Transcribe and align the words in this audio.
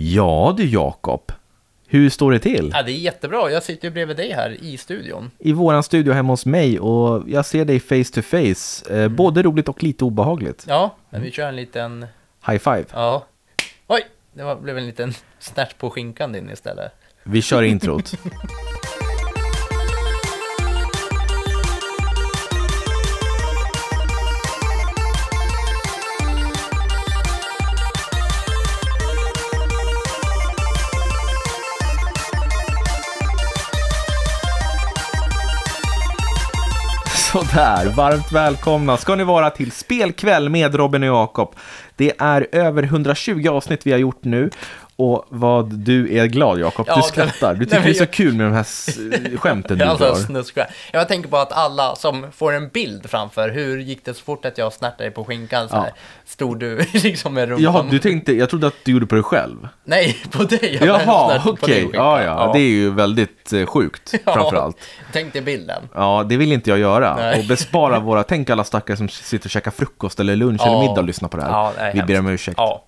Ja 0.00 0.54
du 0.56 0.66
Jakob, 0.66 1.32
hur 1.86 2.10
står 2.10 2.32
det 2.32 2.38
till? 2.38 2.70
Ja, 2.74 2.82
det 2.82 2.92
är 2.92 2.96
jättebra. 2.96 3.50
Jag 3.50 3.62
sitter 3.62 3.88
ju 3.88 3.94
bredvid 3.94 4.16
dig 4.16 4.32
här 4.32 4.56
i 4.62 4.76
studion. 4.76 5.30
I 5.38 5.52
våran 5.52 5.82
studio 5.82 6.12
hemma 6.12 6.32
hos 6.32 6.46
mig 6.46 6.80
och 6.80 7.24
jag 7.28 7.46
ser 7.46 7.64
dig 7.64 7.80
face 7.80 8.14
to 8.14 8.22
face. 8.22 8.94
Eh, 8.94 9.08
både 9.08 9.42
roligt 9.42 9.68
och 9.68 9.82
lite 9.82 10.04
obehagligt. 10.04 10.64
Ja, 10.68 10.96
men 11.10 11.22
vi 11.22 11.30
kör 11.30 11.48
en 11.48 11.56
liten... 11.56 12.06
High 12.46 12.58
five. 12.58 12.84
Ja. 12.92 13.26
Oj, 13.86 14.06
det 14.32 14.44
var, 14.44 14.56
blev 14.56 14.78
en 14.78 14.86
liten 14.86 15.14
snärt 15.38 15.78
på 15.78 15.90
skinkan 15.90 16.32
din 16.32 16.50
istället. 16.50 16.92
Vi 17.22 17.42
kör 17.42 17.62
introt. 17.62 18.12
Sådär, 37.32 37.86
varmt 37.96 38.32
välkomna 38.32 38.96
ska 38.96 39.14
ni 39.14 39.24
vara 39.24 39.50
till 39.50 39.72
Spelkväll 39.72 40.48
med 40.48 40.74
Robin 40.74 41.02
och 41.02 41.08
Jakob. 41.08 41.54
Det 41.96 42.12
är 42.18 42.46
över 42.52 42.82
120 42.82 43.48
avsnitt 43.48 43.86
vi 43.86 43.90
har 43.90 43.98
gjort 43.98 44.24
nu 44.24 44.50
och 44.98 45.24
vad 45.28 45.74
du 45.74 46.16
är 46.18 46.26
glad 46.26 46.58
Jakob, 46.60 46.86
Ja, 46.88 46.96
du 46.96 47.02
skrattar. 47.02 47.52
Du 47.54 47.58
nej, 47.58 47.66
tycker 47.66 47.76
men 47.76 47.84
det 47.84 47.90
är 47.90 47.94
så 47.94 48.02
jag- 48.02 48.10
kul 48.10 48.34
med 48.34 48.46
de 48.46 48.52
här 48.52 49.36
skämten 49.38 49.78
du 49.78 49.84
Jag, 49.84 49.90
alltså, 49.90 50.04
drar. 50.06 50.14
snuskar. 50.14 50.66
jag 50.92 51.08
tänker 51.08 51.28
på 51.28 51.36
att 51.36 51.52
alla 51.52 51.96
som 51.96 52.26
får 52.32 52.52
en 52.52 52.68
bild 52.68 53.10
framför, 53.10 53.48
hur 53.48 53.78
gick 53.78 54.04
det 54.04 54.14
så 54.14 54.24
fort 54.24 54.44
att 54.44 54.58
jag 54.58 54.72
snärtade 54.72 55.10
på 55.10 55.24
skinkan 55.24 55.68
så? 55.68 55.76
Ja. 55.76 55.86
Stod 56.26 56.58
du 56.60 56.76
liksom 56.92 57.34
med 57.34 57.48
rumpan? 57.48 57.64
Jaha, 57.64 57.84
du 57.90 57.98
tänkte, 57.98 58.32
jag 58.32 58.50
trodde 58.50 58.66
att 58.66 58.74
du 58.84 58.92
gjorde 58.92 59.06
på 59.06 59.14
dig 59.14 59.24
själv. 59.24 59.68
Nej, 59.84 60.16
på 60.30 60.42
dig. 60.42 60.78
Jag 60.80 60.88
Jaha, 60.88 61.42
okej. 61.46 61.74
din 61.74 61.82
skinka. 61.82 61.96
Ja, 61.96 62.22
ja, 62.22 62.50
det 62.54 62.60
är 62.60 62.68
ju 62.70 62.90
väldigt 62.90 63.52
eh, 63.52 63.66
sjukt, 63.66 64.14
Ja. 64.24 64.34
framförallt. 64.34 64.76
Tänk 65.12 65.32
dig 65.32 65.42
bilden. 65.42 65.82
Ja, 65.94 66.26
det 66.28 66.36
vill 66.36 66.52
inte 66.52 66.70
jag 66.70 66.78
göra. 66.78 67.16
Nej. 67.16 67.40
Och 67.40 67.46
bespara 67.46 68.00
våra, 68.00 68.22
tänk 68.22 68.50
alla 68.50 68.64
stackare 68.64 68.96
som 68.96 69.08
sitter 69.08 69.46
och 69.46 69.50
käkar 69.50 69.70
frukost 69.70 70.20
eller 70.20 70.36
lunch 70.36 70.60
Ja. 70.64 70.68
eller 70.68 70.80
middag 70.88 71.00
och 71.00 71.06
lyssnar 71.06 71.28
på 71.28 71.36
det 71.36 71.42
här. 71.42 71.50
Ja, 71.50 71.72
Vi 71.94 72.02
ber 72.02 72.18
om 72.18 72.28
ursäkt. 72.28 72.54
Ja. 72.58 72.84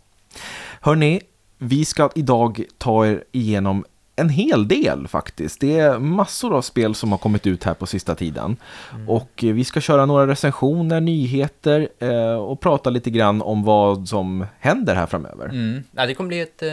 Hörni, 0.80 1.20
vi 1.62 1.84
ska 1.84 2.10
idag 2.14 2.64
ta 2.78 3.06
er 3.06 3.24
igenom 3.32 3.84
en 4.20 4.28
hel 4.28 4.68
del 4.68 5.08
faktiskt. 5.08 5.60
Det 5.60 5.78
är 5.78 5.98
massor 5.98 6.56
av 6.56 6.62
spel 6.62 6.94
som 6.94 7.10
har 7.10 7.18
kommit 7.18 7.46
ut 7.46 7.64
här 7.64 7.74
på 7.74 7.86
sista 7.86 8.14
tiden. 8.14 8.56
Mm. 8.94 9.08
Och 9.08 9.44
eh, 9.44 9.52
vi 9.54 9.64
ska 9.64 9.80
köra 9.80 10.06
några 10.06 10.26
recensioner, 10.26 11.00
nyheter 11.00 11.88
eh, 11.98 12.34
och 12.34 12.60
prata 12.60 12.90
lite 12.90 13.10
grann 13.10 13.42
om 13.42 13.62
vad 13.64 14.08
som 14.08 14.46
händer 14.58 14.94
här 14.94 15.06
framöver. 15.06 15.44
Mm. 15.44 15.84
Ja, 15.92 16.06
det 16.06 16.14
kommer 16.14 16.28
bli 16.28 16.40
ett 16.40 16.62
eh, 16.62 16.70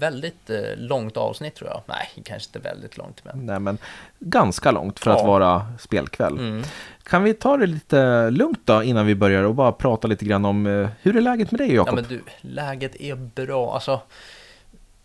väldigt 0.00 0.50
eh, 0.50 0.56
långt 0.76 1.16
avsnitt 1.16 1.54
tror 1.54 1.70
jag. 1.70 1.82
Nej, 1.86 2.22
kanske 2.24 2.48
inte 2.48 2.68
väldigt 2.68 2.96
långt, 2.98 3.24
men... 3.24 3.46
Nej, 3.46 3.60
men 3.60 3.78
ganska 4.18 4.70
långt 4.70 4.98
för 4.98 5.10
att 5.10 5.18
Ja. 5.20 5.26
vara 5.26 5.66
spelkväll. 5.78 6.38
Mm. 6.38 6.62
Kan 7.02 7.22
vi 7.22 7.34
ta 7.34 7.56
det 7.56 7.66
lite 7.66 8.30
lugnt 8.30 8.60
då 8.64 8.82
innan 8.82 9.06
vi 9.06 9.14
börjar 9.14 9.42
och 9.42 9.54
bara 9.54 9.72
prata 9.72 10.08
lite 10.08 10.24
grann 10.24 10.44
om 10.44 10.66
eh, 10.66 10.88
hur 11.02 11.16
är 11.16 11.20
läget 11.20 11.50
med 11.50 11.60
dig 11.60 11.68
Ja 11.68 11.74
Jakob? 11.74 11.94
men 11.94 12.04
du, 12.08 12.22
läget 12.40 13.00
är 13.00 13.14
bra. 13.14 13.74
Alltså, 13.74 14.00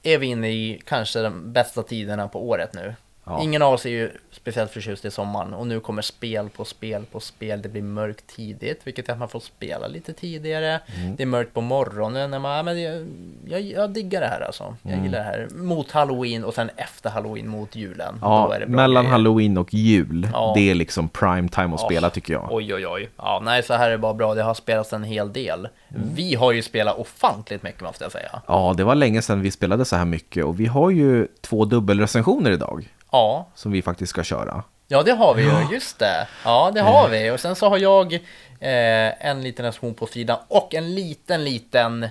är 0.04 0.18
vi 0.18 0.28
inne 0.28 0.50
i 0.50 0.82
kanske 0.86 1.20
de 1.22 1.54
bästa 1.54 1.84
tiderna 1.84 2.28
på 2.28 2.48
året 2.50 2.74
nu? 2.74 2.96
Ja. 3.32 3.44
Ingen 3.44 3.62
av 3.62 3.74
oss 3.74 3.86
är 3.86 3.90
ju 3.90 4.12
speciellt 4.32 4.72
förtjust 4.72 5.06
i 5.06 5.12
sommaren 5.12 5.54
och 5.54 5.68
nu 5.68 5.80
kommer 5.80 6.02
spel 6.02 6.50
på 6.50 6.66
spel 6.66 7.06
på 7.12 7.20
spel. 7.20 7.62
Det 7.62 7.70
blir 7.70 7.82
mörkt 7.82 8.28
tidigt, 8.36 8.82
vilket 8.84 9.10
är 9.10 9.14
att 9.14 9.20
man 9.20 9.28
får 9.30 9.40
spela 9.40 9.88
lite 9.88 10.14
tidigare. 10.14 10.80
Mm. 10.96 11.16
Det 11.16 11.24
är 11.24 11.28
mörkt 11.28 11.54
på 11.54 11.62
morgonen. 11.62 12.32
När 12.32 12.40
man, 12.40 12.66
men 12.66 12.82
jag, 12.82 13.08
jag, 13.48 13.62
jag 13.62 13.90
diggar 13.90 14.22
det 14.22 14.28
här 14.28 14.42
alltså. 14.42 14.76
Jag 14.84 14.92
Mm. 14.94 15.06
gillar 15.06 15.18
det 15.20 15.26
här. 15.26 15.48
Mot 15.56 15.92
halloween 15.92 16.44
och 16.44 16.54
sen 16.54 16.70
efter 16.78 17.10
halloween 17.10 17.48
mot 17.48 17.76
julen. 17.76 18.18
Ja, 18.22 18.54
mellan 18.68 19.04
grejer. 19.04 19.12
halloween 19.12 19.58
och 19.58 19.74
jul, 19.74 20.28
Ja. 20.34 20.52
det 20.56 20.70
är 20.72 20.76
liksom 20.76 21.10
prime 21.10 21.50
time 21.50 21.74
att 21.74 21.80
spela 21.80 22.10
tycker 22.10 22.34
jag. 22.34 22.48
Oj, 22.52 22.74
oj, 22.76 22.88
oj. 22.88 23.10
Ja, 23.18 23.42
nej, 23.44 23.64
så 23.64 23.74
här 23.74 23.88
är 23.88 23.92
det 23.92 23.98
bara 23.98 24.14
bra. 24.14 24.34
Det 24.36 24.44
har 24.44 24.54
spelats 24.54 24.94
en 24.94 25.04
hel 25.04 25.34
del. 25.34 25.68
Mm. 25.96 26.10
Vi 26.16 26.36
har 26.36 26.52
ju 26.52 26.62
spelat 26.62 26.98
ofantligt 26.98 27.64
mycket, 27.64 27.82
måste 27.82 28.04
jag 28.06 28.12
säga. 28.12 28.42
Ja, 28.48 28.74
det 28.78 28.84
var 28.84 28.96
länge 28.96 29.22
sedan 29.22 29.42
vi 29.42 29.52
spelade 29.52 29.86
så 29.86 29.96
här 29.96 30.06
mycket 30.06 30.46
och 30.46 30.60
vi 30.60 30.66
har 30.66 30.90
ju 30.90 31.28
två 31.42 31.66
dubbelrecensioner 31.66 32.52
idag 32.52 32.90
Ja, 33.12 33.48
som 33.56 33.72
vi 33.72 33.82
faktiskt 33.82 34.10
ska 34.10 34.24
köra. 34.24 34.64
Ja, 34.88 35.04
det 35.04 35.12
har 35.12 35.36
vi 35.36 35.44
ju, 35.44 35.68
just 35.72 36.00
det. 36.00 36.28
Ja, 36.44 36.72
det 36.74 36.82
har 36.82 37.10
vi. 37.10 37.32
Och 37.32 37.40
sen 37.40 37.56
så 37.56 37.70
har 37.70 37.78
jag 37.78 38.14
eh, 38.14 39.28
en 39.28 39.44
liten 39.44 39.66
recension 39.66 39.94
på 39.94 40.08
sidan 40.08 40.38
och 40.48 40.74
en 40.74 40.96
liten, 40.96 41.44
liten 41.44 42.08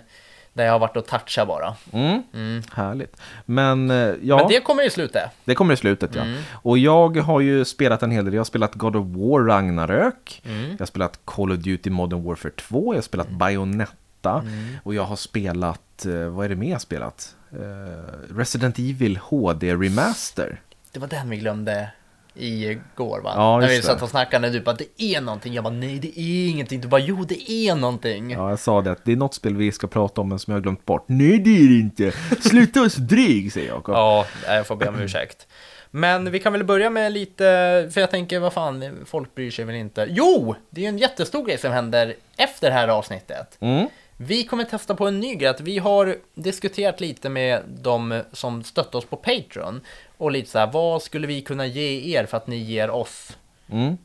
där 0.53 0.65
jag 0.65 0.73
har 0.73 0.79
varit 0.79 0.97
och 0.97 1.07
touchat 1.07 1.49
bara. 1.49 1.75
Mm. 1.93 2.63
Härligt. 2.73 3.17
Men 3.45 3.91
eh, 3.91 3.97
ja, 4.23 4.37
Men 4.37 4.49
det... 4.49 4.55
det 4.55 4.61
kommer 4.61 4.87
i 4.87 4.91
slutet. 4.91 5.23
kommer 5.57 5.75
i 5.75 5.77
slutet 5.77 6.15
ja. 6.15 6.23
Mm. 6.23 6.43
Och 6.53 6.79
jag 6.79 7.17
har 7.17 7.41
ju 7.41 7.65
spelat 7.65 8.03
en 8.03 8.11
hel 8.11 8.25
del. 8.25 8.35
Jag 8.35 8.41
har 8.41 8.45
spelat 8.45 8.75
God 8.75 8.97
of 8.97 9.07
War 9.07 9.45
Ragnarök. 9.45 10.43
Mm. 10.45 10.71
Jag 10.71 10.79
har 10.79 10.87
spelat 10.87 11.21
Call 11.25 11.53
of 11.53 11.59
Duty 11.59 11.91
Modern 11.91 12.25
Warfare 12.25 12.53
2. 12.53 12.93
Jag 12.95 12.97
har 12.97 13.03
spelat 13.03 13.29
Bayonetta. 13.29 14.39
Mm. 14.39 14.77
Och 14.83 14.95
jag 14.95 15.05
har 15.05 15.17
spelat, 15.17 16.07
eh, 16.07 16.29
vad 16.29 16.45
är 16.45 16.49
det 16.49 16.57
mer 16.57 16.69
jag 16.69 16.75
har 16.75 16.81
spelat? 16.81 17.35
Eh, 17.53 18.35
Resident 18.37 18.79
Evil 18.79 19.17
HD 19.17 19.75
Remaster. 19.75 20.61
Det 20.93 20.99
var 21.01 21.09
den 21.09 21.31
vi 21.31 21.37
glömde 21.37 21.91
igår 22.35 23.21
va? 23.21 23.33
Ja, 23.37 23.61
När 23.61 23.69
vi 23.69 23.83
satt 23.83 24.03
och 24.03 24.09
snackade 24.09 24.47
och 24.47 24.53
du 24.53 24.61
bara 24.61 24.77
det 24.77 25.03
är 25.03 25.21
någonting. 25.21 25.55
Jag 25.55 25.65
bara 25.65 25.75
nej 25.75 25.99
det 25.99 26.21
är 26.21 26.49
ingenting. 26.51 26.81
Du 26.81 26.89
bara 26.89 27.01
jo 27.01 27.25
det 27.25 27.51
är 27.51 27.75
någonting. 27.75 28.31
Ja, 28.31 28.51
jag 28.51 28.59
sa 28.59 28.81
det 28.81 28.91
att 28.91 29.05
det 29.05 29.13
är 29.13 29.17
något 29.17 29.35
spel 29.35 29.57
vi 29.57 29.73
ska 29.73 29.87
prata 29.87 30.21
om 30.21 30.29
men 30.29 30.39
som 30.39 30.51
jag 30.51 30.57
har 30.57 30.63
glömt 30.63 30.85
bort. 30.85 31.05
Nej, 31.07 31.39
det 31.39 31.51
är 31.51 31.69
det 31.69 31.81
inte. 31.81 32.13
Sluta 32.41 32.81
vara 32.81 32.91
så 32.91 33.01
dryg, 33.01 33.53
säger 33.53 33.69
Jakob. 33.69 33.95
Ja, 33.95 34.27
jag 34.47 34.67
får 34.67 34.77
be 34.77 34.89
om 34.89 35.01
ursäkt. 35.01 35.47
Men 35.91 36.31
vi 36.31 36.39
kan 36.39 36.53
väl 36.53 36.65
börja 36.65 36.91
med 36.91 37.13
lite, 37.13 37.45
för 37.93 38.01
jag 38.01 38.11
tänker 38.11 38.39
vad 38.41 38.53
fan, 38.53 39.05
folk 39.07 39.35
bryr 39.35 39.51
sig 39.51 39.65
väl 39.65 39.75
inte. 39.75 40.07
Jo, 40.11 40.55
det 40.71 40.81
är 40.81 40.83
ju 40.83 40.89
en 40.89 40.99
jättestor 40.99 41.47
grej 41.47 41.59
som 41.59 41.73
händer 41.73 42.15
efter 42.37 42.69
det 42.69 42.75
här 42.75 42.89
avsnittet. 42.89 43.59
Mm. 43.61 43.87
Vi 44.17 44.45
kommer 44.45 44.65
testa 44.65 44.95
på 44.95 45.07
en 45.07 45.21
ny 45.21 45.35
grej, 45.35 45.49
att 45.49 45.61
vi 45.61 45.79
har 45.79 46.17
diskuterat 46.35 47.01
lite 47.01 47.29
med 47.29 47.63
de 47.83 48.23
som 48.33 48.65
stöttar 48.65 48.99
oss 48.99 49.05
på 49.05 49.17
Patreon. 49.17 49.81
Och 50.21 50.31
lite 50.31 50.51
så 50.51 50.59
här, 50.59 50.67
vad 50.73 51.03
skulle 51.03 51.27
vi 51.27 51.43
kunna 51.43 51.67
ge 51.67 52.17
er 52.19 52.27
för 52.27 52.37
att 52.37 52.47
ni 52.47 52.57
ger 52.57 52.91
oss? 52.91 53.37
Mm. 53.73 53.99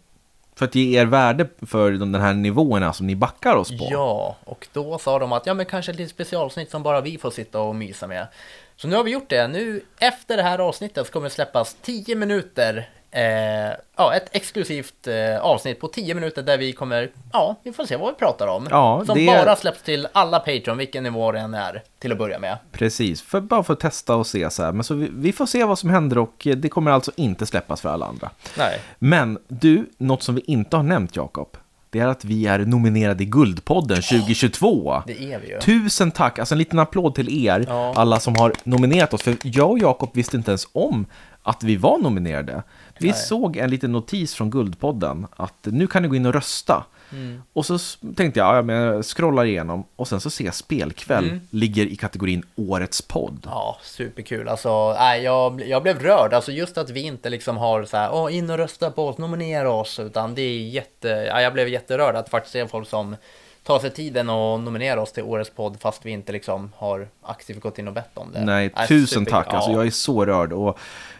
För 0.55 0.65
att 0.65 0.75
ge 0.75 0.99
er 0.99 1.05
värde 1.05 1.47
för 1.65 1.91
de- 1.91 2.11
den 2.11 2.21
här 2.21 2.33
nivåerna 2.33 2.93
som 2.93 3.07
ni 3.07 3.15
backar 3.15 3.55
oss 3.55 3.69
på. 3.69 3.87
Ja, 3.91 4.35
och 4.43 4.67
då 4.73 4.97
sa 4.97 5.19
de 5.19 5.31
att 5.31 5.45
ja 5.45 5.53
men 5.53 5.65
kanske 5.65 5.91
ett 5.91 5.97
litet 5.97 6.11
specialsnitt 6.11 6.71
som 6.71 6.83
bara 6.83 7.01
vi 7.01 7.17
får 7.17 7.31
sitta 7.31 7.59
och 7.61 7.75
mysa 7.75 8.07
med. 8.07 8.27
Så 8.75 8.87
nu 8.87 8.95
har 8.95 9.03
vi 9.03 9.11
gjort 9.11 9.29
det. 9.29 9.47
Nu 9.47 9.81
efter 9.99 10.37
det 10.37 10.43
här 10.43 10.59
avsnittet 10.59 11.05
så 11.07 11.11
kommer 11.13 11.23
det 11.29 11.33
släppas 11.35 11.75
10 11.81 12.15
minuter 12.15 12.89
eh, 13.15 13.71
ja, 13.97 14.13
ett 14.15 14.29
exklusivt 14.31 15.07
eh, 15.07 15.39
avsnitt 15.41 15.79
på 15.79 15.87
10 15.87 16.13
minuter 16.15 16.43
där 16.43 16.57
vi 16.57 16.73
kommer, 16.73 17.11
ja, 17.33 17.55
vi 17.63 17.71
får 17.73 17.85
se 17.85 17.95
vad 17.95 18.13
vi 18.13 18.19
pratar 18.19 18.47
om. 18.47 18.67
Ja, 18.69 19.03
som 19.05 19.15
det- 19.17 19.25
bara 19.27 19.55
släpps 19.55 19.81
till 19.81 20.07
alla 20.11 20.39
Patreon, 20.39 20.77
vilken 20.77 21.03
nivå 21.03 21.31
det 21.31 21.39
än 21.39 21.53
är, 21.53 21.83
till 21.99 22.11
att 22.11 22.17
börja 22.17 22.39
med. 22.39 22.57
Precis, 22.71 23.21
för, 23.21 23.41
bara 23.41 23.63
för 23.63 23.73
att 23.73 23.79
testa 23.79 24.15
och 24.15 24.27
se 24.27 24.49
så 24.49 24.63
här. 24.63 24.71
Men 24.71 24.83
så 24.83 24.93
vi, 24.93 25.09
vi 25.15 25.31
får 25.31 25.45
se 25.45 25.63
vad 25.63 25.79
som 25.79 25.89
händer 25.89 26.17
och 26.17 26.47
eh, 26.47 26.55
det 26.55 26.69
kommer 26.69 26.91
alltså 26.91 27.11
inte 27.15 27.45
släppas 27.45 27.81
för 27.81 27.89
alla 27.89 28.05
andra. 28.05 28.29
Nej. 28.57 28.79
Men 28.99 29.37
du, 29.47 29.89
något 29.97 30.23
som 30.23 30.35
vi 30.35 30.41
inte 30.47 30.75
har 30.75 30.83
nämnt 30.83 31.15
Jakob. 31.15 31.57
Det 31.89 31.99
är 31.99 32.07
att 32.07 32.25
vi 32.25 32.47
är 32.47 32.59
nominerade 32.59 33.23
i 33.23 33.25
Guldpodden 33.25 34.01
2022. 34.01 35.03
Det 35.07 35.33
är 35.33 35.39
vi 35.39 35.47
ju. 35.49 35.59
Tusen 35.59 36.11
tack! 36.11 36.39
Alltså 36.39 36.53
en 36.55 36.59
liten 36.59 36.79
applåd 36.79 37.15
till 37.15 37.45
er, 37.47 37.65
Ja. 37.67 37.93
alla 37.95 38.19
som 38.19 38.35
har 38.35 38.53
nominerat 38.63 39.13
oss. 39.13 39.21
För 39.21 39.35
jag 39.43 39.71
och 39.71 39.79
Jakob 39.79 40.09
visste 40.13 40.37
inte 40.37 40.51
ens 40.51 40.67
om 40.71 41.05
att 41.43 41.63
vi 41.63 41.75
var 41.75 41.97
nominerade. 41.97 42.63
Vi 43.00 43.07
Nej. 43.07 43.17
såg 43.17 43.57
en 43.57 43.69
liten 43.69 43.91
notis 43.91 44.33
från 44.35 44.50
Guldpodden 44.50 45.28
att 45.35 45.53
nu 45.63 45.88
kan 45.88 46.01
ni 46.01 46.07
gå 46.07 46.16
in 46.16 46.25
och 46.25 46.33
rösta. 46.33 46.85
Mm. 47.11 47.41
Och 47.53 47.66
så 47.66 47.78
tänkte 48.16 48.39
jag, 48.39 48.56
ja, 48.57 48.61
men 48.61 48.75
jag 48.75 49.06
scrollar 49.06 49.45
igenom 49.45 49.83
och 49.95 50.07
sen 50.07 50.19
så 50.22 50.29
ser 50.29 50.45
jag 50.45 50.53
Spelkväll 50.56 51.23
Mm. 51.29 51.41
ligger 51.50 51.85
i 51.85 51.96
kategorin 51.96 52.43
Årets 52.55 53.02
podd. 53.02 53.47
Ja, 53.52 53.78
superkul. 53.84 54.47
Alltså, 54.49 54.93
nej, 54.99 55.23
jag, 55.23 55.61
jag 55.67 55.84
blev 55.84 55.99
rörd. 55.99 56.34
Alltså 56.34 56.52
just 56.52 56.78
att 56.78 56.90
vi 56.90 57.02
inte 57.02 57.29
liksom 57.29 57.58
har 57.58 57.85
så 57.85 57.97
här, 57.97 58.09
åh, 58.14 58.35
in 58.35 58.49
och 58.49 58.58
rösta 58.58 58.91
på 58.91 59.08
oss, 59.08 59.17
nominera 59.17 59.72
oss, 59.72 59.99
utan 59.99 60.35
det 60.35 60.41
är 60.41 60.59
jätte, 60.67 61.08
ja, 61.08 61.41
jag 61.41 61.53
blev 61.53 61.67
jätterörd 61.67 62.16
att 62.16 62.29
faktiskt 62.29 62.53
se 62.53 62.67
folk 62.67 62.90
som 62.90 63.16
tar 63.64 63.79
sig 63.79 63.91
tiden 63.91 64.29
och 64.29 64.59
nominerar 64.59 64.97
oss 64.97 65.11
till 65.11 65.23
årets 65.23 65.49
podd 65.49 65.78
fast 65.79 66.05
vi 66.05 66.11
inte 66.11 66.31
liksom 66.31 66.72
har 66.78 67.08
aktivt 67.22 67.59
gått 67.61 67.79
in 67.79 67.87
och 67.87 67.93
bett 67.93 68.17
om 68.17 68.31
det. 68.31 68.41
Nej, 68.46 68.69
tusen 68.87 69.08
super- 69.25 69.31
tack. 69.31 69.53
Alltså, 69.53 69.72
ja. 69.72 69.78
jag 69.78 69.87
är 69.87 69.91
så 69.91 70.25
rörd. 70.25 70.53
Och 70.53 70.78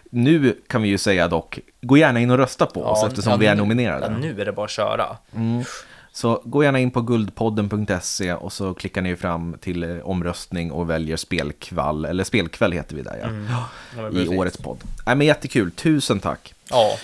nu 0.10 0.58
kan 0.68 0.82
vi 0.82 0.90
ju 0.90 0.98
säga 0.98 1.28
dock, 1.28 1.60
gå 1.82 1.98
gärna 1.98 2.20
in 2.20 2.32
och 2.32 2.38
rösta 2.38 2.66
på 2.66 2.84
oss 2.84 3.00
Ja, 3.02 3.08
eftersom 3.08 3.32
ja, 3.32 3.38
vi 3.38 3.46
är 3.46 3.56
nominerade. 3.56 4.06
Ja, 4.06 4.18
nu 4.18 4.42
är 4.42 4.46
det 4.46 4.52
bara 4.52 4.66
att 4.66 4.72
köra. 4.72 5.18
Så 6.12 6.42
gå 6.46 6.64
gärna 6.64 6.80
in 6.80 6.92
på 6.92 7.02
guldpodden.se 7.02 8.34
och 8.34 8.54
så 8.54 8.74
klickar 8.74 9.02
ni 9.02 9.16
fram 9.16 9.56
till 9.62 9.84
eh, 9.84 9.98
omröstning 10.04 10.72
och 10.72 10.90
väljer 10.90 11.18
spelkväll, 11.18 12.06
eller 12.06 12.24
spelkväll 12.24 12.72
heter 12.72 12.96
vi 12.96 13.02
där 13.02 13.18
ja, 13.22 13.28
Ja, 13.98 14.10
men 14.10 14.18
i 14.18 14.38
årets 14.38 14.58
podd. 14.58 14.78
Nej 15.06 15.16
men 15.16 15.28
jättekul, 15.28 15.72
tusen 15.72 16.20
tack. 16.20 16.54
Ja. 16.70 16.98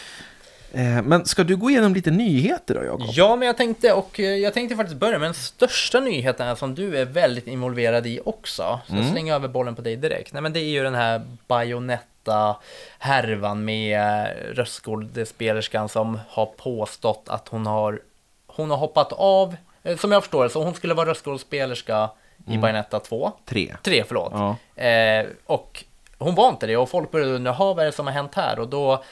Eh, 0.74 1.02
Men 1.02 1.26
ska 1.26 1.44
du 1.44 1.56
gå 1.58 1.70
igenom 1.70 1.94
lite 1.94 2.12
nyheter 2.12 2.76
då, 2.76 2.84
Jakob? 2.84 3.08
Ja, 3.12 3.36
men 3.36 3.46
jag 3.46 3.58
tänkte, 3.58 3.94
och 3.94 4.20
eh, 4.20 4.26
jag 4.26 4.54
tänkte 4.54 4.76
faktiskt 4.76 5.00
börja 5.00 5.20
med 5.20 5.28
den 5.28 5.34
största 5.34 6.00
nyheten 6.00 6.48
här 6.48 6.56
som 6.56 6.76
du 6.76 6.98
är 6.98 7.06
väldigt 7.06 7.48
involverad 7.48 8.08
i 8.08 8.20
också. 8.26 8.80
Så 8.88 8.96
jag 8.96 9.06
slänger 9.12 9.34
över 9.36 9.48
bollen 9.48 9.76
på 9.76 9.82
dig 9.82 9.96
direkt. 9.96 10.34
Nej, 10.34 10.42
men 10.42 10.54
det 10.54 10.60
är 10.60 10.70
ju 10.70 10.84
den 10.84 10.96
här 10.96 11.22
Bayonetta-härvan 12.24 13.66
med 13.66 14.28
röstskådespelerskan 14.54 15.90
som 15.90 16.20
har 16.30 16.46
påstått 16.46 17.24
att 17.28 17.48
hon 17.48 17.66
har, 17.66 18.02
hon 18.48 18.70
har 18.70 18.78
hoppat 18.78 19.14
av, 19.14 19.56
eh, 19.84 19.98
som 19.98 20.12
jag 20.12 20.24
förstår 20.24 20.44
det, 20.44 20.50
så 20.50 20.64
hon 20.64 20.74
skulle 20.74 20.94
vara 20.94 21.10
röstskådespelerska 21.10 22.10
i 22.48 22.58
Bayonetta 22.58 23.00
2. 23.00 23.32
Tre. 23.46 23.76
3, 23.84 24.04
förlåt. 24.08 24.34
Ja. 24.36 24.84
Eh, 24.84 25.26
och 25.46 25.84
hon 26.18 26.36
var 26.36 26.50
inte 26.50 26.68
det 26.68 26.78
och 26.78 26.90
folk 26.90 27.12
började 27.12 27.32
undra, 27.32 27.52
"Ha, 27.52 27.74
vad 27.74 27.80
är 27.82 27.86
det 27.86 27.92
som 27.92 28.08
har 28.08 28.14
hänt 28.14 28.36
här? 28.36 28.60
Och 28.60 28.68
då 28.68 29.04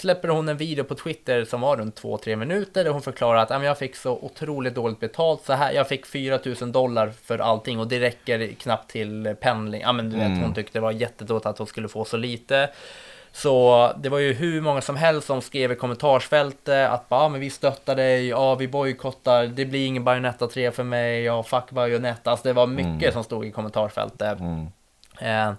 släpper 0.00 0.28
hon 0.28 0.48
en 0.48 0.56
video 0.56 0.84
på 0.84 0.94
Twitter 0.94 1.44
som 1.44 1.60
var 1.60 1.76
runt 1.76 2.02
2-3 2.02 2.36
minuter 2.36 2.84
där 2.84 2.90
hon 2.90 3.02
förklarar 3.02 3.42
att 3.42 3.50
"Ja, 3.50 3.58
men 3.58 3.66
jag 3.66 3.78
fick 3.78 3.96
så 3.96 4.12
otroligt 4.12 4.74
dåligt 4.74 5.00
betalt 5.00 5.44
så 5.44 5.52
här, 5.52 5.72
jag 5.72 5.88
fick 5.88 6.06
4000 6.06 6.72
dollar 6.72 7.12
för 7.24 7.38
allting 7.38 7.78
och 7.80 7.88
det 7.88 8.00
räcker 8.00 8.52
knappt 8.52 8.90
till 8.90 9.34
pendling. 9.40 9.80
Ja, 9.80 9.92
men 9.92 10.10
du 10.10 10.16
vet, 10.16 10.42
hon 10.42 10.54
tyckte 10.54 10.78
det 10.78 10.82
var 10.82 10.90
jättedåligt 10.92 11.46
att 11.46 11.58
hon 11.58 11.66
skulle 11.66 11.88
få 11.88 12.04
så 12.04 12.16
lite. 12.16 12.70
Så 13.32 13.92
det 13.98 14.08
var 14.08 14.18
ju 14.18 14.32
hur 14.32 14.60
många 14.60 14.80
som 14.80 14.96
helst 14.96 15.26
som 15.26 15.40
skrev 15.42 15.72
i 15.72 15.76
kommentarsfältet 15.76 16.90
att 16.90 17.08
bara, 17.08 17.22
ja, 17.22 17.28
men 17.28 17.40
vi 17.40 17.50
stöttar 17.50 17.96
dig, 17.96 18.28
ja 18.28 18.54
vi 18.54 18.68
bojkottar, 18.68 19.46
det 19.46 19.64
blir 19.64 19.86
ingen 19.86 20.04
Bayonetta 20.04 20.46
3 20.46 20.70
för 20.70 20.82
mig, 20.82 21.22
ja 21.22 21.42
fuck 21.42 21.70
Bayonetta. 21.70 22.30
Alltså 22.30 22.48
det 22.48 22.52
var 22.52 22.66
mycket 22.66 23.12
som 23.12 23.24
stod 23.24 23.46
i 23.46 23.50
kommentarsfältet. 23.50 24.38
Eh, 25.20 25.52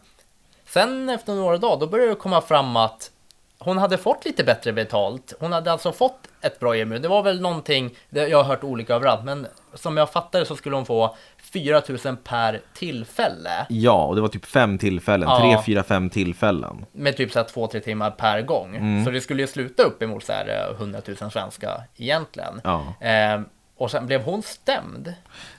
sen 0.66 1.10
efter 1.10 1.34
några 1.34 1.58
dagar, 1.58 1.80
då 1.80 1.88
började 1.88 2.12
det 2.12 2.16
komma 2.16 2.42
fram 2.42 2.76
att 2.76 3.12
hon 3.60 3.78
hade 3.78 3.98
fått 3.98 4.26
lite 4.26 4.44
bättre 4.44 4.74
betalt. 4.74 5.34
Hon 5.40 5.54
hade 5.54 5.72
alltså 5.72 5.92
fått 5.92 6.28
ett 6.42 6.60
bra 6.60 6.76
erbjudande. 6.76 7.08
Det 7.08 7.08
var 7.08 7.24
väl 7.24 7.42
någonting, 7.42 7.96
jag 8.10 8.38
har 8.38 8.44
hört 8.44 8.64
olika 8.64 8.96
överallt, 8.96 9.24
men 9.24 9.48
som 9.74 9.98
jag 9.98 10.12
fattade 10.12 10.46
så 10.46 10.56
skulle 10.56 10.76
hon 10.76 10.86
få 10.86 11.16
4 11.54 11.82
000 12.06 12.18
per 12.24 12.62
tillfälle. 12.74 13.66
Ja, 13.70 14.06
och 14.06 14.16
det 14.16 14.22
var 14.22 14.28
typ 14.28 14.46
fem 14.46 14.78
tillfällen. 14.78 15.30
Ja. 15.30 15.40
Tre, 15.40 15.64
fyra, 15.66 15.84
fem 15.84 16.10
tillfällen. 16.10 16.86
Med 16.92 17.18
typ 17.18 17.32
så 17.32 17.40
här 17.40 17.46
2-3 17.46 17.80
timmar 17.80 18.12
per 18.12 18.42
gång. 18.42 18.76
Mm. 18.76 19.06
Så 19.06 19.12
det 19.12 19.22
skulle 19.22 19.42
ju 19.42 19.48
sluta 19.48 19.84
upp 19.84 20.04
emot 20.04 20.24
så 20.24 20.34
här 20.34 20.70
eh, 20.70 20.76
100 20.76 21.02
000 21.22 21.32
svenska 21.32 21.84
egentligen. 21.98 22.62
Ja. 22.64 22.94
Eh, 23.02 23.42
och 23.78 23.92
sen 23.92 24.06
blev 24.08 24.22
hon 24.22 24.42
stämd. 24.44 25.14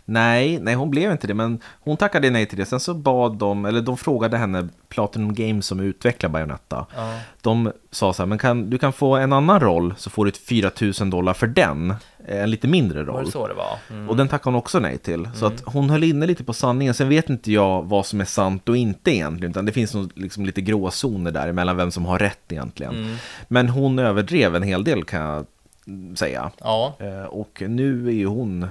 Nej, 0.04 0.58
nej 0.60 0.74
hon 0.74 0.90
blev 0.90 1.12
inte 1.12 1.26
det, 1.26 1.34
men 1.34 1.60
hon 1.80 1.96
tackade 1.96 2.30
nej 2.30 2.46
till 2.46 2.58
det. 2.58 2.66
Sen 2.66 2.80
så 2.80 2.94
bad 2.94 3.36
de, 3.38 3.64
eller 3.64 3.80
de 3.80 3.96
frågade 3.96 4.36
henne, 4.36 4.68
Platinum 4.88 5.34
Games 5.34 5.66
som 5.66 5.80
utvecklar 5.80 6.30
Bayonetta. 6.30 6.86
Ja. 6.96 7.18
De 7.40 7.72
sa 7.90 8.12
så 8.12 8.22
här, 8.22 8.26
men 8.28 8.38
kan, 8.38 8.70
du 8.70 8.78
kan 8.78 8.92
få 8.92 9.16
en 9.16 9.32
annan 9.32 9.60
roll 9.60 9.94
så 9.96 10.10
får 10.10 10.24
du 10.24 10.28
ett 10.28 10.38
4 10.38 10.70
000 11.00 11.10
dollar 11.10 11.34
för 11.34 11.46
den. 11.46 11.90
Eh, 12.26 12.42
En 12.42 12.50
lite 12.50 12.68
mindre 12.68 13.04
Var 13.04 13.12
roll. 13.14 13.24
det 13.24 13.30
så 13.30 13.48
det 13.48 13.54
var? 13.54 13.78
Mm. 13.90 14.10
Och 14.10 14.16
den 14.16 14.28
tackade 14.28 14.48
hon 14.54 14.58
också 14.58 14.78
nej 14.78 14.98
till. 14.98 15.28
Så 15.34 15.46
att 15.46 15.62
hon 15.64 15.90
höll 15.90 16.04
inne 16.04 16.26
lite 16.26 16.44
på 16.44 16.52
sanningen. 16.52 16.94
Sen 16.94 17.08
vet 17.08 17.30
inte 17.30 17.52
jag 17.52 17.82
vad 17.82 18.06
som 18.06 18.20
är 18.20 18.24
sant 18.24 18.68
och 18.68 18.76
inte 18.76 19.10
egentligen. 19.14 19.50
Utan 19.52 19.66
det 19.66 19.72
finns 19.72 19.94
nog 19.94 20.10
liksom 20.14 20.46
lite 20.46 20.60
gråzoner 20.60 21.30
där 21.30 21.52
mellan 21.52 21.76
vem 21.76 21.90
som 21.90 22.04
har 22.06 22.18
rätt 22.18 22.52
egentligen. 22.52 22.94
Mm. 22.94 23.16
Men 23.48 23.68
hon 23.68 23.98
överdrev 23.98 24.56
en 24.56 24.62
hel 24.62 24.84
del 24.84 25.04
kan 25.04 25.20
jag 25.20 25.34
mm, 25.34 25.46
säga. 26.16 26.50
Ja, 26.58 26.94
Eh, 27.00 27.24
Och 27.24 27.62
nu 27.66 28.08
är 28.08 28.12
ju 28.12 28.26
hon 28.26 28.66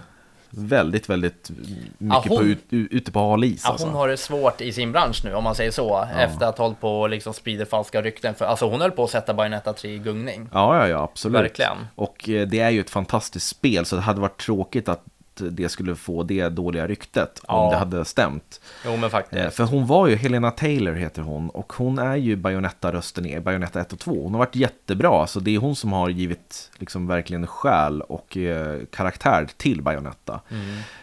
väldigt, 0.49 1.09
väldigt 1.09 1.49
mycket 1.97 2.25
Ja, 2.25 2.25
hon- 2.27 2.37
på 2.37 2.43
ut, 2.43 2.59
ute 2.69 3.11
på 3.11 3.19
hal 3.19 3.43
is. 3.43 3.61
Ja, 3.65 3.71
alltså. 3.71 3.87
hon 3.87 3.95
har 3.95 4.07
det 4.07 4.17
svårt 4.17 4.61
i 4.61 4.73
sin 4.73 4.91
bransch 4.91 5.21
nu 5.25 5.33
om 5.33 5.43
man 5.43 5.55
säger 5.55 5.71
så. 5.71 6.07
Efter 6.17 6.45
att 6.45 6.57
ha 6.57 6.65
hållit 6.65 6.79
på 6.81 7.01
och 7.01 7.09
liksom 7.09 7.33
sprider 7.33 7.65
falska 7.65 8.01
rykten. 8.01 8.35
För, 8.35 8.45
alltså 8.45 8.69
hon 8.69 8.81
höll 8.81 8.91
på 8.91 9.03
att 9.03 9.09
sätta 9.09 9.33
Bayonetta 9.33 9.73
3 9.73 9.91
i 9.91 9.97
gungning. 9.97 10.49
Ja, 10.53 10.77
ja, 10.79 10.87
ja, 10.87 11.03
absolut. 11.03 11.41
Verkligen. 11.41 11.77
Och 11.95 12.29
eh, 12.29 12.47
det 12.47 12.59
är 12.59 12.69
ju 12.69 12.79
ett 12.79 12.89
fantastiskt 12.89 13.47
spel, 13.47 13.85
så 13.85 13.95
det 13.95 14.01
hade 14.01 14.21
varit 14.21 14.39
tråkigt 14.41 14.89
att 14.89 15.03
det 15.39 15.69
skulle 15.69 15.95
få 15.95 16.23
det 16.23 16.49
dåliga 16.49 16.87
ryktet 16.87 17.39
om 17.43 17.65
Ja. 17.65 17.69
det 17.71 17.77
hade 17.77 18.05
stämt. 18.05 18.61
Jo 18.85 18.97
men 18.97 19.09
faktiskt. 19.09 19.41
Eh, 19.41 19.49
För 19.49 19.63
hon 19.63 19.87
var 19.87 20.07
ju, 20.07 20.15
Helena 20.15 20.51
Taylor 20.51 20.93
heter 20.93 21.21
hon, 21.21 21.49
och 21.49 21.73
hon 21.73 21.99
är 21.99 22.15
ju 22.15 22.35
Bayonetta-rösten 22.35 23.25
i 23.25 23.39
Bayonetta 23.39 23.81
1 23.81 23.93
och 23.93 23.99
2. 23.99 24.23
Hon 24.23 24.31
har 24.33 24.39
varit 24.39 24.55
jättebra, 24.55 25.27
så 25.27 25.39
det 25.39 25.55
är 25.55 25.59
hon 25.59 25.75
som 25.75 25.93
har 25.93 26.09
givit 26.09 26.71
liksom 26.77 27.07
verkligen 27.07 27.47
själ 27.47 28.01
och 28.01 28.37
eh, 28.37 28.79
karaktär 28.91 29.47
till 29.57 29.81
Bayonetta. 29.81 30.41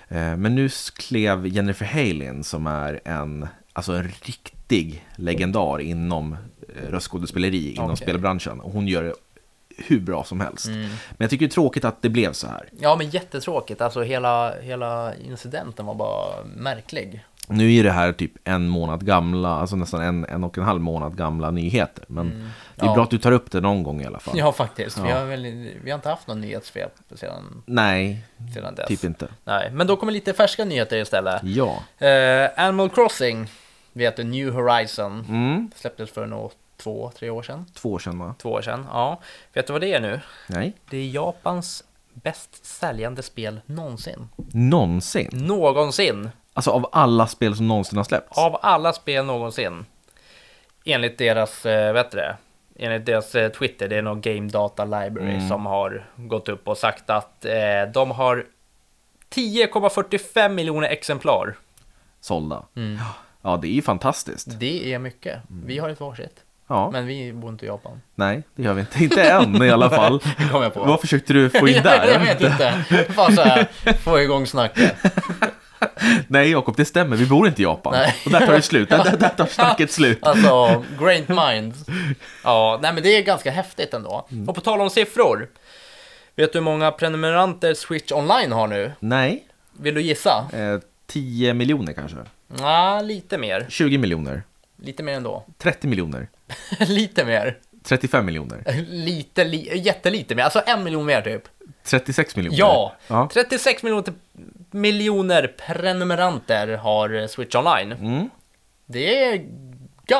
Eh, 0.08 0.36
men 0.36 0.54
nu 0.54 0.68
klev 0.98 1.46
Jennifer 1.46 1.86
Halin 1.86 2.44
som 2.44 2.66
är 2.66 3.00
en, 3.04 3.46
alltså 3.72 3.92
en 3.92 4.02
riktig 4.02 5.04
legendar 5.16 5.80
inom 5.80 6.32
eh, 6.32 6.90
röstskådespeleri, 6.90 7.72
inom 7.74 7.84
Okej. 7.84 7.96
spelbranschen. 7.96 8.60
Och 8.60 8.72
hon 8.72 8.88
gör 8.88 9.02
det 9.02 9.14
hur 9.76 10.00
bra 10.00 10.24
som 10.24 10.40
helst. 10.40 10.66
Men 10.68 10.90
jag 11.18 11.30
tycker 11.30 11.46
det 11.46 11.50
är 11.50 11.54
tråkigt 11.54 11.84
att 11.84 12.02
det 12.02 12.08
blev 12.08 12.32
så 12.32 12.46
här. 12.46 12.68
Ja 12.80 12.96
men 12.96 13.10
jättetråkigt. 13.10 13.80
Alltså 13.80 14.02
hela, 14.02 14.54
hela 14.60 15.14
incidenten 15.14 15.86
var 15.86 15.94
bara 15.94 16.44
märklig. 16.56 17.24
Nu 17.48 17.74
är 17.74 17.84
det 17.84 17.90
här 17.90 18.12
typ 18.12 18.32
en 18.44 18.68
månad 18.68 19.06
gamla, 19.06 19.48
alltså 19.48 19.76
nästan 19.76 20.00
en, 20.02 20.24
en 20.24 20.44
och 20.44 20.58
en 20.58 20.64
halv 20.64 20.80
månad 20.80 21.16
gamla 21.16 21.50
nyheter. 21.50 22.04
Men 22.08 22.26
det 22.28 22.32
är 22.34 22.36
Mm. 22.36 22.50
Ja. 22.88 22.94
bra 22.94 23.02
att 23.04 23.10
du 23.10 23.18
tar 23.18 23.32
upp 23.32 23.50
det 23.50 23.60
någon 23.60 23.82
gång 23.82 24.02
i 24.02 24.06
alla 24.06 24.18
fall. 24.18 24.38
Ja 24.38 24.52
faktiskt. 24.52 24.98
Vi, 24.98 25.08
Ja. 25.08 25.18
har 25.18 25.24
väl, 25.24 25.42
vi 25.84 25.90
har 25.90 25.94
inte 25.94 26.08
haft 26.08 26.26
någon 26.28 26.40
nyhetssvep 26.40 26.92
sedan, 27.14 27.62
Nej, 27.66 28.24
sedan 28.54 28.74
dess. 28.74 28.86
typ 28.88 29.04
inte. 29.04 29.28
Nej, 29.44 29.70
men 29.72 29.86
då 29.86 29.96
kommer 29.96 30.12
lite 30.12 30.32
färska 30.32 30.64
nyheter 30.64 30.96
istället. 30.96 31.40
Ja. 31.44 31.82
Eh, 32.06 32.50
Animal 32.56 32.88
Crossing, 32.90 33.48
vet 33.92 34.16
du, 34.16 34.24
New 34.24 34.50
Horizon, 34.50 35.24
Mm. 35.28 35.70
släpptes 35.76 36.10
för 36.10 36.26
nog 36.26 36.52
två, 36.76 37.10
tre 37.18 37.30
år 37.30 37.42
sedan. 37.42 37.66
Två 37.74 37.92
år 37.92 37.98
sedan 37.98 38.18
va? 38.18 38.34
Två 38.38 38.52
år 38.52 38.62
sedan, 38.62 38.86
ja. 38.90 39.20
Vet 39.52 39.66
du 39.66 39.72
vad 39.72 39.82
det 39.82 39.92
är 39.94 40.00
nu? 40.00 40.20
Nej. 40.48 40.72
Det 40.90 40.96
är 40.96 41.06
Japans 41.08 41.84
bäst 42.12 42.64
säljande 42.66 43.22
spel 43.22 43.60
någonsin. 43.66 44.28
Någonsin. 44.52 45.28
Någonsin! 45.32 46.30
Alltså 46.54 46.70
av 46.70 46.88
alla 46.92 47.26
spel 47.26 47.56
som 47.56 47.68
någonsin 47.68 47.96
har 47.96 48.04
släppts. 48.04 48.38
Av 48.38 48.58
alla 48.62 48.92
spel 48.92 49.24
någonsin. 49.24 49.86
Enligt 50.84 51.18
deras, 51.18 51.66
eh, 51.66 51.92
vet 51.92 52.10
du 52.10 52.16
det? 52.16 52.36
Enligt 52.78 53.06
deras 53.06 53.34
eh, 53.34 53.48
Twitter, 53.52 53.88
det 53.88 53.96
är 53.96 54.02
någon 54.02 54.20
Game 54.20 54.48
Data 54.48 54.84
Library 54.84 55.34
Mm. 55.34 55.48
som 55.48 55.66
har 55.66 56.06
gått 56.16 56.48
upp 56.48 56.68
och 56.68 56.78
sagt 56.78 57.10
att 57.10 57.44
eh, 57.44 57.52
de 57.94 58.10
har 58.10 58.46
10,45 59.30 60.48
miljoner 60.48 60.88
exemplar. 60.88 61.56
Sålda. 62.20 62.62
Mm. 62.76 62.98
Ja, 63.42 63.56
det 63.56 63.68
är 63.68 63.72
ju 63.72 63.82
fantastiskt. 63.82 64.60
Det 64.60 64.92
är 64.92 64.98
mycket. 64.98 65.40
Vi 65.64 65.78
har 65.78 65.88
ett 65.88 66.00
varsitt. 66.00 66.43
Ja, 66.68 66.90
Men 66.90 67.06
vi 67.06 67.32
bor 67.32 67.50
inte 67.50 67.64
i 67.64 67.68
Japan. 67.68 68.00
nej, 68.14 68.42
det 68.54 68.62
gör 68.62 68.74
vi 68.74 68.80
inte. 68.80 69.04
Inte 69.04 69.22
än 69.22 69.62
i 69.62 69.70
alla 69.70 69.90
fall. 69.96 70.18
Det 70.38 70.48
kom 70.50 70.62
jag 70.62 70.74
på. 70.74 70.84
Vad 70.84 71.00
försökte 71.00 71.32
du 71.32 71.50
få 71.50 71.68
in 71.68 71.82
där? 71.82 72.06
jag 72.12 72.20
vet 72.20 72.40
inte. 72.40 72.84
Bara 73.16 73.32
så 73.32 73.42
här, 73.42 73.68
få 74.04 74.20
igång 74.20 74.46
snacket. 74.46 74.94
Nej, 76.28 76.50
Jakob, 76.50 76.76
det 76.76 76.84
stämmer. 76.84 77.16
Vi 77.16 77.26
bor 77.26 77.46
inte 77.46 77.62
i 77.62 77.64
Japan. 77.64 77.92
Nej. 77.92 78.14
Och 78.24 78.30
där 78.30 78.46
tar 78.46 78.52
det 78.52 78.62
slut. 78.62 78.88
Där, 78.88 79.16
där 79.16 79.28
tar 79.28 79.46
snacket 79.46 79.90
slut. 79.92 80.26
Alltså, 80.26 80.84
great 81.00 81.28
minds. 81.28 81.84
Ja, 82.44 82.78
nej 82.82 82.92
men 82.94 83.02
det 83.02 83.16
är 83.16 83.22
ganska 83.22 83.50
häftigt 83.50 83.94
ändå. 83.94 84.26
Mm. 84.32 84.48
Och 84.48 84.54
på 84.54 84.60
tal 84.60 84.80
om 84.80 84.90
siffror. 84.90 85.48
Vet 86.36 86.52
du 86.52 86.58
hur 86.58 86.64
många 86.64 86.90
prenumeranter 86.90 87.74
Switch 87.74 88.12
Online 88.12 88.52
har 88.52 88.66
nu? 88.66 88.92
Nej, 89.00 89.44
Vill 89.80 89.94
du 89.94 90.02
gissa? 90.02 90.46
eh, 90.52 90.80
10 91.06 91.54
miljoner 91.54 91.92
kanske. 91.92 92.16
Ja, 92.60 93.00
lite 93.00 93.38
mer. 93.38 93.66
20 93.68 93.98
miljoner. 93.98 94.42
Lite 94.84 95.02
mer 95.02 95.12
ändå. 95.12 95.44
30 95.58 95.88
miljoner. 95.88 96.28
lite 96.78 97.24
mer. 97.24 97.58
35 97.82 98.26
miljoner. 98.26 98.62
Lite, 98.88 99.44
li, 99.44 99.78
jättelite 99.78 100.34
mer. 100.34 100.42
Alltså 100.42 100.62
en 100.66 100.84
miljon 100.84 101.06
mer 101.06 101.22
typ. 101.22 101.42
36 101.84 102.36
miljoner. 102.36 102.58
Ja, 102.58 102.96
ja. 103.06 103.28
36 103.32 103.82
miljoner, 103.82 104.14
miljoner 104.70 105.54
prenumeranter 105.66 106.76
har 106.76 107.26
Switch 107.26 107.54
Online. 107.54 107.92
Mm. 107.92 108.30
Det 108.86 109.24
är, 109.24 109.46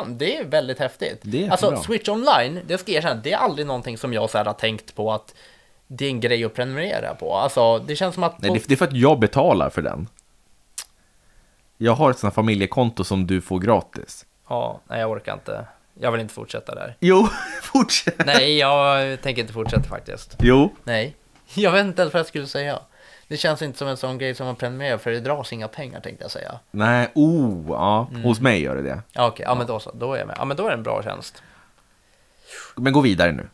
det 0.09 0.37
är 0.37 0.44
väldigt 0.44 0.78
häftigt. 0.78 1.18
Det 1.23 1.47
är 1.47 1.50
alltså 1.50 1.71
bra. 1.71 1.83
Switch 1.83 2.09
Online, 2.09 2.61
det 2.66 2.78
ska 2.78 2.92
jag 2.92 2.99
erkänna, 2.99 3.21
det 3.21 3.33
är 3.33 3.37
aldrig 3.37 3.66
någonting 3.66 3.99
som 3.99 4.12
jag 4.12 4.30
så 4.30 4.38
här 4.38 4.44
har 4.44 4.52
tänkt 4.52 4.94
på 4.94 5.12
att 5.12 5.35
det 5.87 6.04
är 6.04 6.11
en 6.11 6.21
grej 6.21 6.44
att 6.44 6.54
prenumerera 6.54 7.14
på. 7.14 7.35
Alltså 7.35 7.78
det 7.78 7.97
känns 7.97 8.14
som 8.14 8.25
att... 8.25 8.42
Nej, 8.42 8.62
det 8.66 8.75
är 8.75 8.76
för 8.76 8.85
att 8.85 8.97
jag 8.97 9.18
betalar 9.18 9.71
för 9.71 9.83
den. 9.83 10.09
Jag 11.76 11.92
har 11.92 12.11
ett 12.11 12.18
sånt 12.18 12.33
här 12.33 12.35
familjekonto 12.35 13.04
som 13.04 13.26
du 13.26 13.40
får 13.40 13.59
gratis. 13.59 14.26
Ja, 14.48 14.80
nej 14.88 15.00
jag 15.00 15.10
orkar 15.10 15.32
inte. 15.34 15.66
Jag 16.00 16.12
vill 16.12 16.20
inte 16.20 16.34
fortsätta 16.34 16.74
där. 16.74 16.96
Jo, 17.00 17.28
fortsätt. 17.62 18.26
Nej, 18.26 18.58
jag 18.58 19.20
tänker 19.22 19.42
inte 19.42 19.52
fortsätta 19.54 19.82
faktiskt. 19.82 20.36
Jo, 20.38 20.74
Nej, 20.84 21.16
jag 21.54 21.72
vet 21.72 21.84
inte 21.86 22.02
ens 22.02 22.14
vad 22.14 22.20
jag 22.20 22.26
skulle 22.26 22.46
säga. 22.46 22.78
Det 23.28 23.36
känns 23.36 23.62
inte 23.62 23.78
som 23.78 23.88
en 23.88 23.96
sån 23.96 24.18
grej 24.18 24.34
som 24.34 24.46
man 24.46 24.56
prenumererar 24.56 24.98
för 24.98 25.10
det 25.10 25.20
dras 25.20 25.52
inga 25.52 25.68
pengar 25.68 26.00
tänkte 26.00 26.24
jag 26.24 26.30
säga. 26.30 26.58
nej, 26.70 27.10
oh, 27.14 27.64
ja, 27.68 28.08
Mm. 28.10 28.22
hos 28.22 28.40
mig 28.40 28.62
gör 28.62 28.76
det 28.76 28.82
det. 28.82 29.02
Ja, 29.12 29.26
okej, 29.26 29.44
ja 29.48 29.54
men 29.54 29.66
då 29.66 29.80
så, 29.80 29.90
då 29.94 30.12
är 30.14 30.18
jag 30.18 30.26
med. 30.26 30.36
Ja 30.38 30.44
men 30.44 30.56
då 30.56 30.64
är 30.64 30.68
det 30.68 30.74
en 30.76 30.82
bra 30.82 31.02
tjänst. 31.02 31.42
Men 32.76 32.92
gå 32.92 33.00
vidare 33.00 33.32
nu. 33.32 33.48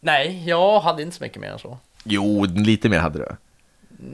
Nej, 0.00 0.48
jag 0.48 0.80
hade 0.80 1.02
inte 1.02 1.16
så 1.16 1.22
mycket 1.24 1.40
mer 1.40 1.48
än 1.48 1.58
så. 1.58 1.78
Jo, 2.04 2.44
lite 2.44 2.88
mer 2.88 2.98
hade 2.98 3.18
du. 3.18 3.36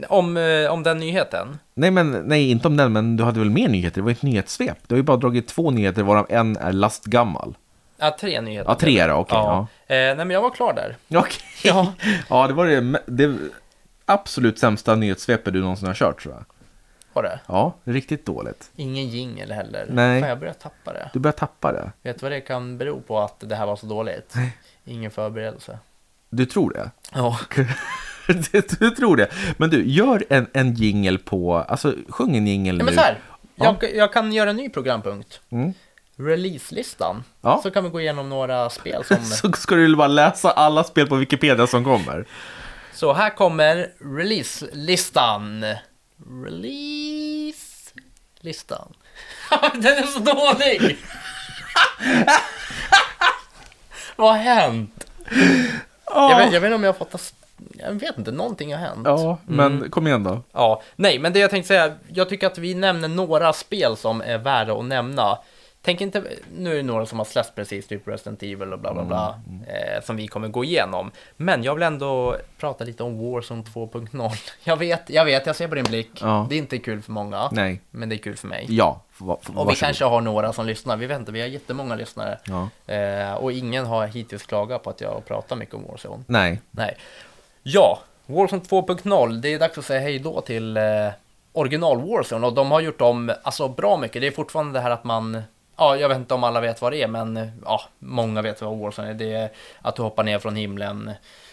Om, 0.08 0.36
eh, 0.36 0.70
om 0.70 0.82
den 0.82 0.98
nyheten. 0.98 1.58
Nej, 1.74 1.90
men 1.90 2.10
nej, 2.10 2.50
inte 2.50 2.68
om 2.68 2.76
den, 2.76 2.92
men 2.92 3.16
du 3.16 3.24
hade 3.24 3.38
väl 3.38 3.50
mer 3.50 3.68
nyheter? 3.68 3.96
Det 3.96 4.04
var 4.04 4.10
ett 4.10 4.22
nyhetssvep. 4.22 4.78
Du 4.86 4.94
har 4.94 4.96
ju 4.96 5.02
bara 5.02 5.16
dragit 5.16 5.48
två 5.48 5.70
nyheter, 5.70 6.02
varav 6.02 6.26
en 6.28 6.56
är 6.56 6.72
lastgammal. 6.72 7.56
Ja, 7.96 8.16
tre 8.20 8.40
nyheter. 8.40 8.70
Ja, 8.70 8.74
tre 8.74 9.06
det, 9.06 9.12
okej. 9.12 9.38
ja. 9.38 9.68
ja. 9.86 9.94
Eh, 9.94 10.16
nej, 10.16 10.16
men 10.16 10.30
jag 10.30 10.42
var 10.42 10.50
klar 10.50 10.72
där. 10.72 10.96
Okej. 11.18 11.42
Ja. 11.64 11.92
ja, 12.28 12.46
det 12.46 12.54
var 12.54 12.66
det, 12.66 13.00
det 13.06 13.38
absolut 14.04 14.58
sämsta 14.58 14.94
nyhetssvepet 14.94 15.52
du 15.52 15.60
någonsin 15.60 15.86
har 15.86 15.94
kört 15.94 16.22
tror 16.22 16.34
jag. 16.34 16.44
Var 17.12 17.22
det? 17.22 17.40
Ja, 17.46 17.74
riktigt 17.84 18.26
dåligt. 18.26 18.70
Ingen 18.76 19.08
jingel 19.08 19.52
heller. 19.52 19.86
Nej. 19.90 20.20
Fan, 20.20 20.28
jag 20.28 20.38
börjar 20.38 20.54
tappa 20.54 20.92
det. 20.92 21.10
Du 21.12 21.18
börjar 21.18 21.32
tappa 21.32 21.72
det. 21.72 21.92
Vet 22.02 22.18
du 22.20 22.24
vad 22.24 22.32
det 22.32 22.40
kan 22.40 22.78
bero 22.78 23.00
på 23.00 23.18
att 23.18 23.40
det 23.40 23.56
här 23.56 23.66
var 23.66 23.76
så 23.76 23.86
dåligt? 23.86 24.34
Ingen 24.84 25.10
förberedelse. 25.10 25.78
Du 26.30 26.46
tror 26.46 26.70
det? 26.70 26.90
Ja. 27.14 27.38
du, 28.78 28.90
tror 28.90 29.16
det. 29.16 29.28
Men 29.56 29.70
du, 29.70 29.88
gör 29.88 30.24
en, 30.28 30.46
en 30.52 30.74
jingle 30.74 31.18
på, 31.18 31.56
alltså 31.56 31.94
sjung 32.08 32.36
en 32.36 32.46
jingle 32.46 32.72
Nej, 32.72 32.78
nu. 32.78 32.84
men 32.84 32.94
så 32.94 33.00
här. 33.00 33.18
Ja. 33.54 33.76
Jag, 33.80 33.96
jag 33.96 34.12
kan 34.12 34.32
göra 34.32 34.50
en 34.50 34.56
ny 34.56 34.68
programpunkt. 34.68 35.40
Mm. 35.50 35.74
Release-listan. 36.16 37.24
Ja. 37.40 37.60
Så 37.62 37.70
kan 37.70 37.84
vi 37.84 37.90
gå 37.90 38.00
igenom 38.00 38.28
några 38.28 38.70
spel 38.70 39.04
som... 39.08 39.24
Så 39.24 39.52
ska 39.52 39.74
du 39.74 39.96
bara 39.96 40.08
läsa 40.08 40.50
alla 40.50 40.84
spel 40.84 41.06
på 41.06 41.16
Wikipedia 41.16 41.66
som 41.66 41.84
kommer. 41.84 42.26
Så 42.92 43.12
här 43.12 43.30
kommer 43.30 43.90
release-listan. 44.16 45.64
Release-listan. 46.44 48.94
Den 49.74 49.98
är 49.98 50.02
så 50.02 50.18
dålig! 50.18 50.98
Vad 54.16 54.32
har 54.32 54.38
hänt? 54.38 55.04
Jag, 56.06 56.38
vet, 56.38 56.52
jag 56.52 56.60
vet 56.60 56.68
inte 56.68 56.74
om 56.74 56.84
jag 56.84 56.92
har 56.92 56.98
fått... 56.98 57.34
Jag 57.78 57.92
vet 57.92 58.18
inte, 58.18 58.32
någonting 58.32 58.72
har 58.74 58.80
hänt. 58.80 59.00
Ja, 59.04 59.38
men 59.46 59.76
Mm. 59.76 59.90
kom 59.90 60.06
igen 60.06 60.24
då. 60.24 60.42
Ja, 60.52 60.82
nej, 60.96 61.18
men 61.18 61.32
det 61.32 61.38
jag 61.38 61.50
tänkte 61.50 61.68
säga, 61.68 61.94
jag 62.12 62.28
tycker 62.28 62.46
att 62.46 62.58
vi 62.58 62.74
nämner 62.74 63.08
några 63.08 63.52
spel 63.52 63.96
som 63.96 64.20
är 64.20 64.38
värda 64.38 64.74
att 64.78 64.84
nämna. 64.84 65.38
Tänk 65.82 66.00
inte, 66.00 66.22
nu 66.56 66.72
är 66.72 66.76
det 66.76 66.82
några 66.82 67.06
som 67.06 67.18
har 67.18 67.24
släppts 67.26 67.52
precis, 67.54 67.86
typ 67.86 68.08
Resident 68.08 68.42
Evil 68.42 68.72
och 68.72 68.78
bla 68.78 68.94
bla 68.94 69.04
bla, 69.04 69.40
eh, 69.66 70.02
som 70.04 70.16
vi 70.16 70.28
kommer 70.28 70.48
gå 70.48 70.64
igenom. 70.64 71.10
Men 71.36 71.62
jag 71.62 71.74
vill 71.74 71.82
ändå 71.82 72.36
prata 72.58 72.84
lite 72.84 73.02
om 73.02 73.32
Warzone 73.32 73.62
2.0. 73.62 74.30
Jag 74.64 74.76
vet, 74.76 75.10
jag 75.10 75.24
vet, 75.24 75.46
jag 75.46 75.56
ser 75.56 75.68
på 75.68 75.74
din 75.74 75.84
blick. 75.84 76.10
Ja. 76.20 76.46
Det 76.48 76.54
är 76.54 76.58
inte 76.58 76.78
kul 76.78 77.02
för 77.02 77.12
många, 77.12 77.48
Nej. 77.52 77.80
men 77.90 78.08
det 78.08 78.14
är 78.14 78.18
kul 78.18 78.36
för 78.36 78.46
mig. 78.48 78.66
Ja, 78.68 79.00
Och 79.54 79.70
vi 79.70 79.74
kanske 79.76 80.04
har 80.04 80.20
några 80.20 80.52
som 80.52 80.66
lyssnar, 80.66 80.96
vi 80.96 81.06
vet 81.06 81.18
inte, 81.18 81.32
vi 81.32 81.40
har 81.40 81.48
jättemånga 81.48 81.94
lyssnare. 81.94 82.38
Ja. 82.44 82.68
Eh, 82.94 83.34
och 83.34 83.52
ingen 83.52 83.86
har 83.86 84.06
hittills 84.06 84.42
klagat 84.46 84.82
på 84.82 84.90
att 84.90 85.00
jag 85.00 85.24
pratar 85.26 85.56
mycket 85.56 85.74
om 85.74 85.84
Warzone. 85.88 86.24
Nej. 86.26 86.60
Nej. 86.70 86.96
Ja, 87.70 87.98
Warzone 88.26 88.62
2.0, 88.62 89.40
det 89.40 89.54
är 89.54 89.58
dags 89.58 89.78
att 89.78 89.84
säga 89.84 90.00
hej 90.00 90.18
då 90.18 90.40
till 90.40 90.76
eh, 90.76 90.82
original 91.52 92.00
Warzone 92.00 92.46
och 92.46 92.54
de 92.54 92.70
har 92.70 92.80
gjort 92.80 93.00
om, 93.00 93.32
alltså 93.42 93.68
bra 93.68 93.96
mycket. 93.96 94.22
Det 94.22 94.26
är 94.26 94.30
fortfarande 94.30 94.72
det 94.72 94.80
här 94.80 94.90
att 94.90 95.04
man, 95.04 95.42
ja, 95.76 95.96
jag 95.96 96.08
vet 96.08 96.18
inte 96.18 96.34
om 96.34 96.44
alla 96.44 96.60
vet 96.60 96.82
vad 96.82 96.92
det 96.92 97.02
är, 97.02 97.08
men 97.08 97.36
eh, 97.36 97.48
ja, 97.64 97.80
många 97.98 98.42
vet 98.42 98.62
vad 98.62 98.78
Warzone 98.78 99.08
är. 99.08 99.14
Det 99.14 99.32
är 99.32 99.50
att 99.82 99.96
du 99.96 100.02
hoppar 100.02 100.24
ner 100.24 100.38
från 100.38 100.56
himlen 100.56 101.10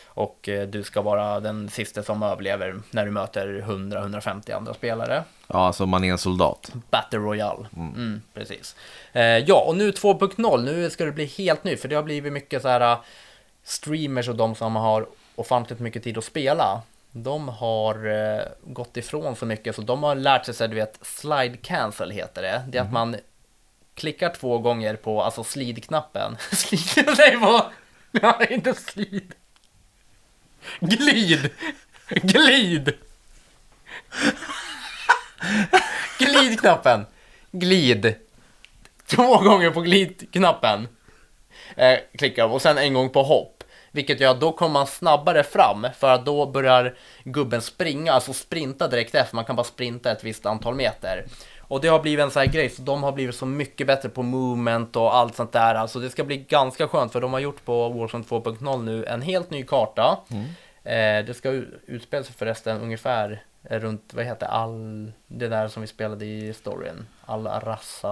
och 0.08 0.50
eh, 0.50 0.68
du 0.68 0.84
ska 0.84 1.02
vara 1.02 1.40
den 1.40 1.70
sista 1.70 2.04
som 2.04 2.24
överlever 2.24 2.80
när 2.92 3.06
du 3.06 3.12
möter 3.12 3.64
100-150 3.68 4.56
andra 4.56 4.74
spelare. 4.74 5.24
Ja, 5.48 5.68
alltså 5.68 5.86
man 5.86 6.04
är 6.04 6.12
en 6.12 6.18
soldat. 6.18 6.72
Battle 6.90 7.20
Royale. 7.20 7.68
Mm, 7.76 8.22
precis. 8.34 8.76
Eh, 9.14 9.24
ja, 9.24 9.64
och 9.68 9.78
nu 9.78 9.92
2.0, 9.92 10.64
nu 10.64 10.90
ska 10.90 11.06
det 11.06 11.12
bli 11.12 11.26
helt 11.26 11.64
nytt, 11.64 11.82
för 11.82 11.88
det 11.88 11.96
har 11.96 12.04
blivit 12.04 12.34
mycket 12.34 12.62
så 12.62 12.68
här 12.68 12.92
uh, 12.92 13.00
streamers 13.64 14.30
och 14.30 14.36
de 14.36 14.56
som 14.56 14.76
har 14.76 15.08
ofantligt 15.36 15.80
mycket 15.80 16.04
tid 16.04 16.18
att 16.18 16.24
spela. 16.24 16.82
De 17.12 17.50
har 17.50 18.08
eh, 18.08 18.46
gått 18.64 18.98
ifrån 18.98 19.36
så 19.36 19.46
mycket, 19.46 19.76
så 19.76 19.82
de 19.82 20.04
har 20.04 20.16
lärt 20.16 20.46
sig, 20.46 20.54
så 20.54 20.64
här, 20.64 20.70
du 20.70 20.76
vet, 20.76 21.00
slide 21.02 21.58
cancel 21.58 22.12
heter 22.12 22.42
det. 22.42 22.64
Det 22.68 22.78
är 22.78 22.82
att 22.82 22.92
man 22.92 23.16
klickar 23.94 24.30
två 24.30 24.58
gånger 24.58 24.96
på, 24.96 25.22
alltså 25.22 25.44
slid-knappen. 25.44 26.38
slid, 26.52 27.08
nej 27.18 27.36
vad? 27.36 27.64
Nej, 28.12 28.48
inte 28.50 28.74
slid. 28.74 29.34
Glid! 30.80 31.50
Glid! 32.10 32.94
Glidknappen. 36.20 37.06
Glid. 37.52 38.16
Två 39.06 39.38
gånger 39.38 39.72
på 39.72 39.82
glidknappen. 39.82 40.88
Eh, 41.76 42.00
klickar 42.18 42.46
och 42.46 42.62
sen 42.62 42.78
en 42.78 42.94
gång 42.94 43.10
på 43.10 43.24
hopp. 43.24 43.55
Vilket 43.96 44.20
gör 44.20 44.32
att 44.32 44.40
då 44.40 44.52
kommer 44.52 44.74
man 44.74 44.88
snabbare 44.88 45.44
fram 45.44 45.88
för 45.98 46.10
att 46.14 46.26
då 46.26 46.46
börjar 46.46 46.96
gubben 47.24 47.62
springa, 47.62 48.14
alltså 48.14 48.34
sprinta 48.34 48.88
direkt 48.88 49.16
efter. 49.16 49.36
Man 49.36 49.46
kan 49.46 49.56
bara 49.56 49.64
sprinta 49.64 50.12
ett 50.12 50.24
visst 50.24 50.46
antal 50.46 50.76
meter. 50.76 51.26
Och 51.68 51.82
det 51.82 51.88
har 51.88 52.00
blivit 52.00 52.24
en 52.24 52.32
sån 52.32 52.40
här 52.40 52.48
grej, 52.48 52.70
så 52.70 52.82
de 52.82 53.04
har 53.04 53.12
blivit 53.12 53.36
så 53.36 53.46
mycket 53.46 53.88
bättre 53.88 54.10
på 54.10 54.24
movement 54.24 54.96
och 54.96 55.16
allt 55.16 55.36
sånt 55.36 55.52
där. 55.52 55.76
Alltså 55.76 56.00
det 56.00 56.10
ska 56.10 56.24
bli 56.24 56.38
ganska 56.38 56.88
skönt 56.88 57.12
för 57.12 57.22
de 57.22 57.34
har 57.34 57.40
gjort 57.40 57.66
på 57.66 57.90
Warzone 57.90 58.24
2.0 58.24 58.84
nu 58.84 59.06
en 59.06 59.22
helt 59.22 59.50
ny 59.52 59.64
karta. 59.64 60.18
Eh, 60.84 61.26
det 61.26 61.38
ska 61.38 61.50
utspela 61.88 62.24
sig 62.24 62.34
förresten 62.38 62.82
ungefär 62.82 63.44
runt, 63.70 64.12
vad 64.14 64.26
heter 64.26 64.46
all 64.48 65.12
det 65.28 65.48
där 65.48 65.68
som 65.68 65.82
vi 65.82 65.88
spelade 65.88 66.26
i 66.26 66.54
storyn? 66.54 67.06
Al 67.26 67.48
Rassa. 67.48 68.08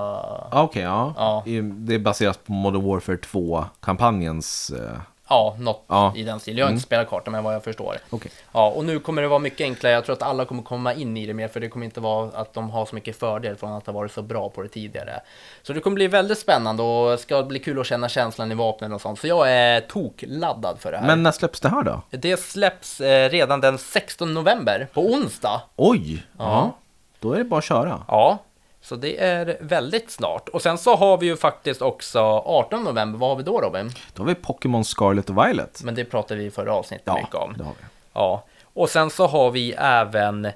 Ja, 0.52 0.62
Okej, 0.64 0.82
ja. 0.84 1.14
Ja. 1.18 1.44
I- 1.46 1.62
Det 1.62 1.96
är 1.96 2.00
baserat 2.00 2.44
på 2.46 2.52
Modern 2.54 2.84
Warfare 2.90 3.16
2-kampanjens... 3.18 4.72
Eh, 4.72 4.98
Ja, 5.30 5.56
något 5.60 5.84
Ja. 5.88 6.14
i 6.16 6.24
den 6.24 6.40
stilen. 6.40 6.58
Jag 6.60 6.66
har 6.66 6.72
inte 6.72 6.84
spelat 6.84 7.10
kartan 7.10 7.32
men 7.32 7.44
vad 7.44 7.54
jag 7.56 7.64
förstår. 7.64 7.98
Okej. 8.10 8.32
Ja, 8.52 8.70
och 8.70 8.86
nu 8.86 9.00
kommer 9.00 9.22
det 9.22 9.28
vara 9.28 9.40
mycket 9.40 9.62
enklare. 9.62 9.94
Jag 9.94 10.06
tror 10.06 10.14
att 10.16 10.22
alla 10.22 10.46
kommer 10.46 10.64
komma 10.64 10.94
in 10.94 11.18
i 11.18 11.26
det 11.26 11.34
mer 11.34 11.48
för 11.48 11.60
det 11.60 11.70
kommer 11.70 11.86
inte 11.86 12.00
vara 12.00 12.30
att 12.34 12.54
de 12.54 12.70
har 12.70 12.86
så 12.86 12.96
mycket 12.96 13.20
fördel 13.20 13.56
från 13.56 13.72
att 13.74 13.86
ha 13.86 13.94
varit 13.94 14.12
så 14.12 14.22
bra 14.22 14.50
på 14.50 14.62
det 14.62 14.68
tidigare. 14.70 15.22
Så 15.64 15.74
det 15.74 15.80
kommer 15.80 15.96
bli 15.96 16.08
väldigt 16.08 16.38
spännande 16.40 16.84
och 16.84 17.20
ska 17.20 17.44
bli 17.44 17.60
kul 17.60 17.80
att 17.80 17.88
känna 17.88 18.10
känslan 18.10 18.52
i 18.52 18.56
vapnen 18.56 18.94
och 18.94 19.02
sånt. 19.02 19.20
Så 19.20 19.28
jag 19.28 19.52
är 19.52 19.82
tokladdad 19.82 20.80
för 20.80 20.92
det 20.92 20.98
här. 20.98 21.08
Men 21.08 21.24
när 21.24 21.32
släpps 21.32 21.60
det 21.60 21.70
här 21.70 21.84
då? 21.84 22.02
Det 22.10 22.40
släpps 22.40 23.02
eh, 23.02 23.30
redan 23.30 23.62
den 23.62 23.78
16 23.78 24.34
november, 24.34 24.88
på 24.94 25.02
onsdag. 25.02 25.62
Oj! 25.76 26.24
Ja. 26.38 26.44
Ja. 26.46 26.72
Då 27.20 27.34
är 27.34 27.38
det 27.38 27.44
bara 27.44 27.58
att 27.58 27.64
köra. 27.64 28.04
Ja, 28.08 28.38
så 28.84 28.96
det 28.96 29.24
är 29.24 29.58
väldigt 29.62 30.12
snart. 30.12 30.50
Och 30.50 30.62
sen 30.62 30.78
så 30.78 30.96
har 30.96 31.18
vi 31.18 31.26
ju 31.26 31.38
faktiskt 31.38 31.82
också 31.82 32.20
18 32.20 32.84
november. 32.84 33.20
Vad 33.20 33.30
har 33.30 33.36
vi 33.36 33.44
då 33.44 33.62
Robin? 33.62 33.92
Då 34.14 34.22
har 34.24 34.28
vi 34.28 34.36
Pokémon 34.36 34.86
Scarlet 34.86 35.30
och 35.30 35.38
Violet. 35.38 35.82
Men 35.84 35.96
det 35.96 36.06
pratade 36.06 36.40
vi 36.40 36.46
i 36.46 36.52
förra 36.52 36.74
avsnittet 36.74 37.04
Ja, 37.08 37.16
mycket 37.18 37.36
om. 37.36 37.54
det 37.58 37.64
har 37.64 37.72
vi. 37.72 37.86
Ja, 38.14 38.44
och 38.74 38.90
sen 38.90 39.10
så 39.10 39.28
har 39.28 39.52
vi 39.52 39.72
även 39.78 40.48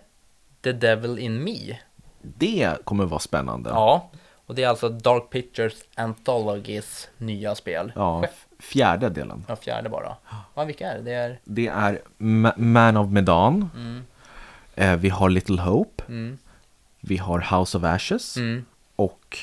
The 0.64 0.72
Devil 0.72 1.20
in 1.20 1.44
Me. 1.44 1.78
Det 2.22 2.78
kommer 2.84 3.06
vara 3.06 3.20
spännande. 3.20 3.70
Ja, 3.70 4.10
och 4.46 4.56
det 4.56 4.64
är 4.64 4.68
alltså 4.68 4.90
Dark 4.90 5.30
Pictures 5.30 5.74
Anthologys 5.96 7.10
nya 7.18 7.56
spel. 7.56 7.92
Ja, 7.96 8.24
fjärde 8.60 9.10
delen. 9.10 9.46
Ja, 9.48 9.56
fjärde 9.56 9.90
bara. 9.90 10.16
Ja, 10.56 10.64
vilka 10.64 10.92
är 10.92 10.96
det? 10.98 11.02
Det 11.04 11.14
är... 11.14 11.40
Det 11.44 11.68
är 11.68 12.02
Ma- 12.18 12.58
Man 12.60 12.98
of 12.98 13.08
Medan. 13.10 13.70
Mm. 13.76 14.06
Eh, 14.76 14.96
vi 15.00 15.10
har 15.10 15.30
Little 15.30 15.62
Hope. 15.62 16.04
Mm. 16.08 16.38
Vi 17.02 17.18
har 17.18 17.58
House 17.60 17.78
of 17.78 17.84
Ashes. 17.84 18.38
Mm. 18.38 18.66
Och 18.96 19.38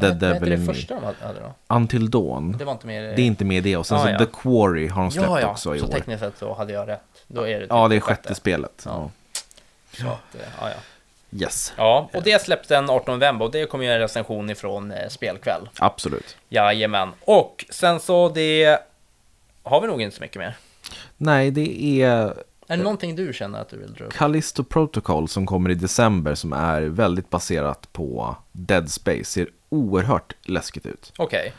The 0.00 0.06
hette 0.06 0.18
Devil 0.18 0.48
det 0.48 0.54
in 0.54 0.60
Me. 0.66 0.74
första 0.74 0.94
de 0.94 1.04
hade 1.26 1.40
då? 1.40 1.54
Until 1.74 2.10
Dawn. 2.10 2.52
Det 2.58 2.64
var 2.64 2.72
inte 2.72 2.86
med 2.86 3.16
Det 3.16 3.22
är 3.22 3.26
inte 3.26 3.44
med 3.44 3.62
det. 3.64 3.76
Och 3.76 3.86
sen 3.86 3.96
Ah, 3.98 4.02
så 4.04 4.08
ja. 4.10 4.18
The 4.18 4.26
Quarry 4.26 4.88
har 4.88 5.02
de 5.02 5.10
släppt 5.10 5.28
Ja, 5.28 5.40
ja, 5.40 5.50
också 5.50 5.76
i 5.76 5.78
så 5.78 5.86
år. 5.86 5.90
tekniskt 5.92 6.20
sett 6.22 6.38
så 6.38 6.54
hade 6.54 6.72
jag 6.72 6.88
rätt. 6.88 7.00
Då 7.26 7.42
är 7.48 7.54
det 7.54 7.60
typ 7.60 7.70
Ja, 7.70 7.88
det 7.88 7.96
är 7.96 8.00
sjätte 8.00 8.34
spelet. 8.34 8.82
Ja. 8.86 9.10
Ja. 9.90 9.96
Så 10.00 10.06
att, 10.06 10.34
eh, 10.42 10.48
ja, 10.60 10.68
ja. 10.70 10.76
Yes, 11.40 11.72
ja, 11.76 12.10
och 12.14 12.22
det 12.22 12.42
släpps 12.42 12.68
den 12.68 12.90
18 12.90 13.14
november 13.14 13.44
och 13.46 13.50
det 13.52 13.66
kommer 13.66 13.84
ju 13.84 13.90
en 13.92 13.98
recension 13.98 14.50
ifrån 14.50 14.92
eh, 14.92 15.08
Spelkväll. 15.08 15.68
absolut. 15.78 16.36
Jajamän. 16.48 17.12
Och 17.20 17.64
sen 17.70 18.00
så 18.00 18.28
det 18.28 18.78
har 19.62 19.80
vi 19.80 19.86
nog 19.86 20.02
inte 20.02 20.16
så 20.16 20.22
mycket 20.22 20.36
mer. 20.38 20.56
Nej, 21.16 21.50
det 21.50 22.02
är 22.02 22.34
Är 22.66 22.76
det 22.76 22.82
någonting 22.82 23.16
du 23.16 23.32
känner 23.32 23.60
att 23.60 23.68
du 23.68 23.76
vill 23.76 23.92
dra 23.92 24.04
upp? 24.04 24.12
Callisto 24.12 24.64
Protocol 24.64 25.28
som 25.28 25.46
kommer 25.46 25.70
i 25.70 25.74
december 25.74 26.34
som 26.34 26.52
är 26.52 26.82
väldigt 26.82 27.30
baserat 27.30 27.92
på 27.92 28.36
Dead 28.52 28.90
Space. 28.90 29.24
Ser 29.24 29.48
oerhört 29.68 30.32
läskigt 30.42 30.86
ut. 30.86 31.12
Okej. 31.18 31.52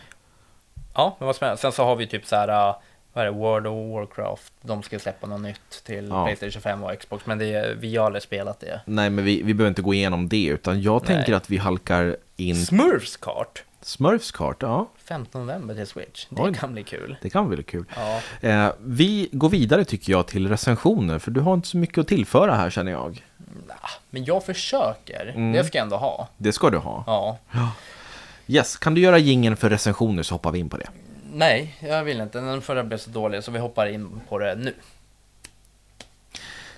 Ja, 0.93 1.15
men 1.19 1.25
vad 1.25 1.35
spännande. 1.35 1.61
Sen 1.61 1.71
så 1.71 1.83
har 1.83 1.95
vi 1.95 2.07
typ 2.07 2.25
så 2.25 2.35
här, 2.35 2.69
uh, 2.69 2.75
vad 3.13 3.25
är 3.25 3.31
det, 3.31 3.37
World 3.37 3.67
of 3.67 3.93
Warcraft. 3.93 4.53
De 4.61 4.83
ska 4.83 4.99
släppa 4.99 5.27
något 5.27 5.41
nytt 5.41 5.83
till 5.83 6.07
Ja. 6.07 6.25
Playstation 6.25 6.61
5 6.61 6.83
och 6.83 6.99
Xbox, 6.99 7.25
men 7.25 7.37
det, 7.37 7.75
vi 7.79 7.97
har 7.97 8.05
aldrig 8.05 8.23
spelat 8.23 8.59
det. 8.59 8.81
Nej, 8.85 9.09
men 9.09 9.25
vi, 9.25 9.41
vi 9.41 9.53
behöver 9.53 9.69
inte 9.69 9.81
gå 9.81 9.93
igenom 9.93 10.29
det, 10.29 10.45
utan 10.45 10.81
jag 10.81 11.01
Nej. 11.07 11.15
tänker 11.15 11.33
att 11.33 11.49
vi 11.49 11.57
halkar 11.57 12.17
in 12.35 12.65
Smurfs 12.65 13.17
kart. 13.17 13.63
Smurfs 13.85 14.31
kart, 14.31 14.57
ja. 14.59 14.89
15 14.97 15.41
november 15.41 15.75
till 15.75 15.87
Switch. 15.87 16.25
Det 16.29 16.41
Oj. 16.41 16.53
kan 16.53 16.73
bli 16.73 16.83
kul. 16.83 17.17
Det 17.21 17.29
kan 17.29 17.49
bli 17.49 17.63
kul. 17.63 17.85
Ja. 17.95 18.21
Eh, 18.49 18.71
vi 18.79 19.29
går 19.31 19.49
vidare 19.49 19.85
tycker 19.85 20.11
jag 20.11 20.27
till 20.27 20.49
recensioner, 20.49 21.19
för 21.19 21.31
du 21.31 21.41
har 21.41 21.53
inte 21.53 21.67
så 21.67 21.77
mycket 21.77 21.97
att 21.97 22.07
tillföra 22.07 22.55
här 22.55 22.69
känner 22.69 22.91
jag. 22.91 23.23
Men 24.09 24.25
jag 24.25 24.45
försöker. 24.45 25.27
Mm. 25.35 25.51
Det 25.51 25.63
ska 25.63 25.77
jag 25.77 25.83
ändå 25.83 25.95
ha. 25.95 26.27
Det 26.37 26.53
ska 26.53 26.69
du 26.69 26.77
ha. 26.77 27.03
Ja. 27.07 27.37
Yes, 28.47 28.77
kan 28.77 28.93
du 28.93 29.01
göra 29.01 29.17
gingen 29.17 29.57
för 29.57 29.69
recensioner 29.69 30.23
så 30.23 30.35
hoppar 30.35 30.51
vi 30.51 30.59
in 30.59 30.69
på 30.69 30.77
det. 30.77 30.89
Nej, 31.33 31.75
jag 31.79 32.03
vill 32.03 32.21
inte. 32.21 32.39
Den 32.39 32.61
förra 32.61 32.83
blev 32.83 32.97
så 32.97 33.09
dålig 33.09 33.43
så 33.43 33.51
vi 33.51 33.59
hoppar 33.59 33.87
in 33.87 34.21
på 34.29 34.39
det 34.39 34.55
nu. 34.55 34.73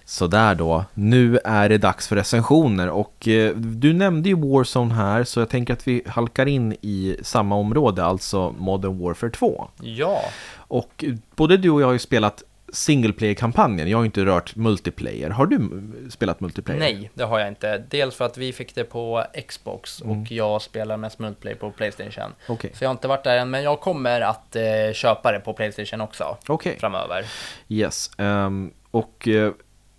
Sådär 0.10 0.56
då, 0.56 0.86
nu 0.94 1.40
är 1.44 1.70
det 1.70 1.78
dags 1.78 2.08
för 2.08 2.16
recensioner 2.16 2.90
och 2.90 3.28
eh, 3.28 3.56
du 3.56 3.94
nämnde 3.94 4.30
ju 4.30 4.36
Warzone 4.36 4.94
här 4.94 5.24
så 5.24 5.40
jag 5.40 5.50
tänker 5.50 5.74
att 5.74 5.88
vi 5.88 6.04
halkar 6.08 6.46
in 6.46 6.74
i 6.82 7.18
samma 7.22 7.56
område, 7.56 8.04
alltså 8.04 8.56
Modern 8.58 9.00
Warfare 9.00 9.30
2. 9.32 9.68
Ja, 9.82 10.22
Och 10.58 11.06
både 11.36 11.58
du 11.58 11.70
och 11.70 11.82
jag 11.82 11.86
har 11.88 11.94
ju 11.94 12.00
spelat 12.00 12.44
single 12.74 13.14
player-kampanjen, 13.14 13.90
jag 13.90 13.98
har 13.98 14.04
ju 14.04 14.06
inte 14.06 14.26
rört 14.26 14.56
multiplayer. 14.56 15.30
Har 15.30 15.46
du 15.46 15.70
spelat 16.10 16.40
multiplayer? 16.40 16.80
nej, 16.80 17.12
det 17.14 17.24
har 17.24 17.40
jag 17.40 17.48
inte. 17.48 17.84
Dels 17.90 18.16
för 18.16 18.26
att 18.26 18.38
vi 18.38 18.54
fick 18.54 18.76
det 18.76 18.84
på 18.84 19.24
Xbox 19.48 20.02
Mm. 20.02 20.22
och 20.22 20.32
jag 20.32 20.62
spelar 20.62 20.98
mest 20.98 21.20
multiplayer 21.20 21.58
på 21.58 21.72
Playstation. 21.72 22.32
Okej. 22.48 22.72
Så 22.74 22.84
jag 22.84 22.90
har 22.90 22.94
inte 22.96 23.08
varit 23.08 23.24
där 23.24 23.38
än, 23.38 23.50
men 23.50 23.64
jag 23.64 23.80
kommer 23.80 24.22
att 24.22 24.56
eh, 24.56 24.64
köpa 24.94 25.32
det 25.32 25.40
på 25.40 25.54
Playstation 25.54 26.02
också 26.02 26.38
Okej. 26.48 26.78
framöver. 26.80 27.26
Yes. 27.68 28.12
ehm, 28.18 28.72
och 28.92 29.28
uh, 29.28 29.52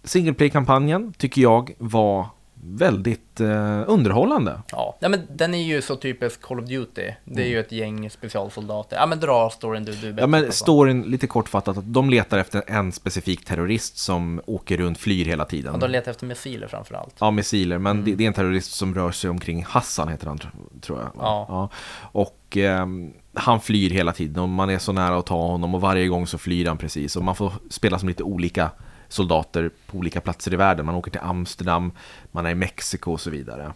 single 0.04 0.34
player-kampanjen 0.34 1.12
tycker 1.18 1.42
jag 1.42 1.72
var 1.78 2.26
väldigt 2.62 3.40
eh, 3.40 3.82
underhållande. 3.86 4.60
Ja, 4.72 4.96
nej, 5.00 5.10
men 5.10 5.20
den 5.30 5.54
är 5.54 5.62
ju 5.62 5.82
så 5.82 5.96
typisk 5.96 6.42
Call 6.42 6.60
of 6.60 6.66
Duty. 6.68 7.02
Det 7.24 7.40
är 7.42 7.46
Mm. 7.46 7.48
ju 7.50 7.60
ett 7.60 7.72
gäng 7.72 8.10
specialsoldater. 8.10 8.96
Ja, 8.96 9.06
men 9.06 9.20
dra 9.20 9.50
storyn 9.50 9.84
du, 9.84 9.92
du 9.92 10.14
Ja, 10.20 10.26
men 10.26 10.52
storyn, 10.52 11.02
lite 11.02 11.26
kortfattat, 11.26 11.78
att 11.78 11.92
de 11.94 12.10
letar 12.10 12.38
efter 12.38 12.62
en 12.66 12.92
specifik 12.92 13.44
terrorist 13.44 13.98
som 13.98 14.40
åker 14.46 14.76
runt, 14.76 14.98
flyr 14.98 15.24
hela 15.24 15.44
tiden. 15.44 15.72
Ja, 15.74 15.80
de 15.86 15.90
letar 15.90 16.10
efter 16.10 16.26
missiler 16.26 16.66
framför 16.66 16.94
allt. 16.94 17.14
Ja, 17.20 17.30
missiler, 17.30 17.78
men 17.78 18.04
det, 18.04 18.14
det 18.14 18.24
är 18.24 18.28
en 18.28 18.34
terrorist 18.34 18.72
som 18.72 18.94
rör 18.94 19.10
sig 19.10 19.30
omkring 19.30 19.64
Hassan, 19.68 20.08
heter 20.08 20.26
han, 20.26 20.38
tr- 20.38 20.80
tror 20.80 20.98
jag. 20.98 21.10
Ja. 21.18 21.68
Och 22.12 22.56
ehm, 22.56 23.12
han 23.34 23.60
flyr 23.60 23.90
hela 23.90 24.12
tiden 24.12 24.42
och 24.42 24.48
man 24.48 24.70
är 24.70 24.78
så 24.78 24.92
nära 24.92 25.16
att 25.18 25.26
ta 25.26 25.46
honom 25.46 25.74
och 25.74 25.80
varje 25.80 26.08
gång 26.08 26.26
så 26.26 26.38
flyr 26.38 26.66
han 26.66 26.78
precis. 26.78 27.16
Och 27.16 27.24
man 27.24 27.34
får 27.36 27.52
spela 27.70 27.98
som 27.98 28.08
lite 28.08 28.22
olika 28.22 28.70
soldater 29.08 29.70
på 29.86 29.98
olika 29.98 30.20
platser 30.20 30.52
i 30.52 30.56
världen. 30.56 30.86
Man 30.86 30.94
åker 30.94 31.10
till 31.10 31.20
Amsterdam, 31.20 31.92
man 32.30 32.46
är 32.46 32.50
i 32.50 32.54
Mexiko 32.54 33.12
och 33.12 33.20
så 33.20 33.30
vidare. 33.30 33.72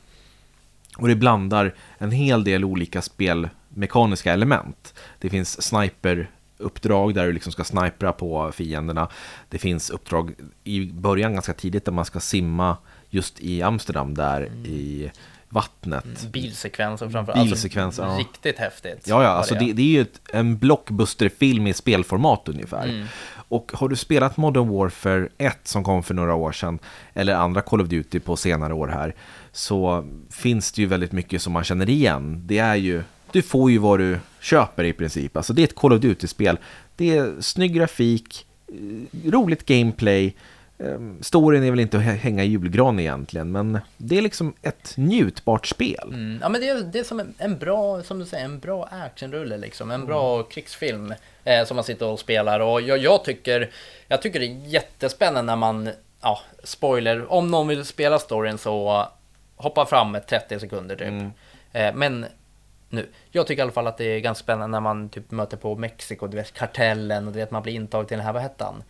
Och 0.97 1.09
det 1.09 1.15
blandar 1.15 1.75
en 1.99 2.11
hel 2.11 2.45
del 2.45 2.65
olika 2.65 3.03
spelmekaniska 3.03 4.33
element. 4.33 4.95
Det 5.19 5.31
finns 5.31 5.62
sniperuppdrag 5.62 7.15
där 7.15 7.27
du 7.27 7.33
liksom 7.33 7.53
ska 7.53 7.65
snipra 7.65 8.12
på 8.12 8.53
fienderna. 8.53 9.09
Det 9.49 9.59
finns 9.59 9.91
uppdrag 9.91 10.35
i 10.65 10.93
början 10.93 11.33
ganska 11.33 11.53
tidigt 11.53 11.85
där 11.85 11.93
man 11.93 12.05
ska 12.05 12.21
simma 12.21 12.77
just 13.11 13.41
i 13.41 13.62
Amsterdam 13.62 14.15
där 14.15 14.47
i 14.65 15.11
vattnet. 15.49 16.23
Bilsekvenser 16.33 17.09
framför 17.09 17.35
Bilsekvenser, 17.35 18.03
alltså, 18.03 18.23
ja. 18.23 18.29
Riktigt 18.29 18.59
häftigt. 18.59 19.09
Ja, 19.09 19.23
ja, 19.23 19.29
alltså 19.29 19.55
det, 19.55 19.73
det 19.73 19.83
är 19.83 19.87
ju 19.87 20.01
ett, 20.01 20.21
en 20.33 20.59
blockbusterfilm 20.59 21.67
i 21.67 21.73
spelformat 21.73 22.49
ungefär. 22.49 22.85
Mm. 22.85 23.07
Och 23.53 23.73
har 23.75 23.89
du 23.89 23.97
spelat 23.97 24.37
Modern 24.37 24.69
Warfare 24.69 25.29
1 25.39 25.59
som 25.65 25.85
kom 25.85 26.03
för 26.03 26.15
några 26.15 26.35
år 26.35 26.53
sedan, 26.53 26.79
eller 27.15 27.35
andra 27.35 27.61
Call 27.61 27.81
of 27.81 27.89
Duty 27.89 28.21
på 28.21 28.37
senare 28.37 28.75
år 28.75 28.89
här, 28.89 29.15
så 29.53 30.05
finns 30.31 30.73
det 30.73 30.81
ju 30.83 30.87
väldigt 30.87 31.13
mycket 31.13 31.43
som 31.43 31.53
man 31.53 31.65
känner 31.65 31.91
igen. 31.91 32.43
Det 32.47 32.59
är 32.59 32.75
ju, 32.75 33.03
du 33.31 33.43
får 33.43 33.71
ju 33.71 33.79
vad 33.79 33.99
du 33.99 34.19
köper 34.41 34.85
i 34.85 34.93
princip. 34.93 35.37
Alltså 35.37 35.53
det 35.53 35.63
är 35.63 35.65
ett 35.65 35.75
Call 35.75 35.93
of 35.93 36.01
Duty-spel. 36.01 36.59
Det 36.97 37.17
är 37.17 37.41
snygg 37.41 37.75
grafik, 37.75 38.47
eh, 38.69 39.31
roligt 39.31 39.67
gameplay, 39.67 40.27
eh, 40.27 40.33
Storyn 41.21 41.65
är 41.65 41.71
väl 41.71 41.81
inte 41.81 41.97
att 41.97 42.03
hä- 42.03 42.17
hänga 42.17 42.45
i 42.45 42.47
julgran 42.47 43.01
egentligen, 43.01 43.53
men 43.53 43.79
det 43.97 44.19
är 44.19 44.23
liksom 44.23 44.55
ett 44.62 44.95
njutbart 44.97 45.67
spel. 45.67 46.09
Mm. 46.09 46.39
Ja 46.43 46.49
men 46.49 46.61
det 46.61 46.69
är, 46.69 46.81
det 46.83 46.99
är 46.99 47.05
som 47.05 47.21
en, 47.21 47.35
en 47.39 47.59
bra, 47.59 48.03
som 48.03 48.19
du 48.19 48.25
säger, 48.25 48.45
en 48.45 48.59
bra 48.59 48.85
actionrulle 48.85 49.57
liksom. 49.57 49.91
En 49.91 50.07
bra 50.07 50.43
krigsfilm 50.43 51.15
eh, 51.45 51.65
som 51.65 51.75
man 51.75 51.85
sitter 51.85 52.07
och 52.07 52.21
spelar. 52.21 52.61
Och 52.61 52.81
jag, 52.81 52.99
jag, 52.99 53.25
tycker, 53.25 53.71
jag 54.09 54.23
tycker 54.23 54.41
det 54.41 54.47
är 54.47 54.67
jättespännande 54.67 55.43
när 55.53 55.57
man, 55.57 55.91
ja, 56.21 56.41
spoiler, 56.65 57.33
om 57.33 57.51
någon 57.51 57.69
vill 57.69 57.85
spela 57.85 58.19
storyn 58.19 58.59
så 58.59 59.07
hoppa 59.57 59.87
fram 59.87 60.12
med 60.12 60.27
30 60.27 60.61
sekunder 60.61 60.97
typ. 60.97 61.33
Eh, 61.73 61.95
men 61.95 62.27
nu, 62.89 63.09
jag 63.31 63.47
tycker 63.47 63.61
i 63.61 63.62
alla 63.62 63.73
fall 63.73 63.87
att 63.87 63.99
det 63.99 64.05
är 64.05 64.21
ganska 64.21 64.43
spännande 64.43 64.77
när 64.77 64.81
man 64.81 65.09
typ 65.09 65.31
möter 65.31 65.57
på 65.57 65.77
Mexiko, 65.77 66.27
du 66.27 66.37
vet 66.37 66.53
kartellen 66.55 67.27
och 67.27 67.33
du 67.33 67.39
vet 67.39 67.51
man 67.51 67.62
blir 67.62 67.75
intagen 67.75 68.07
till 68.07 68.17
den 68.17 68.27
här, 68.27 68.33
vad 68.33 68.43
hette 68.43 68.65
han? 68.65 68.83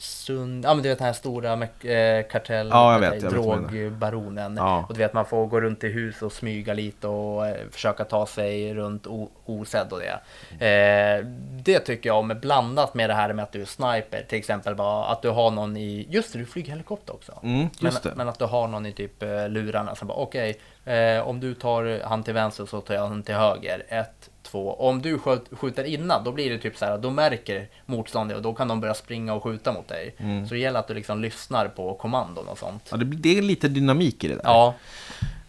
Sund, 0.00 0.64
ja 0.64 0.74
men 0.74 0.82
du 0.82 0.88
vet 0.88 0.98
den 0.98 1.06
här 1.06 1.12
stora 1.12 1.52
eh, 1.52 2.26
kartell, 2.30 2.68
Ja, 2.68 2.92
jag 2.92 3.00
vet, 3.00 3.22
jag 3.22 3.32
drogbaronen. 3.32 4.56
Ja. 4.56 4.86
Och 4.88 4.94
du 4.94 4.98
vet 4.98 5.12
man 5.12 5.26
får 5.26 5.46
gå 5.46 5.60
runt 5.60 5.84
i 5.84 5.88
hus 5.88 6.22
och 6.22 6.32
smyga 6.32 6.74
lite 6.74 7.08
och 7.08 7.46
eh, 7.46 7.56
försöka 7.70 8.04
ta 8.04 8.26
sig 8.26 8.74
runt 8.74 9.06
osedd 9.44 9.92
och 9.92 10.00
det. 10.00 10.66
Eh, 10.66 11.24
det 11.64 11.78
tycker 11.78 12.08
jag 12.08 12.18
om, 12.18 12.38
blandat 12.42 12.94
med 12.94 13.10
det 13.10 13.14
här 13.14 13.32
med 13.32 13.42
att 13.42 13.52
du 13.52 13.60
är 13.60 13.66
sniper, 13.66 14.24
till 14.28 14.38
exempel 14.38 14.74
bara 14.74 15.04
att 15.04 15.22
du 15.22 15.28
har 15.28 15.50
någon 15.50 15.76
i, 15.76 16.06
just 16.10 16.32
det, 16.32 16.38
du 16.38 16.46
flyger 16.46 16.70
helikopter 16.70 17.14
också. 17.14 17.40
Mm, 17.42 17.68
men, 17.80 17.92
men 18.14 18.28
att 18.28 18.38
du 18.38 18.44
har 18.44 18.68
någon 18.68 18.86
i 18.86 18.92
typ 18.92 19.22
eh, 19.22 19.48
lurarna 19.48 19.94
som 19.94 20.08
bara 20.08 20.18
okej, 20.18 20.60
eh, 20.84 21.28
om 21.28 21.40
du 21.40 21.54
tar 21.54 22.00
han 22.04 22.22
till 22.22 22.34
vänster 22.34 22.66
så 22.66 22.80
tar 22.80 22.94
jag 22.94 23.06
han 23.06 23.22
till 23.22 23.34
höger. 23.34 23.82
Ett, 23.88 24.19
två. 24.50 24.74
Om 24.74 25.02
du 25.02 25.18
skjut, 25.18 25.44
skjuter 25.52 25.84
innan, 25.84 26.24
då 26.24 26.32
blir 26.32 26.50
det 26.50 26.58
typ 26.58 26.76
så 26.76 26.84
här, 26.84 26.98
då 26.98 27.10
märker 27.10 27.68
motståndare 27.86 28.36
och 28.36 28.42
då 28.42 28.54
kan 28.54 28.68
de 28.68 28.80
börja 28.80 28.94
springa 28.94 29.34
och 29.34 29.42
skjuta 29.42 29.72
mot 29.72 29.88
dig. 29.88 30.14
Mm. 30.18 30.48
Så 30.48 30.54
det 30.54 30.60
gäller 30.60 30.80
att 30.80 30.88
du 30.88 30.94
liksom 30.94 31.20
lyssnar 31.22 31.68
på 31.68 31.94
kommandon 31.94 32.48
och 32.48 32.58
sånt. 32.58 32.88
Ja, 32.90 32.96
det, 32.96 33.04
det 33.04 33.38
är 33.38 33.42
lite 33.42 33.68
dynamik 33.68 34.24
i 34.24 34.28
det 34.28 34.34
där. 34.34 34.42
Ja, 34.44 34.74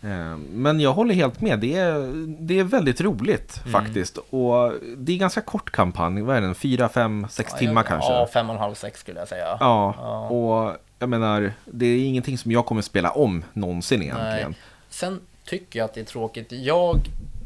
Eh, 0.04 0.38
Men 0.52 0.80
jag 0.80 0.94
håller 0.94 1.16
helt 1.16 1.42
med. 1.42 1.60
Det 1.60 1.76
är, 1.76 2.12
det 2.40 2.60
är 2.60 2.64
väldigt 2.64 3.02
roligt 3.02 3.62
Mm. 3.66 3.72
faktiskt. 3.72 4.18
Och 4.18 4.74
det 4.98 5.14
är 5.14 5.18
ganska 5.18 5.42
kort 5.42 5.70
kampanj. 5.72 6.22
Vad 6.22 6.38
är 6.38 6.42
den? 6.42 6.56
Fyra, 6.56 6.90
fem, 6.90 7.28
sex 7.30 7.54
timmar 7.54 7.82
ja, 7.84 7.88
kanske? 7.88 8.12
Ja, 8.12 8.28
fem 8.34 8.50
och 8.50 8.56
en 8.56 8.62
halv, 8.62 8.74
sex 8.74 9.00
skulle 9.00 9.20
jag 9.20 9.28
säga. 9.28 9.58
Ja, 9.60 9.96
Ja. 9.98 10.28
och 10.28 10.78
jag 11.00 11.10
menar, 11.10 11.54
det 11.66 11.86
är 11.86 12.06
ingenting 12.06 12.38
som 12.38 12.52
jag 12.52 12.66
kommer 12.66 12.82
spela 12.82 13.12
om 13.12 13.44
någonsin 13.54 14.02
egentligen. 14.02 14.50
Nej. 14.52 14.60
Sen 14.90 15.20
tycker 15.46 15.80
jag 15.80 15.86
att 15.86 15.94
det 15.94 16.02
är 16.02 16.06
tråkigt. 16.06 16.52
Jag, 16.52 17.00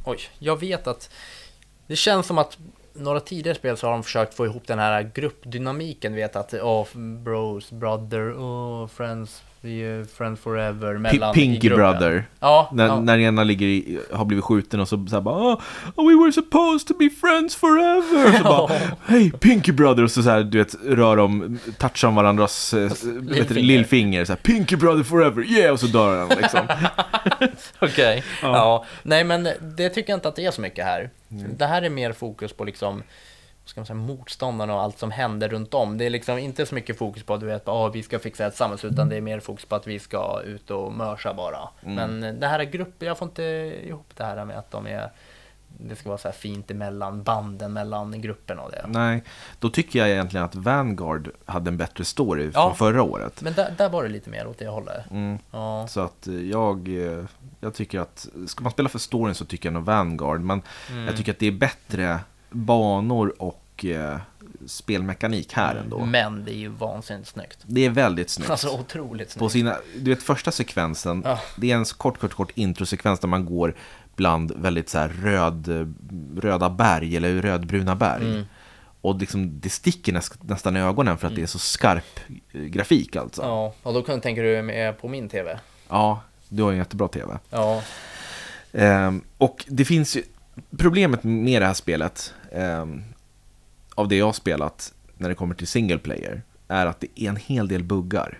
oj, 0.05 0.17
jag 0.39 0.59
vet 0.59 0.87
att 0.87 1.09
det 1.88 1.95
känns 1.95 2.26
som 2.28 2.38
att 2.38 2.58
några 2.93 3.19
tidigare 3.19 3.58
spel 3.58 3.78
så 3.78 3.88
har 3.88 3.91
de 3.91 4.04
försökt 4.04 4.34
få 4.34 4.45
ihop 4.45 4.67
den 4.67 4.80
här 4.80 5.12
gruppdynamiken. 5.13 6.15
Vet 6.15 6.36
att, 6.36 6.54
oh, 6.54 6.98
bros, 6.98 7.71
brother, 7.71 8.34
oh, 8.34 8.88
friends, 8.88 9.43
we 9.65 9.84
are 9.84 10.06
friends 10.06 10.39
forever. 10.41 10.93
P- 10.93 10.99
Mellan 10.99 11.32
i 11.32 11.34
Pinky. 11.34 11.69
Brother. 11.69 12.25
Ja, 12.39 12.69
När, 12.73 12.86
ja. 12.88 12.99
när 12.99 13.17
ena 13.19 13.43
ligger 13.43 13.67
i, 13.67 13.99
har 14.13 14.25
blivit 14.25 14.43
skjuten 14.45 14.80
och 14.80 14.88
så, 14.88 15.06
så 15.10 15.15
här 15.15 15.21
bara 15.21 15.58
oh, 15.95 16.08
We 16.08 16.15
were 16.23 16.32
supposed 16.32 16.88
to 16.88 16.93
be 16.99 17.10
friends 17.10 17.56
forever. 17.56 18.30
Och 18.30 18.36
så 18.38 18.43
bara 18.43 18.71
Hej 19.06 19.32
Pinky 19.32 19.71
Brother 19.71 20.04
och 20.04 20.12
så, 20.12 20.23
så 20.23 20.30
här, 20.30 20.43
du 20.43 20.58
vet, 20.58 20.75
rör 20.86 21.17
de, 21.17 21.60
touchar 21.78 22.08
de 22.08 22.15
varandras 22.15 22.73
eh, 22.73 22.91
du, 23.04 23.21
Lillfinger. 23.21 23.62
lillfinger. 23.63 24.25
Så 24.25 24.32
här, 24.32 24.38
Pinky 24.38 24.75
Brother 24.75 25.04
forever, 25.04 25.43
yeah! 25.43 25.73
Och 25.73 25.80
så 25.80 25.88
dör 25.88 26.19
han 26.19 26.30
liksom. 26.41 26.67
Okej, 27.80 28.23
ja. 28.41 28.86
Nej 29.04 29.23
men 29.23 29.43
det 29.78 29.89
tycker 29.89 30.10
jag 30.13 30.17
inte 30.17 30.28
att 30.28 30.36
det 30.36 30.45
är 30.45 30.51
så 30.51 30.62
mycket 30.62 30.86
här. 30.86 31.10
Det 31.58 31.65
här 31.65 31.82
är 31.82 31.89
mer 31.89 32.13
fokus 32.13 32.54
på 32.54 32.63
liksom 32.63 33.04
ska 33.65 33.80
man 33.82 33.86
säga, 33.86 33.95
motståndarna 33.95 34.73
och 34.75 34.82
allt 34.82 34.99
som 34.99 35.12
händer 35.12 35.49
runt 35.49 35.73
om. 35.73 35.97
Det 35.97 36.06
är 36.06 36.10
liksom 36.10 36.38
inte 36.38 36.65
så 36.65 36.75
mycket 36.75 36.97
fokus 36.97 37.23
på 37.23 37.34
att 37.34 37.39
du 37.39 37.45
vet, 37.45 37.67
ah, 37.67 37.88
vi 37.89 38.04
ska 38.04 38.19
fixa 38.19 38.45
ett 38.47 38.56
samhälle, 38.56 38.88
utan 38.88 39.10
det 39.10 39.15
är 39.17 39.21
mer 39.21 39.39
fokus 39.39 39.65
på 39.65 39.75
att 39.75 39.88
vi 39.88 39.99
ska 39.99 40.41
ut 40.45 40.71
och 40.71 40.93
mörsa 40.93 41.34
bara. 41.34 41.69
Men 41.82 42.39
det 42.39 42.47
här 42.47 42.60
är 42.60 42.63
grupper, 42.63 43.06
jag 43.06 43.17
får 43.17 43.28
inte 43.28 43.43
ihop 43.88 44.10
det 44.17 44.23
här 44.23 44.45
med 44.45 44.58
att 44.58 44.71
de 44.71 44.88
är 44.88 45.12
det 45.78 45.95
ska 45.95 46.10
vara 46.10 46.17
så 46.17 46.28
här 46.28 46.36
fint 46.36 46.71
emellan 46.71 47.23
banden 47.23 47.73
mellan 47.73 48.21
grupperna 48.21 48.62
och 48.62 48.71
det. 48.71 48.86
Nej, 48.88 49.23
då 49.60 49.69
tycker 49.69 49.99
jag 49.99 50.10
egentligen 50.10 50.45
att 50.45 50.56
Vanguard 50.56 51.30
hade 51.45 51.69
en 51.69 51.78
bättre 51.78 52.06
story 52.06 52.51
Ja. 52.54 52.67
från 52.67 52.75
förra 52.75 53.04
året. 53.04 53.41
Men 53.41 53.54
där, 53.54 53.73
där 53.78 53.89
var 53.89 54.04
det 54.04 54.10
lite 54.10 54.30
mer 54.30 54.47
åt 54.47 54.58
det 54.60 54.67
hållet. 54.67 55.12
Mm. 55.12 55.38
Ja. 55.51 55.88
Så 55.88 55.99
att 56.01 56.28
jag, 56.51 56.88
eh, 56.88 57.25
jag 57.60 57.73
tycker 57.73 57.99
att, 57.99 58.28
ska 58.47 58.63
man 58.63 58.71
spela 58.71 58.89
för 58.89 58.99
storyn 58.99 59.36
så 59.36 59.45
tycker 59.45 59.69
jag 59.69 59.73
nog 59.73 59.84
Vanguard. 59.86 60.41
Men 60.41 60.62
Mm. 60.91 61.06
jag 61.06 61.17
tycker 61.17 61.32
att 61.32 61.39
det 61.39 61.47
är 61.47 61.51
bättre 61.51 62.19
banor 62.49 63.34
och 63.41 63.86
eh, 63.86 64.17
spelmekanik 64.65 65.53
här 65.53 65.75
ändå. 65.75 66.05
Men 66.05 66.45
det 66.45 66.51
är 66.51 66.58
ju 66.58 66.67
vansinnigt 66.67 67.27
snyggt. 67.29 67.58
Det 67.63 67.86
är 67.86 67.89
väldigt 67.89 68.29
snyggt. 68.29 68.49
Alltså 68.49 68.69
otroligt 68.79 69.34
På 69.39 69.49
snyggt. 69.49 69.51
sina, 69.51 69.77
du 69.97 70.10
vet 70.10 70.23
första 70.23 70.51
sekvensen, 70.51 71.21
Ja. 71.25 71.39
det 71.58 71.71
är 71.71 71.75
en 71.75 71.86
kort, 71.86 72.19
kort, 72.19 72.34
kort 72.34 72.51
introsekvens 72.55 73.19
där 73.19 73.27
man 73.27 73.45
går 73.45 73.75
bland 74.15 74.51
väldigt 74.55 74.89
så 74.89 75.08
röd, 75.21 75.69
röda 76.38 76.69
berg 76.69 77.17
eller 77.17 77.41
rödbruna 77.41 77.95
berg. 77.95 78.29
Mm. 78.29 78.45
Och 79.01 79.15
liksom, 79.19 79.60
det 79.60 79.69
sticker 79.69 80.13
näst, 80.13 80.43
nästan 80.43 80.77
i 80.77 80.79
ögonen 80.79 81.17
för 81.17 81.27
att 81.27 81.36
det 81.36 81.41
är 81.41 81.47
så 81.47 81.60
skarp 81.60 82.19
eh, 82.53 82.62
grafik 82.62 83.15
alltså. 83.15 83.41
Ja, 83.41 83.47
Ja, 83.84 83.89
och 83.89 83.93
då 83.93 84.01
kan 84.01 84.21
tänker 84.21 84.43
du 84.43 84.62
med 84.62 85.01
på 85.01 85.08
min 85.08 85.29
TV. 85.29 85.60
du 86.49 86.63
har 86.63 86.71
en 86.71 86.77
jättebra 86.77 87.08
tv. 87.08 87.38
Ja, 87.49 87.81
Ehm, 88.77 89.21
och 89.38 89.65
det 89.67 89.86
finns 89.86 90.17
ju, 90.17 90.23
problemet 90.77 91.23
med 91.23 91.61
det 91.61 91.65
här 91.65 91.73
spelet, 91.73 92.33
ehm, 92.51 93.03
av 93.95 94.07
det 94.07 94.15
jag 94.15 94.25
har 94.25 94.33
spelat 94.33 94.93
när 95.17 95.29
det 95.29 95.35
kommer 95.35 95.55
till 95.55 95.67
single 95.67 95.97
player, 95.97 96.41
är 96.67 96.85
att 96.85 96.99
det 96.99 97.07
är 97.21 97.29
en 97.29 97.35
hel 97.35 97.67
del 97.67 97.83
buggar. 97.83 98.37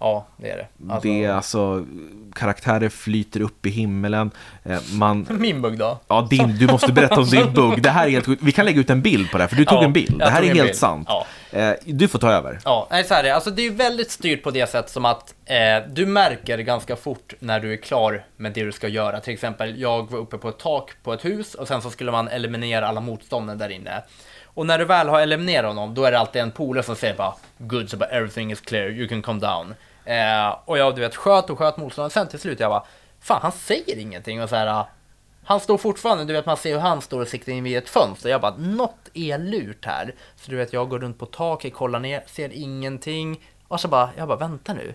ja 0.00 0.26
det 0.36 0.50
är 0.50 0.56
det. 0.56 0.92
Alltså, 0.92 1.08
Det 1.08 1.24
är 1.24 1.32
alltså, 1.32 1.86
karaktärer 2.34 2.88
flyter 2.88 3.40
upp 3.40 3.66
i 3.66 3.70
himmelen, 3.70 4.30
eh, 4.64 4.80
man... 4.92 5.26
Min 5.38 5.62
bugg 5.62 5.78
då? 5.78 6.00
Ja, 6.08 6.26
din, 6.30 6.56
du 6.58 6.66
måste 6.66 6.92
berätta 6.92 7.20
om 7.20 7.26
din 7.26 7.52
bugg. 7.54 7.82
Det 7.82 7.90
här 7.90 8.06
är 8.06 8.10
helt. 8.10 8.28
Vi 8.28 8.52
kan 8.52 8.64
lägga 8.64 8.80
ut 8.80 8.90
en 8.90 9.02
bild 9.02 9.30
på 9.30 9.38
det 9.38 9.42
här, 9.44 9.48
för 9.48 9.56
du 9.56 9.64
tog 9.64 9.78
Ja, 9.78 9.84
en 9.84 9.92
bild. 9.92 10.18
Det 10.18 10.30
här 10.30 10.42
är 10.42 10.46
helt 10.46 10.62
bild. 10.62 10.76
sant. 10.76 11.06
Ja. 11.10 11.26
Eh, 11.52 11.74
du 11.84 12.08
får 12.08 12.18
ta 12.18 12.32
över. 12.32 12.58
Ja, 12.64 12.86
nej, 12.90 13.04
så 13.04 13.14
här 13.14 13.20
är 13.20 13.28
det. 13.28 13.34
Alltså 13.34 13.50
det 13.50 13.66
är 13.66 13.70
väldigt 13.70 14.10
styrt 14.10 14.42
på 14.42 14.50
det 14.50 14.66
sätt 14.66 14.90
som 14.90 15.04
att 15.04 15.34
eh, 15.44 15.56
du 15.88 16.06
märker 16.06 16.58
ganska 16.58 16.96
fort 16.96 17.34
när 17.38 17.60
du 17.60 17.72
är 17.72 17.76
klar 17.76 18.24
med 18.36 18.52
det 18.52 18.64
du 18.64 18.72
ska 18.72 18.88
göra. 18.88 19.20
Till 19.20 19.34
exempel, 19.34 19.80
jag 19.80 20.10
var 20.10 20.18
uppe 20.18 20.38
på 20.38 20.48
ett 20.48 20.58
tak 20.58 20.90
på 21.02 21.12
ett 21.12 21.24
hus 21.24 21.54
och 21.54 21.68
sen 21.68 21.82
så 21.82 21.90
skulle 21.90 22.12
man 22.12 22.28
eliminera 22.28 22.88
alla 22.88 23.00
motståndare 23.00 23.56
där 23.56 23.68
inne. 23.68 24.02
Och 24.54 24.66
när 24.66 24.78
du 24.78 24.84
väl 24.84 25.08
har 25.08 25.20
eliminerat 25.20 25.68
honom, 25.68 25.94
då 25.94 26.04
är 26.04 26.12
det 26.12 26.18
alltid 26.18 26.42
en 26.42 26.50
polare 26.50 26.84
som 26.84 26.96
säger 26.96 27.14
bara 27.14 27.34
Good, 27.58 27.90
so 27.90 28.04
everything 28.04 28.52
is 28.52 28.60
clear, 28.60 28.88
you 28.90 29.08
can 29.08 29.22
come 29.22 29.40
down. 29.40 29.74
Eh, 30.04 30.58
och 30.64 30.78
jag, 30.78 30.94
du 30.94 31.00
vet, 31.00 31.16
sköt 31.16 31.50
och 31.50 31.58
sköt 31.58 31.76
motståndaren. 31.76 32.10
Sen 32.10 32.28
till 32.28 32.38
slut, 32.38 32.60
jag 32.60 32.70
bara 32.70 32.84
Fan, 33.20 33.38
han 33.42 33.52
säger 33.52 33.98
ingenting 33.98 34.42
och 34.42 34.48
så 34.48 34.56
här. 34.56 34.84
Han 35.44 35.60
står 35.60 35.78
fortfarande, 35.78 36.24
du 36.24 36.32
vet 36.32 36.46
man 36.46 36.56
ser 36.56 36.72
hur 36.72 36.80
han 36.80 37.02
står 37.02 37.20
och 37.20 37.28
siktar 37.28 37.52
in 37.52 37.64
vid 37.64 37.76
ett 37.78 37.88
fönster. 37.88 38.30
Jag 38.30 38.40
bara, 38.40 38.56
något 38.56 39.08
är 39.14 39.38
lurt 39.38 39.84
här. 39.84 40.14
Så 40.36 40.50
du 40.50 40.56
vet, 40.56 40.72
jag 40.72 40.88
går 40.88 40.98
runt 40.98 41.18
på 41.18 41.26
taket, 41.26 41.74
kollar 41.74 41.98
ner, 41.98 42.22
ser 42.26 42.52
ingenting. 42.52 43.40
Och 43.68 43.80
så 43.80 43.88
bara, 43.88 44.10
jag 44.16 44.28
bara, 44.28 44.38
vänta 44.38 44.74
nu. 44.74 44.94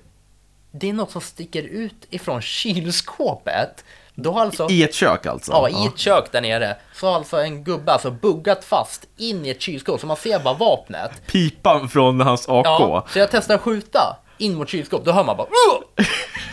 Det 0.72 0.90
är 0.90 0.94
något 0.94 1.12
som 1.12 1.22
sticker 1.22 1.64
ut 1.64 2.08
ifrån 2.10 2.42
kylskåpet. 2.42 3.86
Då 4.16 4.40
alltså... 4.40 4.68
I 4.70 4.84
ett 4.84 4.94
kök 4.94 5.26
alltså? 5.26 5.52
Ja, 5.52 5.70
i 5.70 5.88
ett 5.88 5.98
kök 5.98 6.32
där 6.32 6.42
nere. 6.42 6.78
Så 6.94 7.08
har 7.08 7.16
alltså 7.16 7.38
en 7.38 7.64
gubbe 7.64 7.92
alltså 7.92 8.12
buggat 8.12 8.66
fast 8.66 9.08
in 9.18 9.46
i 9.46 9.50
ett 9.50 9.62
kylskåp, 9.62 10.00
så 10.00 10.08
man 10.08 10.18
ser 10.18 10.40
bara 10.40 10.54
vapnet. 10.54 11.28
Pipan 11.28 11.90
från 11.90 12.22
hans 12.22 12.50
AK? 12.50 12.66
Ja, 12.66 13.08
så 13.10 13.20
jag 13.20 13.32
testar 13.32 13.56
att 13.56 13.62
skjuta 13.62 14.18
in 14.38 14.56
mot 14.56 14.70
kylskåp, 14.70 15.06
då 15.06 15.12
hör 15.12 15.24
man 15.24 15.38
bara 15.38 15.48
Åh! 15.48 16.06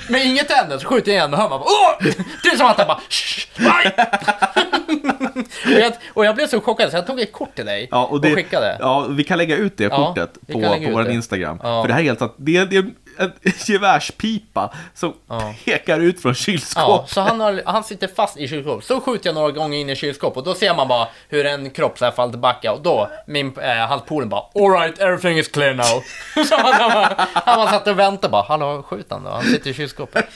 Med 0.09 0.27
inget 0.27 0.49
tänder 0.49 0.79
så 0.79 0.87
skjuter 0.89 1.13
jag 1.13 1.19
igen 1.19 1.33
och 1.35 1.41
hör 1.41 1.49
man 1.49 1.61
bara 1.61 1.69
Åh! 1.69 2.07
Det 2.43 2.49
är 2.49 2.57
som 2.57 2.67
att 2.67 2.79
han 2.79 2.87
bara 2.87 3.01
"Shh! 3.09 3.47
Aj!" 3.59 3.93
och, 5.75 5.81
jag, 5.81 5.93
och 6.15 6.25
jag 6.25 6.35
blev 6.35 6.47
så 6.47 6.61
chockad 6.61 6.91
så 6.91 6.97
jag 6.97 7.07
tog 7.07 7.21
ett 7.21 7.33
kort 7.33 7.55
till 7.55 7.67
dig 7.67 7.89
Ja, 7.91 8.05
och, 8.05 8.21
det, 8.21 8.35
skickade. 8.35 8.77
Ja, 8.81 9.07
vi 9.11 9.25
kan 9.25 9.39
lägga 9.39 9.57
ut 9.57 9.77
det 9.77 9.85
Ja, 9.85 9.97
kortet 9.97 10.33
på, 10.47 10.61
på 10.61 10.91
vår. 10.93 11.11
Instagram. 11.11 11.61
Ja. 11.63 11.83
För 11.83 11.89
det 11.89 11.95
här 11.95 12.01
är 12.01 12.05
helt 12.05 12.19
sant. 12.19 12.35
Det 12.37 12.65
det 12.65 12.85
en 13.19 13.33
gevärspipa 13.67 14.75
som 14.95 15.15
Ja. 15.29 15.55
pekar 15.65 16.01
ut 16.01 16.23
från 16.23 16.31
Ja, 16.31 16.35
kylskåpet. 16.35 17.11
så 17.11 17.21
han, 17.21 17.41
har, 17.41 17.63
han 17.67 17.85
sitter 17.85 18.09
fast 18.09 18.37
i 18.39 18.49
kylskåpet. 18.49 18.85
Så 18.87 19.01
skjuter 19.01 19.29
jag 19.29 19.35
några 19.35 19.51
gånger 19.51 19.79
in 19.79 19.91
i 19.91 19.97
kylskåpet 19.97 20.37
och 20.37 20.45
då 20.45 20.55
ser 20.55 20.75
man 20.75 20.89
bara 20.89 21.09
hur 21.29 21.47
en 21.47 21.71
kropp 21.71 21.99
så 21.99 22.05
här 22.05 22.13
faller 22.13 22.33
tillbaka 22.33 22.73
och 22.73 22.83
då, 22.83 23.11
min, 23.27 23.59
eh, 23.59 23.77
hans 23.77 24.03
bara 24.09 24.43
Alright, 24.55 24.99
everything 24.99 25.39
is 25.39 25.49
clear 25.49 25.75
now. 25.75 25.85
så 26.47 26.57
han, 26.57 26.73
han, 26.73 26.91
bara, 26.91 27.29
han 27.35 27.57
bara 27.57 27.71
satt 27.71 27.87
och 27.87 27.99
väntade 27.99 28.31
bara, 28.31 28.43
hallå 28.43 28.83
skjut 28.83 29.07
han 29.11 29.25
då, 29.25 29.31
han 29.31 29.45
sitter 29.45 29.71
i 29.71 29.75
kylskåpet. 29.75 30.27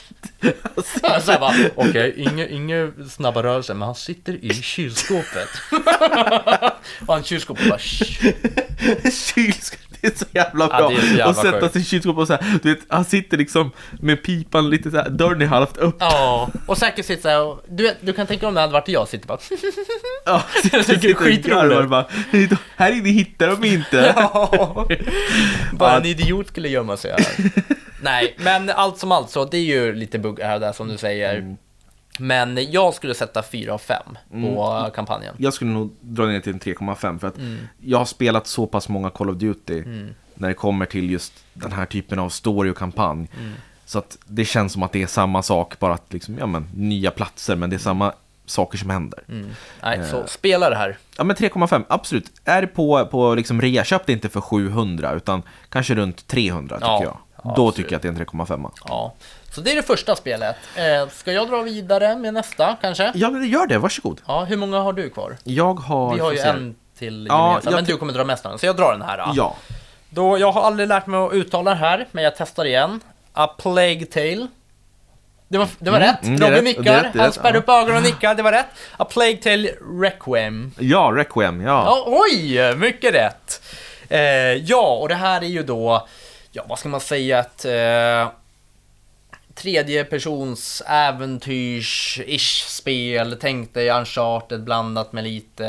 så 1.23 1.31
jag 1.31 1.39
bara, 1.39 1.53
okej, 1.75 2.13
inga, 2.17 2.47
inga 2.47 2.91
snabba 3.09 3.43
rörelser, 3.43 3.73
men 3.73 3.85
han 3.85 3.95
sitter 3.95 4.45
i 4.45 4.53
kylskåpet. 4.53 5.49
och 7.07 7.13
han 7.13 7.23
kylskåpet 7.23 7.69
bara, 7.69 7.79
"Shh." 7.79 8.33
Det 10.01 10.07
är 10.07 10.17
så 10.17 10.25
jävla 10.31 10.67
Ja, 10.71 10.77
bra. 10.77 10.89
så 10.99 11.05
jävla 11.05 11.27
och 11.27 11.35
sätta 11.35 11.59
sjukt. 11.61 11.73
sig 11.73 11.81
i 11.81 11.85
kylskåpet 11.85 12.21
och 12.21 12.27
så 12.27 12.33
här, 12.33 12.59
du 12.63 12.73
vet, 12.73 12.83
han 12.89 13.05
sitter 13.05 13.37
liksom 13.37 13.71
med 13.99 14.23
pipan 14.23 14.69
lite 14.69 14.91
så 14.91 14.97
här, 14.97 15.09
dörren 15.09 15.41
är 15.41 15.45
halvt 15.45 15.77
upp. 15.77 15.95
Ja, 15.99 16.49
och 16.65 16.77
säkert 16.77 17.05
sitter 17.05 17.21
så 17.21 17.29
här 17.29 17.41
och, 17.43 17.63
du, 17.69 17.83
vet, 17.83 17.97
du 18.01 18.13
kan 18.13 18.27
tänka 18.27 18.47
om 18.47 18.53
det 18.53 18.61
hade 18.61 18.73
varit 18.73 18.87
jag, 18.87 19.07
sitter 19.07 19.27
bara 19.27 19.37
Ja, 20.25 20.43
är 20.73 21.11
och 21.11 21.17
skitroligt. 21.17 21.89
bara, 21.89 22.05
Här 22.75 22.91
inne 22.91 23.09
hittar 23.09 23.47
de 23.47 23.63
inte. 23.67 24.13
Ja, 24.15 24.87
bara 25.73 25.97
en 25.97 26.05
idiot 26.05 26.47
skulle 26.47 26.69
gömma 26.69 26.97
sig 26.97 27.11
här. 27.11 27.51
Nej, 28.01 28.35
men 28.37 28.69
allt 28.69 28.97
som 28.97 29.11
allt 29.11 29.29
så, 29.29 29.45
det 29.45 29.57
är 29.57 29.61
ju 29.61 29.95
lite 29.95 30.19
bugg 30.19 30.39
här 30.39 30.59
där 30.59 30.71
som 30.73 30.87
du 30.87 30.97
säger. 30.97 31.35
Mm. 31.37 31.57
Men 32.19 32.71
jag 32.71 32.93
skulle 32.93 33.13
sätta 33.13 33.43
4 33.43 33.73
av 33.73 33.77
5 33.77 34.17
på 34.31 34.89
kampanjen. 34.95 35.35
Jag 35.37 35.53
skulle 35.53 35.71
nog 35.71 35.95
dra 36.01 36.25
ner 36.25 36.39
till 36.39 36.53
en 36.53 36.59
3,5 36.59 37.19
för 37.19 37.27
att 37.27 37.37
Mm. 37.37 37.57
jag 37.79 37.97
har 37.97 38.05
spelat 38.05 38.47
så 38.47 38.67
pass 38.67 38.89
många 38.89 39.09
Call 39.09 39.29
of 39.29 39.37
Duty 39.37 39.83
när 40.33 40.47
det 40.47 40.53
kommer 40.53 40.85
till 40.85 41.09
just 41.11 41.33
den 41.53 41.71
här 41.71 41.85
typen 41.85 42.19
av 42.19 42.29
story 42.29 42.69
och 42.71 42.77
kampanj. 42.77 43.29
Mm. 43.39 43.51
Så 43.85 43.99
att 43.99 44.17
det 44.25 44.45
känns 44.45 44.73
som 44.73 44.83
att 44.83 44.91
det 44.91 45.01
är 45.03 45.07
samma 45.07 45.43
sak, 45.43 45.79
bara 45.79 45.93
att 45.93 46.13
liksom, 46.13 46.37
ja 46.37 46.45
men, 46.45 46.67
nya 46.73 47.11
platser, 47.11 47.55
men 47.55 47.69
det 47.69 47.75
är 47.75 47.77
samma 47.77 48.13
saker 48.45 48.77
som 48.77 48.89
händer. 48.89 49.19
Nej, 49.83 49.99
Eh. 49.99 50.05
så 50.05 50.27
spela 50.27 50.69
det 50.69 50.75
här. 50.75 50.97
Ja 51.17 51.23
men 51.23 51.35
3,5, 51.35 51.83
absolut. 51.89 52.31
Är 52.45 52.61
det 52.61 52.67
på, 52.67 53.05
på 53.05 53.35
liksom 53.35 53.61
rea, 53.61 53.83
köp 53.83 54.05
det 54.05 54.13
inte 54.13 54.29
för 54.29 54.41
700 54.41 55.13
utan 55.13 55.41
kanske 55.69 55.95
runt 55.95 56.27
300 56.27 56.75
tycker 56.75 56.87
Ja, 56.87 57.03
jag. 57.03 57.17
ja, 57.35 57.41
Då 57.43 57.49
absolut. 57.49 57.75
tycker 57.75 57.91
jag 57.91 57.95
att 57.97 58.01
det 58.01 58.07
är 58.07 58.11
en 58.11 58.17
3,5. 58.17 58.71
Ja, 58.87 59.13
så 59.59 59.63
det 59.63 59.71
är 59.71 59.75
det 59.75 59.83
första 59.83 60.15
spelet. 60.15 60.55
Eh, 60.75 61.09
ska 61.09 61.31
jag 61.31 61.49
dra 61.49 61.61
vidare 61.61 62.15
med 62.15 62.33
nästa 62.33 62.77
kanske? 62.81 63.11
Ja 63.15 63.29
men 63.29 63.47
gör 63.49 63.67
det, 63.67 63.77
varsågod. 63.77 64.21
Ja, 64.27 64.43
hur 64.43 64.57
många 64.57 64.79
har 64.79 64.93
du 64.93 65.09
kvar? 65.09 65.37
Jag 65.43 65.73
har... 65.73 66.13
Vi 66.13 66.19
har 66.19 66.31
ju 66.31 66.37
se. 66.37 66.43
en 66.47 66.75
till 66.99 67.25
Ja, 67.29 67.49
gemensamt, 67.49 67.75
men 67.75 67.83
du 67.85 67.97
kommer 67.97 68.13
dra 68.13 68.23
mest 68.23 68.45
av 68.45 68.51
den. 68.51 68.59
Så 68.59 68.65
jag 68.65 68.75
drar 68.75 68.91
den 68.91 69.01
här. 69.01 69.17
Då. 69.17 69.31
Ja. 69.35 69.55
Då, 70.09 70.37
jag 70.39 70.51
har 70.51 70.61
aldrig 70.61 70.87
lärt 70.87 71.07
mig 71.07 71.19
att 71.19 71.33
uttala 71.33 71.69
det 71.71 71.75
här, 71.77 72.07
men 72.11 72.23
jag 72.23 72.33
testar 72.37 72.65
igen. 72.65 72.99
A 73.33 73.47
Plague 73.47 74.05
Tale. 74.05 74.47
Det 75.47 75.57
var, 75.57 75.67
det 75.79 75.91
var 75.91 75.97
Mm, 75.97 76.09
rätt. 76.09 76.23
mm, 76.23 76.41
Robin 76.41 76.63
nickar, 76.63 77.11
han 77.17 77.31
spärrar 77.33 77.55
upp 77.55 77.69
ögonen 77.69 77.97
och 77.97 78.03
nickar, 78.03 78.35
det 78.35 78.43
var 78.43 78.51
rätt. 78.51 78.65
A 78.97 79.05
Plague 79.05 79.37
Tale 79.37 79.69
Requiem. 80.01 80.71
Ja, 80.79 81.11
Requiem, 81.15 81.61
ja. 81.61 81.83
Ja, 81.85 82.03
oj, 82.07 82.75
mycket 82.75 83.13
rätt. 83.13 83.61
Eh, 84.09 84.19
ja, 84.53 84.97
och 85.01 85.09
det 85.09 85.15
här 85.15 85.41
är 85.41 85.45
ju 85.47 85.63
då, 85.63 86.07
ja 86.51 86.63
vad 86.69 86.79
ska 86.79 86.89
man 86.89 86.99
säga, 86.99 87.39
ett 87.39 87.65
eh, 87.65 88.31
tredje 89.59 90.03
persons 90.03 90.83
äventyrs-ish 90.85 92.67
spel. 92.67 93.37
Tänk 93.41 93.73
dig 93.73 93.89
Uncharted 93.89 94.63
blandat 94.63 95.13
med 95.13 95.23
lite, 95.23 95.63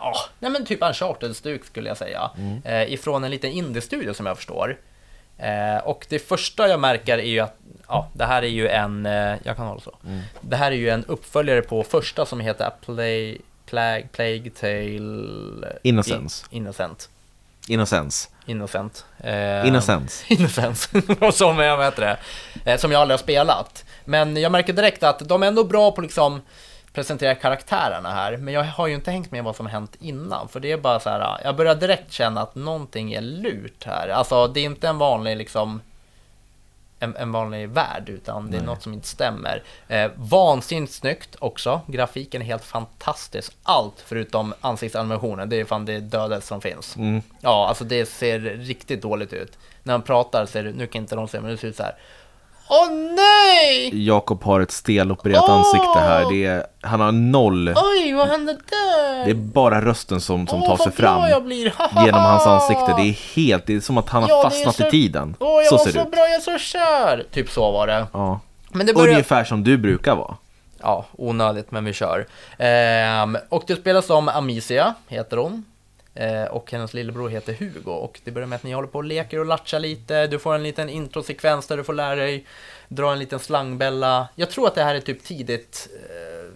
ja, 0.00 0.14
nej 0.38 0.50
men 0.50 0.66
typ 0.66 0.82
Uncharted-stuk 0.82 1.64
skulle 1.64 1.88
jag 1.88 1.96
säga. 1.96 2.30
Eh, 2.64 2.92
ifrån 2.92 3.24
en 3.24 3.30
liten 3.30 3.50
indie-studio 3.50 4.14
som 4.14 4.26
jag 4.26 4.36
förstår. 4.36 4.78
Eh, 5.38 5.76
och 5.84 6.06
det 6.08 6.18
första 6.18 6.68
jag 6.68 6.80
märker 6.80 7.18
är 7.18 7.22
ju 7.22 7.40
att, 7.40 7.56
ja, 7.88 8.08
det 8.12 8.24
här 8.24 8.42
är 8.42 8.46
ju 8.46 8.68
en, 8.68 9.06
eh, 9.06 9.34
jag 9.42 9.56
kan 9.56 9.66
hålla 9.66 9.80
så. 9.80 9.94
Det 10.40 10.56
här 10.56 10.72
är 10.72 10.76
ju 10.76 10.90
en 10.90 11.04
uppföljare 11.04 11.62
på 11.62 11.82
första 11.82 12.26
som 12.26 12.40
heter 12.40 12.64
A 12.64 12.72
Play, 12.84 13.40
Plague, 13.66 14.08
Plague 14.12 14.50
Tale... 14.50 15.78
Innocence. 15.82 16.46
In, 16.50 16.62
innocent. 16.62 17.08
Innocence. 17.66 18.28
Innocent. 18.46 19.04
Eh, 19.18 19.66
Innocence. 19.66 20.24
Innocence. 20.34 21.02
Som 21.32 21.58
jag 21.58 21.76
vet 21.76 21.96
det. 21.96 22.16
Eh, 22.64 22.78
som 22.78 22.92
jag 22.92 23.00
aldrig 23.00 23.18
har 23.18 23.22
spelat. 23.22 23.84
Men 24.04 24.36
jag 24.36 24.52
märker 24.52 24.72
direkt 24.72 25.02
att 25.02 25.18
de 25.18 25.42
är 25.42 25.46
ändå 25.46 25.64
bra 25.64 25.90
på 25.90 26.00
liksom 26.00 26.42
presentera 26.92 27.34
karaktärerna 27.34 28.10
här. 28.10 28.36
Men 28.36 28.54
jag 28.54 28.64
har 28.64 28.86
ju 28.86 28.94
inte 28.94 29.10
hängt 29.10 29.30
med 29.30 29.44
vad 29.44 29.56
som 29.56 29.66
har 29.66 29.72
hänt 29.72 29.96
innan. 30.00 30.48
För 30.48 30.60
det 30.60 30.72
är 30.72 30.76
bara 30.76 31.00
så 31.00 31.10
här, 31.10 31.40
jag 31.44 31.56
börjar 31.56 31.74
direkt 31.74 32.12
känna 32.12 32.40
att 32.40 32.54
någonting 32.54 33.12
är 33.12 33.20
lurt 33.20 33.84
här. 33.84 34.08
Alltså 34.08 34.46
det 34.46 34.60
är 34.60 34.64
inte 34.64 34.88
en 34.88 34.98
vanlig 34.98 35.36
liksom 35.36 35.80
en, 36.98 37.16
en 37.16 37.32
vanlig 37.32 37.68
värld, 37.68 38.08
utan 38.08 38.50
det 38.50 38.56
är 38.56 38.62
något 38.62 38.82
som 38.82 38.92
inte 38.92 39.08
stämmer. 39.08 39.62
Eh, 39.88 40.10
vansinnigt 40.16 40.92
snyggt 40.92 41.36
också. 41.38 41.80
Grafiken 41.86 42.42
är 42.42 42.46
helt 42.46 42.64
fantastisk. 42.64 43.56
Allt 43.62 43.94
förutom 44.06 44.54
ansiktsanimationen, 44.60 45.48
det 45.48 45.60
är 45.60 45.64
fan 45.64 45.84
det 45.84 46.00
dödaste 46.00 46.46
som 46.46 46.60
finns. 46.60 46.96
Mm. 46.96 47.22
Ja, 47.40 47.68
alltså 47.68 47.84
det 47.84 48.06
ser 48.06 48.38
riktigt 48.40 49.02
dåligt 49.02 49.32
ut. 49.32 49.58
När 49.82 49.92
han 49.92 50.02
pratar 50.02 50.46
ser 50.46 50.64
det, 50.64 50.72
nu 50.72 50.86
kan 50.86 51.02
inte 51.02 51.16
de 51.16 51.28
se, 51.28 51.40
men 51.40 51.50
det 51.50 51.56
ser 51.56 51.68
ut 51.68 51.76
så 51.76 51.82
här. 51.82 51.96
Åh 52.68 52.90
nej! 52.90 54.06
Jakob 54.06 54.44
har 54.44 54.60
ett 54.60 54.70
stelopererat 54.70 55.44
Åh! 55.48 55.50
ansikte 55.54 55.98
här. 55.98 56.30
Det 56.32 56.44
är, 56.46 56.66
han 56.82 57.00
har 57.00 57.12
noll. 57.12 57.68
Oj, 57.76 58.12
vad 58.12 58.28
hände 58.28 58.52
där? 58.52 59.24
Det 59.24 59.30
är 59.30 59.34
bara 59.34 59.80
rösten 59.84 60.20
som, 60.20 60.46
som 60.46 60.62
Åh, 60.62 60.68
tar 60.68 60.76
sig 60.84 60.92
fram 60.92 61.22
genom 62.04 62.20
hans 62.22 62.46
ansikte. 62.46 62.94
Det 62.96 63.02
är 63.02 63.34
helt, 63.36 63.66
det 63.66 63.74
är 63.74 63.80
som 63.80 63.98
att 63.98 64.08
han 64.08 64.22
har 64.22 64.30
Ja, 64.30 64.38
är 64.38 64.42
fastnat 64.42 64.76
så- 64.76 64.86
i 64.86 64.90
tiden. 64.90 65.34
Åh, 65.38 65.48
jag 65.62 65.66
så 65.66 65.76
var 65.76 65.84
så 65.84 65.88
ut. 65.88 65.94
bra, 66.10 66.20
jag 66.20 66.34
är 66.34 66.40
så 66.40 66.58
kär! 66.58 67.24
Typ 67.32 67.50
så 67.50 67.70
var 67.72 67.86
det. 67.86 68.06
Ja. 68.12 68.40
Men 68.68 68.86
det 68.86 68.94
börjar... 68.94 69.08
Ungefär 69.10 69.44
som 69.44 69.64
du 69.64 69.76
brukar 69.78 70.16
vara. 70.16 70.36
Ja, 70.82 71.04
onödigt, 71.12 71.70
men 71.70 71.84
vi 71.84 71.92
kör. 71.92 72.26
Ehm, 72.58 73.38
och 73.48 73.64
det 73.66 73.76
spelas 73.76 74.10
om 74.10 74.28
Amicia, 74.28 74.94
heter 75.08 75.36
hon. 75.36 75.64
Eh, 76.16 76.44
och 76.44 76.72
hennes 76.72 76.94
lillebror 76.94 77.28
heter 77.28 77.52
Hugo. 77.52 77.90
Och 77.90 78.20
det 78.24 78.30
börjar 78.30 78.46
med 78.46 78.56
att 78.56 78.62
ni 78.62 78.72
håller 78.72 78.88
på 78.88 78.98
och 78.98 79.04
leker 79.04 79.38
och 79.38 79.46
latchar 79.46 79.80
lite. 79.80 80.26
Du 80.26 80.38
får 80.38 80.54
en 80.54 80.62
liten 80.62 80.88
introsekvens 80.88 81.66
där 81.66 81.76
du 81.76 81.84
får 81.84 81.92
lära 81.92 82.14
dig 82.14 82.46
dra 82.88 83.12
en 83.12 83.18
liten 83.18 83.38
slangbälla. 83.38 84.28
Jag 84.34 84.50
tror 84.50 84.66
att 84.66 84.74
det 84.74 84.82
här 84.82 84.94
är 84.94 85.00
typ 85.00 85.24
tidigt, 85.24 85.88
eh, 85.94 86.50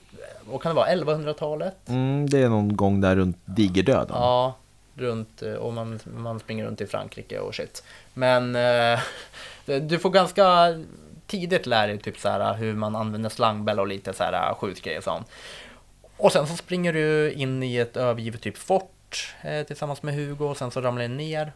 vad 0.50 0.62
kan 0.62 0.70
det 0.70 0.76
vara, 0.76 0.88
1100-talet? 0.88 1.88
Mm, 1.88 2.30
det 2.30 2.38
är 2.38 2.48
någon 2.48 2.76
gång 2.76 3.00
där 3.00 3.16
runt 3.16 3.36
digerdöden. 3.44 4.16
Ja, 4.16 4.54
runt, 4.94 5.42
eh, 5.42 5.52
och 5.52 5.72
man, 5.72 6.00
man 6.16 6.40
springer 6.40 6.64
runt 6.64 6.80
i 6.80 6.86
Frankrike 6.86 7.38
och 7.38 7.54
shit. 7.54 7.84
Men 8.14 8.52
du 9.88 9.98
får 9.98 10.10
ganska 10.10 10.74
tidigt 11.26 11.66
lära 11.66 11.86
dig 11.86 11.98
typ 11.98 12.18
så 12.18 12.28
här 12.28 12.54
hur 12.54 12.74
man 12.74 12.96
använder 12.96 13.30
slangbälla 13.30 13.82
och 13.82 13.88
lite 13.88 14.12
så 14.12 14.24
här 14.24 14.54
skjutgrejer 14.54 14.98
och 14.98 15.04
sånt. 15.04 15.26
Och 16.16 16.32
sen 16.32 16.46
så 16.46 16.56
springer 16.56 16.92
du 16.92 17.32
in 17.32 17.62
i 17.62 17.76
ett 17.76 17.96
övergivet 17.96 18.40
typ 18.40 18.56
fort 18.56 18.92
eh, 19.42 19.66
tillsammans 19.66 20.02
med 20.02 20.14
Hugo 20.14 20.44
och 20.44 20.56
sen 20.56 20.70
så 20.70 20.80
ramlar 20.80 21.08
ni 21.08 21.16
ner. 21.16 21.52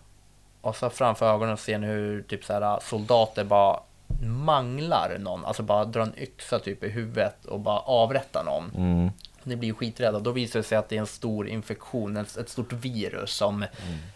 Och 0.61 0.77
så 0.77 0.91
framför 0.91 1.35
ögonen 1.35 1.57
ser 1.57 1.79
ni 1.79 1.87
hur 1.87 2.23
typ 2.23 2.45
så 2.45 2.53
här 2.53 2.81
soldater 2.81 3.45
bara 3.45 3.81
manglar 4.23 5.19
någon, 5.19 5.45
alltså 5.45 5.63
bara 5.63 5.85
drar 5.85 6.03
en 6.03 6.19
yxa 6.19 6.59
typ 6.59 6.85
i 6.85 6.89
huvudet 6.89 7.45
och 7.45 7.61
bara 7.61 7.79
avrättar 7.79 8.45
någon. 8.45 8.71
Mm. 8.77 9.11
Ni 9.43 9.57
blir 9.57 9.73
skiträdda. 9.73 10.19
Då 10.19 10.31
visar 10.31 10.59
det 10.59 10.63
sig 10.63 10.79
att 10.79 10.89
det 10.89 10.97
är 10.97 11.01
en 11.01 11.07
stor 11.07 11.49
infektion, 11.49 12.17
ett, 12.17 12.37
ett 12.37 12.49
stort 12.49 12.73
virus 12.73 13.31
som 13.33 13.63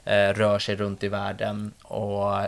eh, 0.05 0.29
rör 0.35 0.59
sig 0.59 0.77
runt 0.77 1.05
i 1.05 1.09
världen. 1.09 1.73
Och 1.83 2.41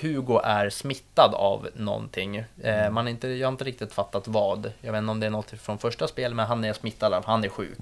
Hugo 0.00 0.40
är 0.44 0.70
smittad 0.70 1.34
av 1.34 1.68
någonting. 1.74 2.36
Eh, 2.62 2.90
man 2.90 3.04
har 3.04 3.10
inte, 3.10 3.28
jag 3.28 3.46
har 3.46 3.52
inte 3.52 3.64
riktigt 3.64 3.92
fattat 3.92 4.28
vad. 4.28 4.72
Jag 4.80 4.92
vet 4.92 4.98
inte 4.98 5.10
om 5.10 5.20
det 5.20 5.26
är 5.26 5.30
något 5.30 5.50
från 5.60 5.78
första 5.78 6.08
spelet, 6.08 6.36
men 6.36 6.46
han 6.46 6.64
är 6.64 6.72
smittad, 6.72 7.24
han 7.26 7.44
är 7.44 7.48
sjuk. 7.48 7.78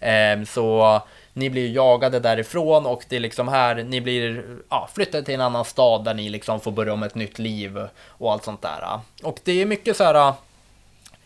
Eh, 0.00 0.44
så 0.44 1.00
ni 1.32 1.50
blir 1.50 1.70
jagade 1.74 2.20
därifrån 2.20 2.86
och 2.86 3.04
det 3.08 3.16
är 3.16 3.20
liksom 3.20 3.48
här, 3.48 3.74
ni 3.74 4.00
blir 4.00 4.44
ja, 4.68 4.88
flyttade 4.94 5.24
till 5.24 5.34
en 5.34 5.40
annan 5.40 5.64
stad 5.64 6.04
där 6.04 6.14
ni 6.14 6.28
liksom 6.28 6.60
får 6.60 6.72
börja 6.72 6.92
om 6.92 7.02
ett 7.02 7.14
nytt 7.14 7.38
liv 7.38 7.88
och 8.04 8.32
allt 8.32 8.44
sånt 8.44 8.62
där. 8.62 9.00
Och 9.22 9.40
det 9.44 9.62
är 9.62 9.66
mycket 9.66 9.96
så 9.96 10.04
här, 10.04 10.34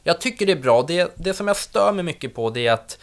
jag 0.03 0.21
tycker 0.21 0.47
det 0.47 0.53
är 0.53 0.57
bra. 0.57 0.83
Det, 0.83 1.13
det 1.15 1.35
som 1.35 1.49
jag 1.49 1.57
stör 1.57 1.93
mig 1.93 2.05
mycket 2.05 2.35
på 2.35 2.51
det 2.51 2.67
är 2.67 2.73
att 2.73 2.99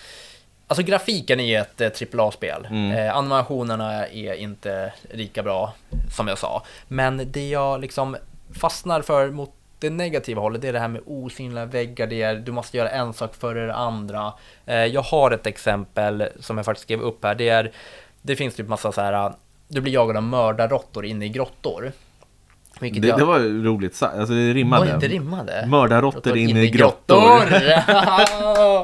Alltså 0.72 0.84
grafiken 0.84 1.40
i 1.40 1.54
ett 1.54 1.82
eh, 1.82 2.20
AAA-spel. 2.20 2.68
Eh, 2.96 3.18
animationerna 3.18 4.08
är 4.08 4.34
inte 4.34 4.94
lika 5.12 5.44
bra 5.44 5.74
som 6.16 6.28
jag 6.28 6.38
sa. 6.38 6.64
Men 6.88 7.32
det 7.32 7.50
jag 7.50 7.82
liksom 7.82 8.18
fastnar 8.54 9.02
för 9.02 9.30
mot 9.32 9.52
det 9.80 9.90
negativa 9.90 10.42
hållet, 10.42 10.62
det 10.62 10.68
är 10.68 10.74
det 10.74 10.80
här 10.80 10.88
med 10.88 11.02
osynliga 11.06 11.66
väggar, 11.66 12.08
det 12.08 12.22
är 12.22 12.36
du 12.36 12.52
måste 12.52 12.78
göra 12.78 12.90
en 12.90 13.14
sak 13.14 13.36
före 13.36 13.66
det 13.66 13.74
andra. 13.74 14.34
Eh, 14.66 14.86
jag 14.86 15.02
har 15.02 15.32
ett 15.32 15.48
exempel 15.48 16.28
som 16.40 16.58
jag 16.58 16.66
faktiskt 16.66 16.84
skrev 16.84 17.02
upp 17.02 17.24
här, 17.24 17.36
det 17.36 17.50
är 17.50 17.72
det 18.22 18.36
finns 18.36 18.56
typ 18.56 18.68
massa 18.68 18.92
så 18.92 19.02
här, 19.02 19.34
du 19.68 19.82
blir 19.82 19.94
jagad 19.94 20.18
av 20.18 20.24
mördarråttor 20.24 21.06
inne 21.06 21.26
i 21.26 21.30
grottor. 21.30 21.92
Vilket 22.82 23.02
Det, 23.02 23.08
jag- 23.08 23.20
det 23.20 23.26
var 23.26 23.40
roligt 23.64 23.96
sagt, 23.96 24.18
alltså 24.18 24.34
det 24.34 24.54
rimmade. 24.54 24.94
Oj, 24.94 24.98
det 25.00 25.08
rimmade. 25.08 25.66
Mördarråttor 25.68 26.38
in 26.38 26.58
i 26.58 26.70
grottor. 26.70 27.40
grottor. 27.50 28.84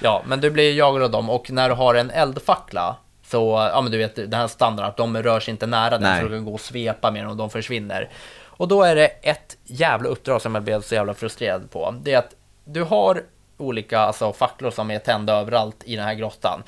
ja, 0.00 0.22
men 0.26 0.40
du 0.40 0.50
blir 0.50 0.74
jagad 0.74 1.02
av 1.02 1.10
dem 1.10 1.30
och 1.30 1.50
när 1.50 1.68
du 1.68 1.74
har 1.74 1.94
en 1.94 2.10
eldfackla 2.10 2.96
så, 3.26 3.70
ja 3.74 3.80
men 3.80 3.92
du 3.92 3.98
vet 3.98 4.16
den 4.16 4.34
här 4.34 4.48
standarden 4.48 4.90
att 4.90 4.96
de 4.96 5.22
rör 5.22 5.40
sig 5.40 5.52
inte 5.52 5.66
nära 5.66 5.90
den 5.90 6.02
Nej. 6.02 6.22
så 6.22 6.28
du 6.28 6.34
kan 6.34 6.44
gå 6.44 6.54
och 6.54 6.60
svepa 6.60 7.10
med 7.10 7.24
dem 7.24 7.30
och 7.30 7.36
de 7.36 7.50
försvinner. 7.50 8.08
Och 8.44 8.68
då 8.68 8.82
är 8.82 8.96
det 8.96 9.06
ett 9.06 9.56
jävla 9.64 10.08
uppdrag 10.08 10.42
som 10.42 10.54
jag 10.54 10.64
blev 10.64 10.82
så 10.82 10.94
jävla 10.94 11.14
frustrerad 11.14 11.70
på. 11.70 11.94
Det 12.02 12.12
är 12.12 12.18
att 12.18 12.34
du 12.64 12.82
har 12.82 13.22
olika 13.58 13.98
alltså, 13.98 14.32
facklor 14.32 14.70
som 14.70 14.90
är 14.90 14.98
tända 14.98 15.32
överallt 15.32 15.76
i 15.84 15.96
den 15.96 16.04
här 16.04 16.14
grottan. 16.14 16.62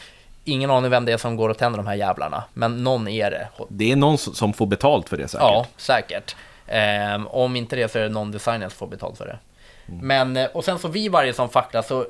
Ingen 0.45 0.71
aning 0.71 0.91
vem 0.91 1.05
det 1.05 1.13
är 1.13 1.17
som 1.17 1.37
går 1.37 1.49
och 1.49 1.59
tänder 1.59 1.77
de 1.77 1.87
här 1.87 1.95
jävlarna, 1.95 2.45
men 2.53 2.85
någon 2.85 3.09
är 3.09 3.31
det. 3.31 3.49
Det 3.69 3.93
är 3.93 3.97
någon 3.97 4.19
som 4.19 4.53
får 4.53 4.67
betalt 4.67 5.09
för 5.09 5.17
det 5.17 5.29
säkert. 5.29 5.47
Ja, 5.47 5.67
säkert. 5.77 6.37
Ehm, 6.73 7.27
om 7.27 7.57
inte 7.57 7.77
det 7.77 7.89
så 7.89 7.99
är 7.99 8.03
det 8.03 8.09
någon 8.09 8.31
designer 8.31 8.69
som 8.69 8.77
får 8.77 8.87
betalt 8.87 9.19
för 9.19 9.27
det. 9.27 9.39
Men, 9.87 10.37
eh, 10.37 10.51
och 10.51 10.65
sen 10.65 10.79
så 10.79 10.89
vid 10.89 11.13
varje 11.13 11.33
sån 11.33 11.49
fackla 11.49 11.83
så 11.83 12.01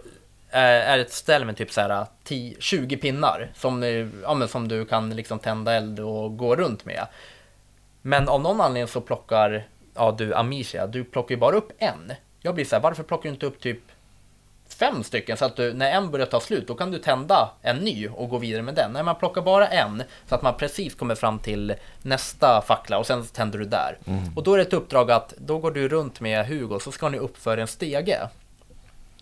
eh, 0.51 0.91
är 0.91 0.97
det 0.97 1.03
ett 1.03 1.13
ställe 1.13 1.45
med 1.45 1.57
typ 1.57 1.73
så 1.73 1.81
här 1.81 2.07
10, 2.25 2.57
20 2.59 2.97
pinnar 2.97 3.51
som, 3.55 3.83
eh, 3.83 4.09
ja, 4.23 4.49
som 4.49 4.69
du 4.69 4.85
kan 4.85 5.11
liksom 5.11 5.39
tända 5.39 5.73
eld 5.73 6.01
och 6.01 6.37
gå 6.37 6.57
runt 6.57 6.85
med. 6.85 7.07
Men 8.03 8.29
av 8.29 8.41
någon 8.41 8.61
anledning 8.61 8.89
så 8.89 9.01
plockar 9.01 9.67
ja, 9.95 10.15
du 10.19 10.35
Amicia, 10.35 10.87
du 10.87 11.05
plockar 11.05 11.35
ju 11.35 11.41
bara 11.41 11.57
upp 11.57 11.73
en. 11.79 12.13
Jag 12.41 12.55
blir 12.55 12.65
så 12.65 12.77
här, 12.77 12.83
varför 12.83 13.03
plockar 13.03 13.23
du 13.23 13.35
inte 13.35 13.47
upp 13.47 13.61
typ 13.61 13.83
fem 14.75 15.05
stycken 15.05 15.37
så 15.37 15.45
att 15.45 15.57
du, 15.57 15.73
när 15.73 15.91
en 15.91 16.11
börjar 16.11 16.27
ta 16.27 16.41
slut, 16.41 16.69
då 16.69 16.75
kan 16.75 16.91
du 16.91 16.99
tända 16.99 17.51
en 17.63 17.77
ny 17.77 18.09
och 18.09 18.29
gå 18.29 18.39
vidare 18.39 18.63
med 18.63 18.75
den. 18.75 18.93
Nej, 18.93 19.03
man 19.03 19.17
plockar 19.17 19.43
bara 19.43 19.69
en 19.69 20.03
så 20.29 20.35
att 20.35 20.43
man 20.43 20.57
precis 20.57 20.95
kommer 20.95 21.15
fram 21.15 21.39
till 21.39 21.75
nästa 22.03 22.63
fackla 22.63 22.99
och 22.99 23.07
sen 23.07 23.27
tänder 23.27 23.59
du 23.59 23.65
där. 23.65 23.99
Och 24.37 24.43
då 24.43 24.53
är 24.55 24.59
det 24.59 24.63
ett 24.63 24.73
uppdrag 24.73 25.11
att 25.11 25.35
då 25.39 25.59
går 25.59 25.71
du 25.71 25.89
runt 25.89 26.21
med 26.21 26.47
Hugo 26.47 26.79
så 26.81 26.93
ska 26.93 27.09
ni 27.09 27.19
upp 27.19 27.39
för 27.39 27.59
en 27.59 27.67
stege. 27.67 28.19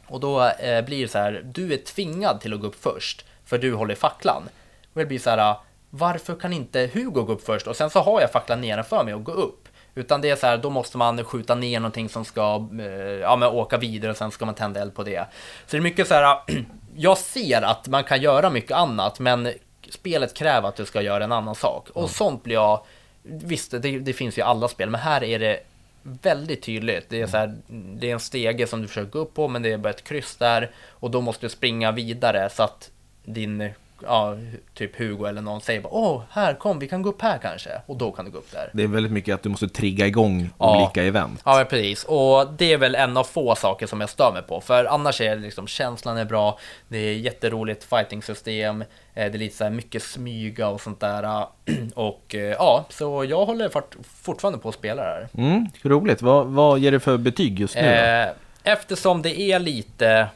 Och 0.07 0.21
då 0.21 0.45
eh, 0.45 0.85
blir 0.85 1.03
det 1.03 1.09
så 1.09 1.19
här, 1.19 1.43
du 1.45 1.73
är 1.73 1.77
tvingad 1.77 2.41
till 2.41 2.55
att 2.55 2.61
gå 2.61 2.67
upp 2.67 2.83
först 2.83 3.25
för 3.45 3.59
du 3.59 3.75
håller 3.75 3.95
facklan. 3.95 4.43
Och 4.93 5.01
det 5.01 5.07
blir 5.07 5.19
så 5.19 5.31
här, 5.31 5.55
varför 5.91 6.35
kan 6.35 6.53
inte 6.53 6.91
Hugo 6.95 7.23
gå 7.23 7.33
upp 7.33 7.47
först 7.47 7.67
och 7.67 7.77
sen 7.77 7.91
så 7.91 8.01
har 8.01 8.21
jag 8.21 8.33
facklan 8.33 8.61
nedanför 8.61 9.05
mig 9.05 9.15
och 9.15 9.25
gå 9.25 9.33
upp. 9.33 9.60
Utan 9.95 10.21
det 10.21 10.31
är 10.31 10.37
så 10.37 10.47
här, 10.47 10.59
då 10.59 10.71
måste 10.71 10.99
man 10.99 11.25
skjuta 11.25 11.55
ner 11.55 11.81
någonting 11.81 12.09
som 12.09 12.25
ska 12.25 12.69
eh, 12.81 12.87
ja, 13.21 13.37
men 13.37 13.49
åka 13.49 13.79
vidare 13.79 14.11
och 14.11 14.17
sen 14.17 14.31
ska 14.31 14.47
man 14.47 14.55
tända 14.55 14.81
eld 14.81 14.95
på 14.95 15.03
det. 15.03 15.27
Så 15.67 15.71
det 15.71 15.77
är 15.77 15.81
mycket 15.83 16.09
så 16.09 16.15
här, 16.15 16.39
jag 16.97 17.19
ser 17.19 17.63
att 17.63 17.89
man 17.89 18.05
kan 18.05 18.23
göra 18.23 18.51
mycket 18.51 18.77
annat 18.77 19.19
men 19.19 19.53
spelet 19.91 20.35
kräver 20.35 20.69
att 20.69 20.77
du 20.77 20.87
ska 20.87 21.03
göra 21.03 21.25
en 21.25 21.33
annan 21.33 21.55
sak. 21.55 21.89
Och 21.91 22.11
sånt 22.11 22.43
blir 22.43 22.55
jag, 22.55 22.85
visst 23.23 23.71
det, 23.71 23.99
det 23.99 24.13
finns 24.13 24.39
ju 24.39 24.41
i 24.41 24.45
alla 24.45 24.69
spel, 24.69 24.91
men 24.91 25.01
här 25.01 25.25
är 25.25 25.39
det 25.39 25.61
väldigt 26.03 26.63
tydligt. 26.63 27.07
Det 27.09 27.21
är, 27.21 27.27
så 27.27 27.37
här, 27.37 27.55
det 27.69 28.09
är 28.09 28.13
en 28.13 28.21
stege 28.21 28.67
som 28.67 28.83
du 28.83 28.89
försöker 28.89 29.11
gå 29.11 29.19
upp 29.19 29.35
på, 29.35 29.49
men 29.49 29.63
det 29.63 29.73
är 29.73 29.79
bara 29.79 29.91
ett 29.91 30.05
kryss 30.05 30.37
där. 30.37 30.71
Och 30.89 31.11
då 31.11 31.21
måste 31.21 31.47
du 31.47 31.51
springa 31.51 31.93
vidare 31.93 32.51
så 32.51 32.63
att 32.63 32.91
din, 33.25 33.71
ja, 34.03 34.37
typ 34.75 34.99
Hugo 34.99 35.25
eller 35.27 35.43
någon 35.43 35.61
säger 35.61 35.81
bara 35.81 35.93
Åh, 35.93 36.23
här 36.31 36.55
kom, 36.55 36.79
vi 36.79 36.89
kan 36.89 37.03
gå 37.03 37.09
upp 37.09 37.23
här 37.23 37.39
kanske. 37.39 37.71
Och 37.87 37.97
då 37.97 38.13
kan 38.13 38.25
du 38.25 38.31
gå 38.31 38.39
upp 38.39 38.53
där. 38.53 38.71
Det 38.73 38.83
är 38.83 38.87
väldigt 38.87 39.13
mycket 39.13 39.35
att 39.35 39.43
du 39.43 39.49
måste 39.49 39.69
trigga 39.69 40.07
igång 40.07 40.51
Ja. 40.59 40.77
olika 40.83 41.03
event. 41.05 41.43
Ja, 41.45 41.65
precis. 41.71 42.05
Och 42.05 42.47
det 42.59 42.73
är 42.73 42.79
väl 42.79 42.95
en 42.95 43.17
av 43.17 43.25
få 43.25 43.55
saker 43.55 43.87
som 43.87 44.01
jag 44.01 44.11
stör 44.11 44.33
mig 44.33 44.43
på. 44.43 44.61
För 44.61 44.85
annars 44.85 45.21
är 45.21 45.37
det 45.37 45.43
liksom, 45.43 45.67
känslan 45.67 46.17
är 46.17 46.25
bra, 46.25 46.59
det 46.89 46.99
är 46.99 47.15
jätteroligt 47.15 47.85
fighting-system, 47.85 48.83
eh, 48.83 48.87
det 49.15 49.23
är 49.23 49.39
lite 49.39 49.57
så 49.57 49.65
här 49.65 49.71
mycket 49.71 50.03
smyga 50.03 50.69
och 50.69 50.81
sånt 50.81 51.01
där. 51.01 51.47
Och 51.95 52.35
eh, 52.35 52.41
ja, 52.41 52.85
så 52.89 53.25
jag 53.25 53.47
håller 53.47 53.69
fort, 53.69 53.97
fortfarande 54.23 54.59
på 54.59 54.69
att 54.69 54.75
spela 54.75 55.03
det 55.03 55.09
här. 55.09 55.29
Mm, 55.35 55.67
roligt. 55.83 56.23
Vad, 56.23 56.47
vad 56.47 56.79
ger 56.79 56.93
det 56.93 57.01
för 57.01 57.17
betyg 57.19 57.61
just 57.61 57.75
nu? 57.77 57.83
då? 57.83 57.89
Eh, 57.89 58.29
eftersom 58.73 59.23
det 59.23 59.41
är 59.41 59.59
lite, 59.59 60.27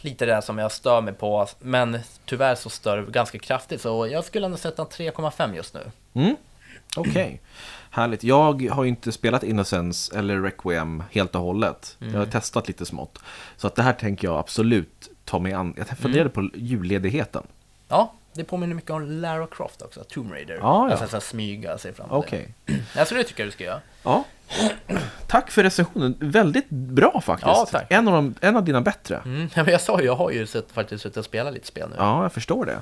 lite 0.00 0.26
det 0.26 0.32
där 0.32 0.40
som 0.40 0.58
jag 0.58 0.72
stör 0.72 1.00
mig 1.00 1.14
på, 1.14 1.46
men 1.58 1.98
tyvärr 2.24 2.54
så 2.54 2.70
stör 2.70 2.96
det 2.96 3.12
ganska 3.12 3.38
kraftigt. 3.38 3.80
Så 3.80 4.06
jag 4.06 4.24
skulle 4.24 4.46
ändå 4.46 4.58
sätta 4.58 4.82
en 4.82 4.88
3,5 4.88 5.54
just 5.54 5.74
nu. 5.74 5.90
Mm. 6.12 6.36
Okej, 6.96 7.40
härligt. 7.90 8.24
Jag 8.24 8.68
har 8.70 8.82
ju 8.82 8.88
inte 8.88 9.12
spelat 9.12 9.42
Innocence 9.42 10.18
eller 10.18 10.40
Requiem 10.40 11.02
helt 11.10 11.34
och 11.34 11.40
hållet. 11.40 11.96
Jag 11.98 12.18
har 12.18 12.26
testat 12.26 12.68
lite 12.68 12.86
smått. 12.86 13.18
Så 13.56 13.66
att 13.66 13.74
det 13.74 13.82
här 13.82 13.92
tänker 13.92 14.28
jag 14.28 14.38
absolut 14.38 15.10
ta 15.24 15.38
mig 15.38 15.52
an. 15.52 15.74
Jag 15.76 15.88
funderade 15.88 16.30
på 16.30 16.50
julledigheten. 16.54 17.42
Ja, 17.88 18.12
det 18.32 18.44
påminner 18.44 18.74
mycket 18.74 18.90
om 18.90 19.10
Lara 19.10 19.46
Croft 19.46 19.82
också, 19.82 20.04
Tomb 20.04 20.32
Raider. 20.32 20.54
Ja, 20.54 20.60
ja. 20.60 20.90
Alltså 20.90 21.06
så 21.06 21.16
här 21.16 21.20
smyga 21.20 21.78
sig 21.78 21.92
fram. 21.92 22.06
Okej. 22.10 22.54
Jag 22.96 23.06
skulle 23.06 23.24
tycka 23.24 23.44
du 23.44 23.50
ska 23.50 23.64
göra. 23.64 23.80
Ja. 24.02 24.24
Tack 25.26 25.50
för 25.50 25.62
recensionen. 25.62 26.14
Väldigt 26.20 26.70
bra 26.70 27.20
faktiskt. 27.20 27.46
Ja, 27.46 27.66
tack. 27.70 27.86
En, 27.90 28.08
av 28.08 28.14
de, 28.14 28.34
en 28.40 28.56
av 28.56 28.64
dina 28.64 28.80
bättre. 28.80 29.20
Mm, 29.24 29.48
men 29.56 29.66
jag 29.66 29.80
sa 29.80 30.00
ju, 30.00 30.06
jag 30.06 30.16
har 30.16 30.30
ju 30.30 30.46
sett, 30.46 30.72
faktiskt 30.72 31.02
suttit 31.02 31.16
och 31.16 31.24
spelat 31.24 31.54
lite 31.54 31.66
spel 31.66 31.88
nu. 31.90 31.96
Ja, 31.98 32.22
jag 32.22 32.32
förstår 32.32 32.66
det. 32.66 32.80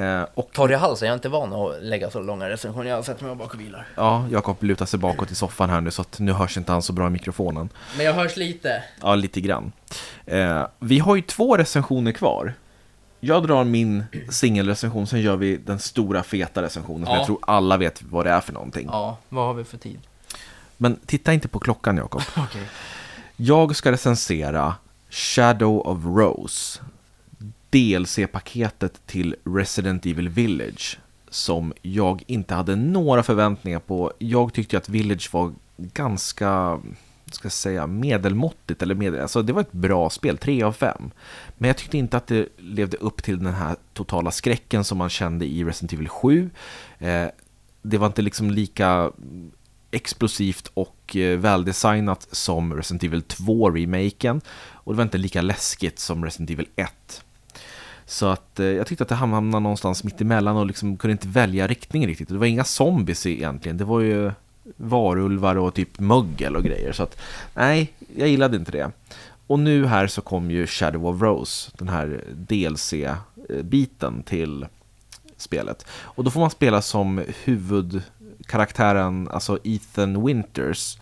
Eh, 0.00 0.26
och 0.34 0.50
Torr 0.52 0.72
i 0.72 0.74
halsen, 0.74 1.06
jag 1.06 1.12
är 1.12 1.16
inte 1.16 1.28
van 1.28 1.52
att 1.52 1.82
lägga 1.82 2.10
så 2.10 2.20
långa 2.20 2.48
recensioner. 2.48 2.90
Jag 2.90 2.96
har 2.96 3.02
sett 3.02 3.20
mig 3.20 3.34
bak 3.34 3.54
och 3.54 3.60
vilar. 3.60 3.86
ja, 3.94 4.24
Jakob 4.30 4.62
lutar 4.62 4.86
sig 4.86 4.98
bakåt 4.98 5.30
i 5.30 5.34
soffan 5.34 5.70
här 5.70 5.80
nu 5.80 5.90
så 5.90 6.02
att 6.02 6.18
nu 6.18 6.32
hörs 6.32 6.56
inte 6.56 6.72
han 6.72 6.82
så 6.82 6.92
bra 6.92 7.06
i 7.06 7.10
mikrofonen. 7.10 7.68
Men 7.96 8.06
jag 8.06 8.12
hörs 8.12 8.36
lite. 8.36 8.82
Ja, 9.02 9.14
lite 9.14 9.40
grann. 9.40 9.72
Eh, 10.26 10.66
vi 10.78 10.98
har 10.98 11.16
ju 11.16 11.22
två 11.22 11.56
recensioner 11.56 12.12
kvar. 12.12 12.54
Jag 13.20 13.46
drar 13.46 13.64
min 13.64 14.04
singelrecension, 14.30 15.06
sen 15.06 15.20
gör 15.20 15.36
vi 15.36 15.56
den 15.56 15.78
stora 15.78 16.22
feta 16.22 16.62
recensionen 16.62 17.04
som 17.06 17.12
Ja. 17.14 17.18
jag 17.18 17.26
tror 17.26 17.38
alla 17.42 17.76
vet 17.76 18.02
vad 18.02 18.26
det 18.26 18.30
är 18.30 18.40
för 18.40 18.52
någonting. 18.52 18.88
Ja, 18.92 19.18
vad 19.28 19.46
har 19.46 19.54
vi 19.54 19.64
för 19.64 19.78
tid? 19.78 19.98
Men 20.76 20.96
titta 21.06 21.32
inte 21.32 21.48
på 21.48 21.58
klockan 21.58 21.96
Jakob. 21.96 22.22
Okej. 22.36 22.62
Jag 23.36 23.76
ska 23.76 23.92
recensera 23.92 24.74
Shadow 25.10 25.78
of 25.86 26.04
Rose. 26.04 26.80
DLC-paketet 27.70 29.00
till 29.06 29.34
Resident 29.44 30.06
Evil 30.06 30.28
Village. 30.28 30.98
Som 31.30 31.72
jag 31.82 32.22
inte 32.26 32.54
hade 32.54 32.76
några 32.76 33.22
förväntningar 33.22 33.78
på. 33.78 34.12
Jag 34.18 34.52
tyckte 34.52 34.78
att 34.78 34.88
Village 34.88 35.28
var 35.32 35.52
ganska, 35.76 36.80
ska 37.32 37.46
jag 37.46 37.52
säga, 37.52 37.86
medelmåttigt. 37.86 38.82
Eller 38.82 38.94
medel, 38.94 39.20
alltså 39.20 39.42
det 39.42 39.52
var 39.52 39.60
ett 39.60 39.72
bra 39.72 40.10
spel, 40.10 40.38
3 40.38 40.62
av 40.62 40.72
5. 40.72 41.10
Men 41.58 41.68
jag 41.68 41.76
tyckte 41.76 41.98
inte 41.98 42.16
att 42.16 42.26
det 42.26 42.48
levde 42.56 42.96
upp 42.96 43.22
till 43.22 43.38
den 43.38 43.54
här 43.54 43.76
totala 43.94 44.30
skräcken 44.30 44.84
som 44.84 44.98
man 44.98 45.08
kände 45.08 45.46
i 45.46 45.64
Resident 45.64 45.92
Evil 45.92 46.08
7. 46.08 46.50
Eh, 46.98 47.26
det 47.82 47.98
var 47.98 48.06
inte 48.06 48.22
liksom 48.22 48.50
lika 48.50 49.12
explosivt 49.90 50.70
och 50.74 51.16
eh, 51.16 51.38
väldesignat 51.38 52.28
som 52.30 52.74
Resident 52.74 53.04
Evil 53.04 53.22
2-remaken. 53.22 54.40
Och 54.70 54.92
det 54.92 54.96
var 54.96 55.04
inte 55.04 55.18
lika 55.18 55.42
läskigt 55.42 55.98
som 55.98 56.24
Resident 56.24 56.50
Evil 56.50 56.68
1. 56.76 57.22
Så 58.04 58.26
att 58.26 58.60
eh, 58.60 58.66
jag 58.66 58.86
tyckte 58.86 59.02
att 59.02 59.08
det 59.08 59.14
hamnade 59.14 59.60
någonstans 59.60 60.04
mitt 60.04 60.20
emellan 60.20 60.56
och 60.56 60.66
liksom 60.66 60.96
kunde 60.96 61.12
inte 61.12 61.28
välja 61.28 61.66
riktning 61.66 62.06
riktigt. 62.06 62.28
Det 62.28 62.38
var 62.38 62.46
inga 62.46 62.64
zombies 62.64 63.26
egentligen. 63.26 63.76
Det 63.76 63.84
var 63.84 64.00
ju 64.00 64.32
varulvar 64.76 65.56
och 65.56 65.74
typ 65.74 65.98
mögel 65.98 66.56
och 66.56 66.64
grejer. 66.64 66.92
Så 66.92 67.02
att 67.02 67.18
nej, 67.54 67.92
jag 68.16 68.28
gillade 68.28 68.56
inte 68.56 68.72
det. 68.72 68.90
Och 69.46 69.58
nu 69.58 69.86
här 69.86 70.06
så 70.06 70.20
kom 70.20 70.50
ju 70.50 70.66
Shadow 70.66 71.06
of 71.06 71.22
Rose, 71.22 71.70
den 71.78 71.88
här 71.88 72.24
DLC-biten 72.34 74.22
till 74.22 74.66
spelet. 75.36 75.86
Och 75.90 76.24
då 76.24 76.30
får 76.30 76.40
man 76.40 76.50
spela 76.50 76.82
som 76.82 77.24
huvudkaraktären, 77.44 79.28
alltså 79.28 79.58
Ethan 79.64 80.26
Winters. 80.26 80.98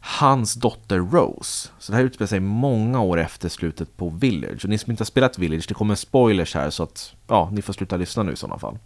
hans 0.00 0.54
dotter 0.54 0.98
Rose. 0.98 1.68
Så 1.78 1.92
det 1.92 1.96
här 1.96 2.04
utspelar 2.04 2.26
sig 2.26 2.40
många 2.40 3.00
år 3.00 3.20
efter 3.20 3.48
slutet 3.48 3.96
på 3.96 4.08
Village. 4.08 4.64
Och 4.64 4.70
ni 4.70 4.78
som 4.78 4.90
inte 4.90 5.00
har 5.00 5.06
spelat 5.06 5.38
Village, 5.38 5.64
det 5.68 5.74
kommer 5.74 5.94
spoilers 5.94 6.54
här 6.54 6.70
så 6.70 6.82
att 6.82 7.14
ja, 7.26 7.50
ni 7.52 7.62
får 7.62 7.72
sluta 7.72 7.96
lyssna 7.96 8.22
nu 8.22 8.32
i 8.32 8.36
sådana 8.36 8.58
fall. 8.58 8.78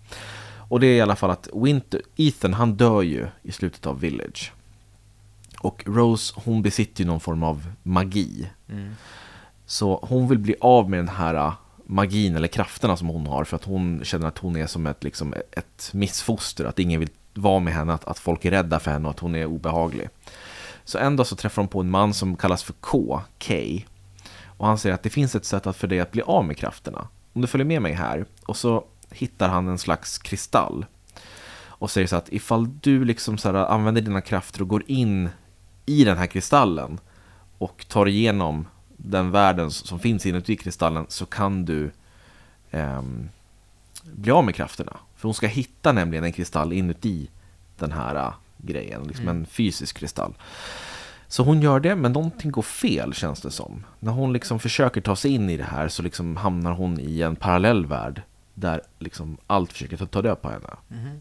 Och 0.69 0.81
det 0.81 0.87
är 0.87 0.97
i 0.97 1.01
alla 1.01 1.17
fall 1.17 1.31
att 1.31 1.49
Winter, 1.55 2.01
Ethan 2.17 2.55
han 2.55 2.75
dör 2.75 3.03
ju 3.03 3.27
i 3.43 3.53
slutet 3.53 3.87
av 3.87 4.01
Village. 4.01 4.53
Och 5.59 5.83
Rose 5.87 6.35
hon 6.45 6.63
besitter 6.63 7.05
ju 7.05 7.07
någon 7.07 7.21
form 7.21 7.43
av 7.43 7.73
magi. 7.83 8.51
Mm. 8.69 8.95
Så 9.67 10.01
hon 10.03 10.29
vill 10.29 10.39
bli 10.39 10.55
av 10.61 10.91
med 10.91 10.99
den 10.99 11.09
här 11.09 11.35
äh, 11.35 11.53
magin 11.87 12.37
eller 12.37 12.49
krafterna 12.49 12.97
som 12.97 13.09
hon 13.09 13.27
har 13.27 13.45
för 13.45 13.57
att 13.57 13.65
hon 13.65 14.01
känner 14.05 14.27
att 14.27 14.39
hon 14.39 14.57
är 14.57 14.67
som 14.67 14.87
ett, 14.87 15.05
liksom, 15.05 15.35
ett 15.51 15.91
missfoster, 15.93 16.65
att 16.65 16.79
ingen 16.79 17.01
vill 17.01 17.11
vara 17.35 17.61
med 17.61 17.75
henne, 17.75 17.93
att, 17.93 18.05
att 18.05 18.19
folk 18.19 18.45
är 18.45 18.51
rädda 18.51 18.81
för 18.81 18.91
henne 18.91 19.09
och 19.09 19.15
att 19.15 19.21
hon 19.21 19.35
är 19.35 19.47
obehaglig. 19.47 20.09
Så 20.85 20.99
en 20.99 21.17
dag 21.17 21.27
så 21.27 21.37
träffar 21.37 21.63
hon 21.63 21.69
på 21.69 21.81
en 21.81 21.91
man 21.91 22.15
som 22.15 22.37
kallas 22.37 22.63
för 22.63 22.73
K, 22.73 23.21
K. 23.47 23.55
Och 24.47 24.67
han 24.67 24.79
säger 24.79 24.95
att 24.95 25.03
det 25.03 25.11
finns 25.11 25.35
ett 25.35 25.45
sätt 25.45 25.77
för 25.77 25.87
dig 25.87 26.01
att 26.01 26.13
bli 26.13 26.23
av 26.23 26.45
med 26.45 26.57
krafterna. 26.57 27.09
Om 27.33 27.41
du 27.41 27.47
följer 27.47 27.67
med 27.67 27.83
mig 27.83 27.93
här. 27.93 28.27
Och 28.47 28.57
så 28.57 28.85
hittar 29.11 29.49
han 29.49 29.69
en 29.69 29.79
slags 29.79 30.19
kristall. 30.19 30.87
Och 31.79 31.91
säger 31.91 32.07
så 32.07 32.17
att 32.17 32.33
ifall 32.33 32.69
du 32.81 33.05
liksom 33.05 33.39
så 33.39 33.53
här, 33.53 33.55
använder 33.55 34.03
dina 34.03 34.21
krafter 34.21 34.63
och 34.63 34.69
går 34.69 34.83
in 34.87 35.29
i 35.87 36.05
den 36.05 36.19
här 36.19 36.27
kristallen 36.27 37.01
och 37.59 37.87
tar 37.89 38.09
igenom 38.09 38.67
den 38.97 39.31
världen 39.31 39.71
som 39.71 39.99
finns 39.99 40.27
inuti 40.27 40.57
kristallen 40.57 41.07
så 41.09 41.27
kan 41.27 41.65
du 41.65 41.91
eh, 42.71 43.03
bli 44.03 44.31
av 44.31 44.45
med 44.45 44.55
krafterna. 44.55 44.97
För 45.17 45.29
hon 45.29 45.35
ska 45.35 45.47
hitta 45.47 45.93
nämligen 45.93 46.25
en 46.25 46.33
kristall 46.33 46.73
inuti 46.73 47.31
den 47.79 47.93
här 47.93 48.27
uh, 48.27 48.35
grejen, 48.57 49.03
liksom 49.05 49.29
mm. 49.29 49.37
en 49.37 49.47
fysisk 49.47 49.97
kristall. 49.97 50.35
Så 51.29 51.43
hon 51.43 51.63
gör 51.63 51.81
det, 51.81 51.97
men 51.97 52.13
någonting 52.13 52.51
går 52.51 52.63
fel 52.63 53.15
känns 53.15 53.41
det 53.41 53.51
som. 53.51 53.85
När 54.01 54.13
hon 54.13 54.33
liksom 54.33 54.59
försöker 54.59 55.01
ta 55.01 55.17
sig 55.17 55.31
in 55.31 55.51
i 55.51 55.57
det 55.57 55.65
här 55.65 55.89
så 55.89 56.03
liksom 56.03 56.37
hamnar 56.37 56.73
hon 56.73 57.01
i 57.01 57.23
en 57.23 57.37
parallell 57.37 57.87
värld 57.87 58.23
där 58.57 58.81
liksom 58.99 59.37
allt 59.47 59.73
försöker 59.73 60.07
ta 60.07 60.23
död 60.23 60.43
på 60.43 60.49
henne. 60.49 60.69
Mm. 60.91 61.21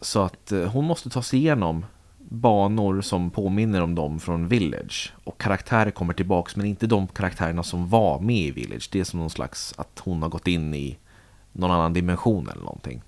Så 0.00 0.22
att 0.22 0.52
eh, 0.52 0.64
hon 0.64 0.84
måste 0.84 1.10
ta 1.10 1.22
sig 1.22 1.38
igenom 1.38 1.86
banor 2.18 3.00
som 3.00 3.30
påminner 3.30 3.80
om 3.80 3.94
dem 3.94 4.20
från 4.20 4.48
Village. 4.48 5.12
Och 5.24 5.40
karaktärer 5.40 5.90
kommer 5.90 6.14
tillbaks, 6.14 6.56
men 6.56 6.66
inte 6.66 6.86
de 6.86 7.06
karaktärerna 7.06 7.62
som 7.62 7.88
var 7.88 8.20
med 8.20 8.36
i 8.36 8.50
Village. 8.50 8.88
Det 8.92 9.00
är 9.00 9.04
som 9.04 9.20
någon 9.20 9.30
slags 9.30 9.74
att 9.76 9.98
hon 9.98 10.22
har 10.22 10.28
gått 10.28 10.48
in 10.48 10.74
i 10.74 10.98
någon 11.52 11.70
annan 11.70 11.92
dimension 11.92 12.48
eller 12.48 12.62
någonting. 12.62 13.02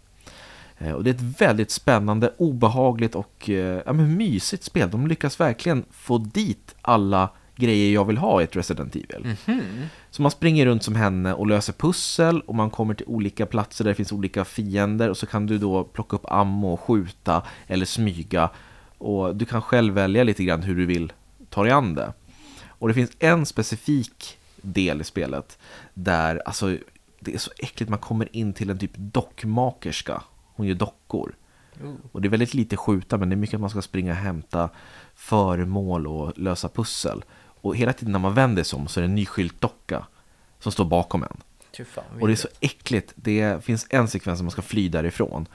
Eh, 0.79 0.93
och 0.93 1.05
det 1.05 1.11
är 1.11 1.15
ett 1.15 1.41
väldigt 1.41 1.71
spännande, 1.71 2.33
obehagligt 2.37 3.15
och 3.15 3.49
ja, 3.87 3.93
men 3.93 4.17
mysigt 4.17 4.65
spel. 4.65 4.91
De 4.91 5.07
lyckas 5.07 5.41
verkligen 5.41 5.85
få 5.91 6.19
dit 6.19 6.75
alla 6.83 7.29
grejer 7.57 7.95
jag 7.95 8.05
vill 8.05 8.19
ha 8.19 8.41
i 8.41 8.45
ett 8.45 8.57
Resident 8.57 8.97
Evil. 8.97 9.25
Mm 9.25 9.37
-hmm. 9.37 9.87
Så 10.13 10.23
man 10.23 10.31
springer 10.31 10.67
runt 10.67 10.83
som 10.83 10.95
henne 10.95 11.35
och 11.35 11.47
löser 11.47 11.73
pussel 11.73 12.41
och 12.41 12.55
man 12.55 12.71
kommer 12.71 12.95
till 12.95 13.07
olika 13.07 13.47
platser 13.47 13.85
där 13.85 13.91
det 13.91 13.95
finns 13.95 14.13
olika 14.13 14.45
fiender 14.45 15.11
och 15.11 15.17
så 15.17 15.27
kan 15.27 15.47
du 15.47 15.59
då 15.59 15.85
plocka 15.85 16.17
upp 16.17 16.25
ammo 16.31 16.73
och 16.73 16.81
skjuta 16.81 17.43
eller 17.67 17.87
smyga 17.87 18.51
och 18.99 19.37
du 19.37 19.45
kan 19.45 19.63
själv 19.63 19.95
välja 19.95 20.25
lite 20.25 20.45
grann 20.45 20.63
hur 20.63 20.77
du 20.77 20.87
vill 20.87 21.13
ta 21.51 21.63
dig 21.63 21.73
an 21.73 21.95
det. 21.95 22.13
Och 22.69 22.89
det 22.89 22.95
finns 22.95 23.11
en 23.19 23.47
specifik 23.47 24.39
del 24.57 25.01
i 25.01 25.05
spelet 25.05 25.59
där, 25.95 26.43
alltså 26.47 26.77
det 27.21 27.35
är 27.35 27.39
så 27.39 27.51
äckligt, 27.59 27.91
man 27.91 27.99
kommer 27.99 28.37
in 28.37 28.53
till 28.53 28.71
en 28.71 28.79
typ 28.79 28.97
dockmakerska. 28.97 30.23
Hon 30.55 30.67
gör 30.67 30.75
dockor. 30.75 31.35
Mm. 31.81 31.97
Och 32.13 32.23
det 32.23 32.29
är 32.29 32.31
väldigt 32.31 32.55
lite 32.55 32.77
skjuta, 32.77 33.19
men 33.19 33.29
det 33.29 33.35
är 33.35 33.37
mycket 33.37 33.55
att 33.55 33.61
man 33.61 33.71
ska 33.71 33.83
springa 33.83 34.13
och 34.13 34.19
hämta 34.19 34.71
föremål 35.15 36.07
och 36.07 36.39
lösa 36.39 36.69
pussel. 36.69 37.25
Och 37.63 37.77
hela 37.77 37.93
tiden 37.93 38.13
när 38.13 38.19
man 38.19 38.35
vänder 38.35 38.63
sig 38.63 38.77
om 38.77 38.89
så 38.89 39.01
är 39.01 39.03
det 39.03 39.09
en 39.09 39.15
ny 39.15 39.27
skyltdocka 39.27 40.07
som 40.61 40.73
står 40.73 40.85
bakom 40.85 41.23
en. 41.23 41.37
Fan, 41.85 42.05
och 42.21 42.27
det 42.27 42.35
är 42.35 42.37
så 42.37 42.49
äckligt. 42.61 43.13
Det 43.15 43.65
finns 43.65 43.87
en 43.91 44.09
sekvens 44.09 44.39
som 44.39 44.47
man 44.47 44.51
ska 44.51 44.63
fly 44.63 44.89
därifrån. 44.89 45.47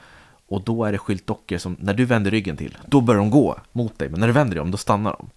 Och 0.48 0.62
då 0.64 0.84
är 0.84 0.92
det 0.92 0.98
skyltdockor 0.98 1.58
som, 1.58 1.76
när 1.80 1.94
du 1.94 2.04
vänder 2.04 2.30
ryggen 2.30 2.56
till, 2.56 2.78
då 2.86 3.00
börjar 3.00 3.18
de 3.18 3.30
gå 3.30 3.58
mot 3.72 3.98
dig. 3.98 4.08
Men 4.08 4.20
när 4.20 4.26
du 4.26 4.32
vänder 4.32 4.54
dig 4.54 4.62
om, 4.62 4.70
då 4.70 4.76
stannar 4.76 5.10
de. 5.18 5.30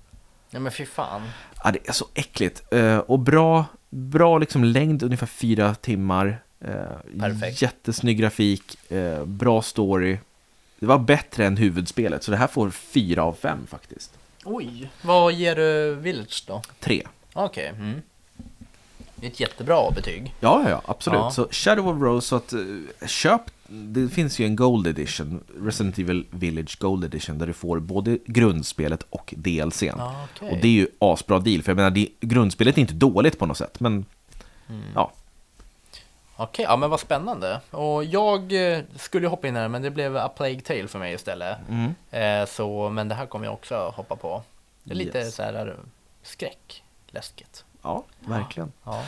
Ja 0.50 0.60
men 0.60 0.72
fy 0.72 0.86
fan. 0.86 1.22
Ja, 1.64 1.72
det 1.72 1.90
är 1.90 1.94
så 1.94 2.06
äckligt. 2.14 2.74
Uh, 2.74 2.98
och 2.98 3.20
bra, 3.20 3.66
bra 3.90 4.38
liksom 4.38 4.64
längd, 4.64 5.04
ungefär 5.04 5.28
fyra 5.28 5.76
timmar. 5.76 6.44
Uh, 6.66 7.20
Perfekt. 7.20 7.62
Jättesnygg 7.62 8.18
grafik, 8.18 8.78
uh, 8.92 9.26
bra 9.26 9.62
story. 9.62 10.18
Det 10.80 10.86
var 10.86 11.00
bättre 11.00 11.46
än 11.46 11.58
huvudspelet, 11.58 12.24
så 12.24 12.32
det 12.32 12.38
här 12.38 12.48
får 12.48 12.70
fyra 12.70 13.24
av 13.24 13.34
fem 13.34 13.68
faktiskt. 13.68 14.12
Oj, 14.46 14.90
vad 15.02 15.34
ger 15.34 15.56
du 15.56 15.96
Village 15.96 16.44
då? 16.48 16.62
Tre. 16.80 17.08
Okej. 17.34 17.72
Okay. 17.72 17.86
Mm. 17.86 18.02
Det 19.16 19.28
är 19.28 19.32
ett 19.32 19.40
jättebra 19.40 19.92
betyg. 19.92 20.34
Ja, 20.40 20.70
ja, 20.70 20.82
absolut. 20.86 21.20
Ja. 21.20 21.32
Så 21.32 21.48
Shadow 21.52 21.88
of 21.88 22.02
Rose, 22.02 22.28
så 22.28 22.36
att 22.36 22.54
uh, 22.54 22.84
köp 23.08 23.42
det 23.72 24.10
finns 24.10 24.40
ju 24.40 24.46
en 24.46 24.56
Gold 24.56 24.88
Edition, 24.88 25.44
Resident 25.62 26.00
Evil 26.00 26.26
Village 26.32 26.78
Gold 26.80 27.04
Edition, 27.04 27.38
där 27.38 27.48
du 27.48 27.54
får 27.54 27.80
både 27.80 28.18
grundspelet 28.26 29.06
och 29.10 29.34
DLCn. 29.38 30.00
Ah, 30.00 30.24
okay. 30.24 30.52
Och 30.52 30.58
det 30.62 30.68
är 30.68 30.72
ju 30.72 30.88
asbra 31.00 31.40
deal, 31.40 31.62
för 31.62 31.72
jag 31.72 31.76
menar, 31.76 31.90
det, 31.92 32.08
grundspelet 32.20 32.78
är 32.78 32.82
inte 32.82 32.94
dåligt 32.94 33.40
på 33.40 33.46
något 33.46 33.58
sätt, 33.58 33.80
men 33.80 34.06
mm. 34.70 34.82
ja. 34.96 35.12
Okej, 36.44 36.66
ja 36.66 36.76
men 36.78 36.90
vad 36.90 37.00
spännande. 37.00 37.62
Och 37.72 38.04
jag 38.04 38.72
eh, 38.74 38.84
skulle 38.96 39.28
hoppa 39.28 39.48
in 39.48 39.56
här, 39.56 39.68
men 39.68 39.82
det 39.82 39.92
blev 39.92 40.18
A 40.18 40.30
Plague 40.36 40.62
Tale 40.62 40.88
för 40.88 41.00
mig 41.00 41.14
istället. 41.14 41.58
Mm. 41.70 41.96
Eh, 42.12 42.48
så, 42.48 42.90
men 42.90 43.08
det 43.08 43.16
här 43.16 43.26
kommer 43.26 43.46
jag 43.46 43.54
också 43.54 43.94
hoppa 43.96 44.16
på. 44.16 44.44
Det 44.84 44.92
är 44.92 44.96
lite 44.96 45.18
yes. 45.18 45.36
så 45.36 45.44
här 45.44 45.78
skräck, 46.24 46.84
läskigt. 47.08 47.66
Ja, 47.82 48.04
verkligen. 48.20 48.72
Ja. 48.84 49.04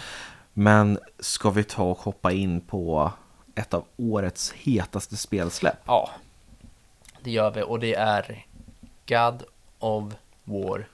Men 0.53 0.99
ska 1.19 1.49
vi 1.49 1.63
ta 1.63 1.83
och 1.83 1.97
hoppa 1.97 2.31
in 2.31 2.61
på 2.61 3.11
ett 3.55 3.73
av 3.73 3.85
årets 3.97 4.51
hetaste 4.51 5.17
spelsläpp? 5.17 5.79
Ja, 5.85 6.09
det 7.21 7.31
gör 7.31 7.51
vi 7.51 7.63
och 7.63 7.79
det 7.79 7.93
är 7.93 8.45
God 9.07 9.43
of 9.79 10.13
War 10.43 10.87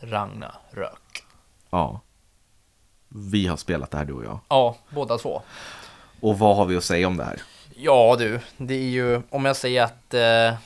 Ragnarök. 0.00 1.24
Ja. 1.70 2.00
Vi 3.08 3.46
har 3.46 3.56
spelat 3.56 3.90
det 3.90 3.98
här 3.98 4.04
du 4.04 4.12
och 4.12 4.24
jag. 4.24 4.38
Ja, 4.48 4.76
båda 4.90 5.18
två. 5.18 5.42
Och 6.22 6.38
vad 6.38 6.56
har 6.56 6.64
vi 6.64 6.76
att 6.76 6.84
säga 6.84 7.06
om 7.06 7.16
det 7.16 7.24
här? 7.24 7.42
Ja 7.74 8.16
du, 8.18 8.40
det 8.56 8.74
är 8.74 8.90
ju 8.90 9.22
om 9.30 9.44
jag 9.44 9.56
säger 9.56 9.82
att 9.82 10.14
uh, 10.14 10.58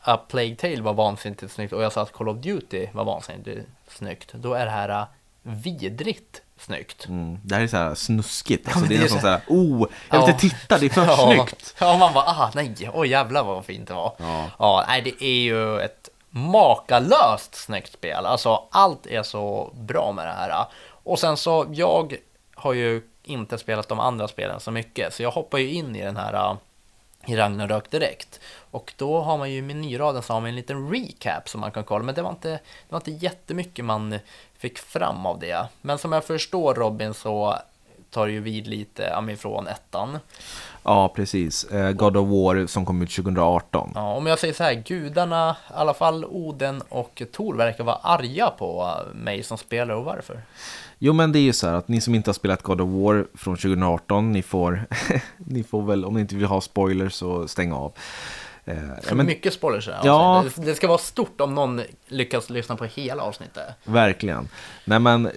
A 0.00 0.16
Plague 0.28 0.56
Tale 0.56 0.80
var 0.80 0.94
vansinnigt 0.94 1.52
snyggt 1.52 1.72
och 1.72 1.82
jag 1.82 1.92
sa 1.92 2.02
att 2.02 2.12
Call 2.12 2.28
of 2.28 2.36
Duty 2.36 2.88
var 2.92 3.04
vansinnigt 3.04 3.68
snyggt. 3.88 4.32
Då 4.32 4.54
är 4.54 4.64
det 4.64 4.70
här 4.70 4.88
uh, 4.88 5.06
vidrigt 5.42 6.42
snyggt. 6.58 7.06
Mm. 7.06 7.38
Det 7.42 7.54
här 7.54 7.62
är 7.62 7.66
så 7.66 7.76
här 7.76 7.94
snuskigt. 7.94 8.68
Alltså, 8.68 8.80
ja, 8.80 8.88
det 8.88 8.96
är 8.96 9.00
nästan 9.00 9.20
så 9.20 9.28
här, 9.28 9.40
oh, 9.48 9.88
jag 10.10 10.20
vill 10.20 10.28
inte 10.28 10.40
titta, 10.40 10.78
det 10.78 10.86
är 10.86 10.90
för 10.90 11.04
ja. 11.06 11.16
snyggt. 11.16 11.74
Ja, 11.80 11.96
man 11.96 12.14
bara, 12.14 12.24
ah, 12.24 12.50
nej, 12.54 12.74
oj 12.80 12.90
oh, 12.92 13.08
jävlar 13.08 13.44
vad 13.44 13.64
fint 13.64 13.88
det 13.88 13.94
var. 13.94 14.12
Ja. 14.18 14.50
ja, 14.58 14.84
nej, 14.88 15.02
det 15.02 15.24
är 15.24 15.40
ju 15.40 15.80
ett 15.80 16.08
makalöst 16.30 17.54
snyggt 17.54 17.92
spel. 17.92 18.26
Alltså, 18.26 18.62
allt 18.70 19.06
är 19.06 19.22
så 19.22 19.70
bra 19.74 20.12
med 20.12 20.26
det 20.26 20.32
här. 20.32 20.66
Och 20.88 21.18
sen 21.18 21.36
så, 21.36 21.66
jag 21.70 22.16
har 22.54 22.72
ju 22.72 23.02
inte 23.26 23.58
spelat 23.58 23.88
de 23.88 24.00
andra 24.00 24.28
spelen 24.28 24.60
så 24.60 24.70
mycket, 24.70 25.14
så 25.14 25.22
jag 25.22 25.30
hoppar 25.30 25.58
ju 25.58 25.72
in 25.72 25.96
i 25.96 26.02
den 26.02 26.16
här 26.16 26.34
äh, 26.34 26.56
i 27.26 27.36
Ragnarök 27.36 27.90
direkt. 27.90 28.40
Och 28.70 28.94
då 28.96 29.20
har 29.20 29.38
man 29.38 29.50
ju 29.50 29.56
i 29.58 29.62
menyraden 29.62 30.22
så 30.22 30.32
har 30.32 30.40
man 30.40 30.48
en 30.48 30.56
liten 30.56 30.90
recap 30.90 31.48
som 31.48 31.60
man 31.60 31.70
kan 31.70 31.84
kolla, 31.84 32.04
men 32.04 32.14
det 32.14 32.22
var 32.22 32.30
inte, 32.30 32.50
det 32.50 32.60
var 32.88 32.98
inte 32.98 33.10
jättemycket 33.10 33.84
man 33.84 34.18
fick 34.58 34.78
fram 34.78 35.26
av 35.26 35.38
det. 35.38 35.68
Men 35.82 35.98
som 35.98 36.12
jag 36.12 36.24
förstår 36.24 36.74
Robin 36.74 37.14
så 37.14 37.58
tar 38.16 38.26
ju 38.26 38.40
vid 38.40 38.66
lite 38.66 39.12
ifrån 39.30 39.66
ettan. 39.66 40.18
Ja, 40.82 41.08
precis. 41.08 41.64
Eh, 41.64 41.92
God 41.92 42.16
of 42.16 42.28
War 42.28 42.66
som 42.66 42.86
kom 42.86 43.02
ut 43.02 43.10
2018. 43.10 43.92
Ja, 43.94 44.14
om 44.14 44.26
jag 44.26 44.38
säger 44.38 44.54
så 44.54 44.64
här, 44.64 44.74
gudarna, 44.74 45.56
i 45.70 45.72
alla 45.74 45.94
fall 45.94 46.24
Oden 46.24 46.82
och 46.88 47.22
Tor 47.32 47.54
verkar 47.54 47.84
vara 47.84 47.96
arga 47.96 48.50
på 48.50 48.90
mig 49.14 49.42
som 49.42 49.58
spelare 49.58 49.96
och 49.96 50.04
varför? 50.04 50.42
Jo, 50.98 51.12
men 51.12 51.32
det 51.32 51.38
är 51.38 51.40
ju 51.40 51.52
så 51.52 51.66
här 51.66 51.74
att 51.74 51.88
ni 51.88 52.00
som 52.00 52.14
inte 52.14 52.30
har 52.30 52.34
spelat 52.34 52.62
God 52.62 52.80
of 52.80 52.88
War 52.88 53.26
från 53.34 53.56
2018, 53.56 54.32
ni 54.32 54.42
får, 54.42 54.86
ni 55.36 55.62
får 55.62 55.82
väl, 55.82 56.04
om 56.04 56.14
ni 56.14 56.20
inte 56.20 56.36
vill 56.36 56.46
ha 56.46 56.60
spoilers 56.60 57.12
så 57.12 57.48
stäng 57.48 57.72
av. 57.72 57.92
Eh, 58.66 58.76
ja, 59.08 59.14
men, 59.14 59.26
mycket 59.26 59.54
spoilers 59.54 59.88
här. 59.88 60.00
Ja. 60.04 60.44
Det, 60.56 60.74
ska 60.74 60.88
vara 60.88 60.98
stort 60.98 61.40
om 61.40 61.54
någon 61.54 61.82
lyckas 62.06 62.50
lyssna 62.50 62.76
på 62.76 62.84
hela 62.84 63.22
avsnittet. 63.22 63.64
Verkligen. 63.84 64.48
Nej 64.84 64.98
men 64.98 65.30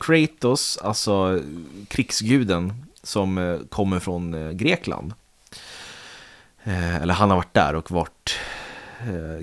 Kratos, 0.00 0.78
alltså 0.82 1.40
krigsguden 1.88 2.86
som 3.02 3.38
eh, 3.38 3.58
kommer 3.68 4.00
från 4.00 4.34
eh, 4.34 4.50
Grekland. 4.50 5.14
Eller 7.02 7.14
han 7.14 7.30
har 7.30 7.36
varit 7.36 7.54
där 7.54 7.74
och 7.74 7.90
varit 7.90 8.38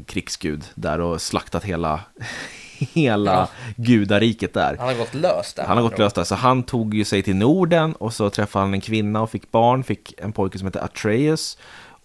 krigsgud 0.05 0.63
där 0.75 1.01
och 1.01 1.21
slaktat 1.21 1.63
hela, 1.63 2.01
hela 2.79 3.33
ja. 3.33 3.49
gudariket 3.75 4.53
där. 4.53 4.77
Han 4.79 4.87
har 4.87 4.95
gått 4.95 5.13
löst 5.13 5.55
där. 5.55 5.65
Han 5.65 5.77
har 5.77 5.83
gått 5.83 5.99
löst 5.99 6.15
där, 6.15 6.23
så 6.23 6.35
han 6.35 6.63
tog 6.63 6.93
ju 6.93 7.05
sig 7.05 7.23
till 7.23 7.35
Norden 7.35 7.93
och 7.93 8.13
så 8.13 8.29
träffade 8.29 8.65
han 8.65 8.73
en 8.73 8.81
kvinna 8.81 9.21
och 9.21 9.29
fick 9.29 9.51
barn, 9.51 9.83
fick 9.83 10.13
en 10.17 10.31
pojke 10.31 10.57
som 10.57 10.67
heter 10.67 10.83
Atreus 10.83 11.57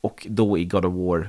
och 0.04 0.26
då 0.30 0.58
i 0.58 0.64
God 0.64 0.84
of 0.84 0.94
War 0.94 1.28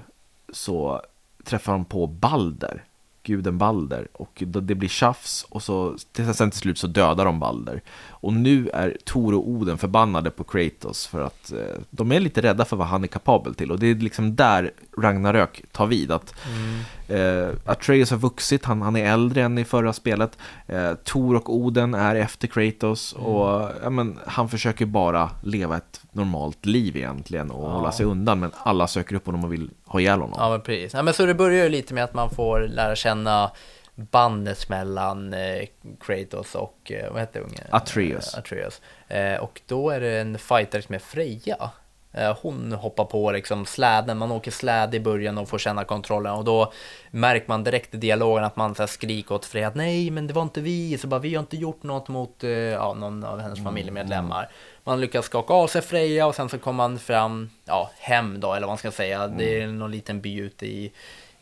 så 0.49 1.01
träffar 1.43 1.71
de 1.73 1.85
på 1.85 2.07
Balder. 2.07 2.83
guden 3.23 3.57
Balder. 3.57 4.07
Och 4.13 4.43
det 4.45 4.75
blir 4.75 4.89
tjafs 4.89 5.45
och 5.49 5.63
så, 5.63 5.95
sen 6.33 6.51
till 6.51 6.59
slut 6.59 6.77
så 6.77 6.87
dödar 6.87 7.25
de 7.25 7.39
Balder. 7.39 7.81
Och 8.09 8.33
nu 8.33 8.69
är 8.69 8.97
Tor 9.03 9.33
och 9.33 9.49
Oden 9.49 9.77
förbannade 9.77 10.31
på 10.31 10.43
Kratos 10.43 11.07
för 11.07 11.21
att 11.21 11.51
eh, 11.51 11.81
de 11.89 12.11
är 12.11 12.19
lite 12.19 12.41
rädda 12.41 12.65
för 12.65 12.75
vad 12.75 12.87
han 12.87 13.03
är 13.03 13.07
kapabel 13.07 13.55
till. 13.55 13.71
Och 13.71 13.79
det 13.79 13.87
är 13.87 13.95
liksom 13.95 14.35
där 14.35 14.71
Ragnarök 14.97 15.63
tar 15.71 15.87
vid. 15.87 16.11
Att 16.11 16.35
mm. 16.47 17.47
eh, 17.47 17.55
Atreus 17.65 18.11
har 18.11 18.17
vuxit, 18.17 18.65
han, 18.65 18.81
han 18.81 18.95
är 18.95 19.13
äldre 19.13 19.43
än 19.43 19.57
i 19.57 19.65
förra 19.65 19.93
spelet. 19.93 20.37
Eh, 20.67 20.93
Tor 20.93 21.35
och 21.35 21.55
Oden 21.55 21.93
är 21.93 22.15
efter 22.15 22.47
Kratos 22.47 23.15
mm. 23.15 23.27
och 23.27 23.71
ja, 23.83 23.89
men, 23.89 24.19
han 24.27 24.49
försöker 24.49 24.85
bara 24.85 25.29
leva 25.43 25.77
ett 25.77 26.01
normalt 26.15 26.65
liv 26.65 26.97
egentligen 26.97 27.51
och 27.51 27.69
ja. 27.69 27.73
hålla 27.73 27.91
sig 27.91 28.05
undan. 28.05 28.39
Men 28.39 28.51
alla 28.63 28.87
söker 28.87 29.15
upp 29.15 29.25
honom 29.25 29.43
och 29.43 29.53
vill 29.53 29.69
ha 29.85 29.99
ihjäl 29.99 30.21
honom. 30.21 30.35
Ja, 30.39 30.49
men 30.49 30.61
precis. 30.61 30.93
Ja, 30.93 31.03
men 31.03 31.13
så 31.13 31.25
det 31.25 31.33
börjar 31.33 31.63
ju 31.63 31.69
lite 31.69 31.93
med 31.93 32.03
att 32.03 32.13
man 32.13 32.29
får 32.29 32.59
lära 32.59 32.95
känna 32.95 33.51
bandet 33.95 34.69
mellan 34.69 35.33
eh, 35.33 35.67
Kratos 35.99 36.55
och, 36.55 36.91
eh, 36.91 37.11
vad 37.11 37.19
heter 37.19 37.39
ungen? 37.39 37.63
Atreus. 37.69 38.33
Eh, 38.33 38.39
Atreus. 38.39 38.81
Eh, 39.07 39.35
och 39.35 39.61
då 39.65 39.89
är 39.89 39.99
det 39.99 40.19
en 40.19 40.37
fighter 40.37 40.81
som 40.81 40.95
är 40.95 40.99
Freja. 40.99 41.69
Eh, 42.17 42.37
hon 42.41 42.71
hoppar 42.71 43.05
på 43.05 43.31
liksom 43.31 43.65
släden, 43.65 44.17
man 44.17 44.31
åker 44.31 44.51
släd 44.51 44.95
i 44.95 44.99
början 44.99 45.37
och 45.37 45.49
får 45.49 45.57
känna 45.57 45.83
kontrollen 45.83 46.33
och 46.33 46.45
då 46.45 46.71
märker 47.11 47.47
man 47.47 47.63
direkt 47.63 47.93
i 47.93 47.97
dialogen 47.97 48.43
att 48.43 48.55
man 48.55 48.75
så 48.75 48.81
här 48.81 48.87
skriker 48.87 49.35
åt 49.35 49.45
Freja 49.45 49.67
att 49.67 49.75
nej 49.75 50.11
men 50.11 50.27
det 50.27 50.33
var 50.33 50.41
inte 50.41 50.61
vi, 50.61 50.97
så 50.97 51.07
bara 51.07 51.19
vi 51.19 51.35
har 51.35 51.39
inte 51.39 51.57
gjort 51.57 51.83
något 51.83 52.07
mot 52.07 52.43
eh, 52.43 52.49
ja, 52.49 52.93
någon 52.93 53.23
av 53.23 53.39
hennes 53.39 53.59
mm. 53.59 53.65
familjemedlemmar. 53.65 54.49
Man 54.83 55.01
lyckas 55.01 55.25
skaka 55.25 55.53
av 55.53 55.67
sig 55.67 55.81
Freja 55.81 56.27
och 56.27 56.35
sen 56.35 56.49
så 56.49 56.57
kommer 56.57 56.77
man 56.77 56.99
fram, 56.99 57.49
ja, 57.65 57.91
hem 57.99 58.39
då 58.39 58.53
eller 58.53 58.67
vad 58.67 58.71
man 58.71 58.77
ska 58.77 58.91
säga. 58.91 59.23
Mm. 59.23 59.37
Det 59.37 59.61
är 59.61 59.67
någon 59.67 59.91
liten 59.91 60.21
by 60.21 60.39
ute 60.39 60.65
i 60.65 60.91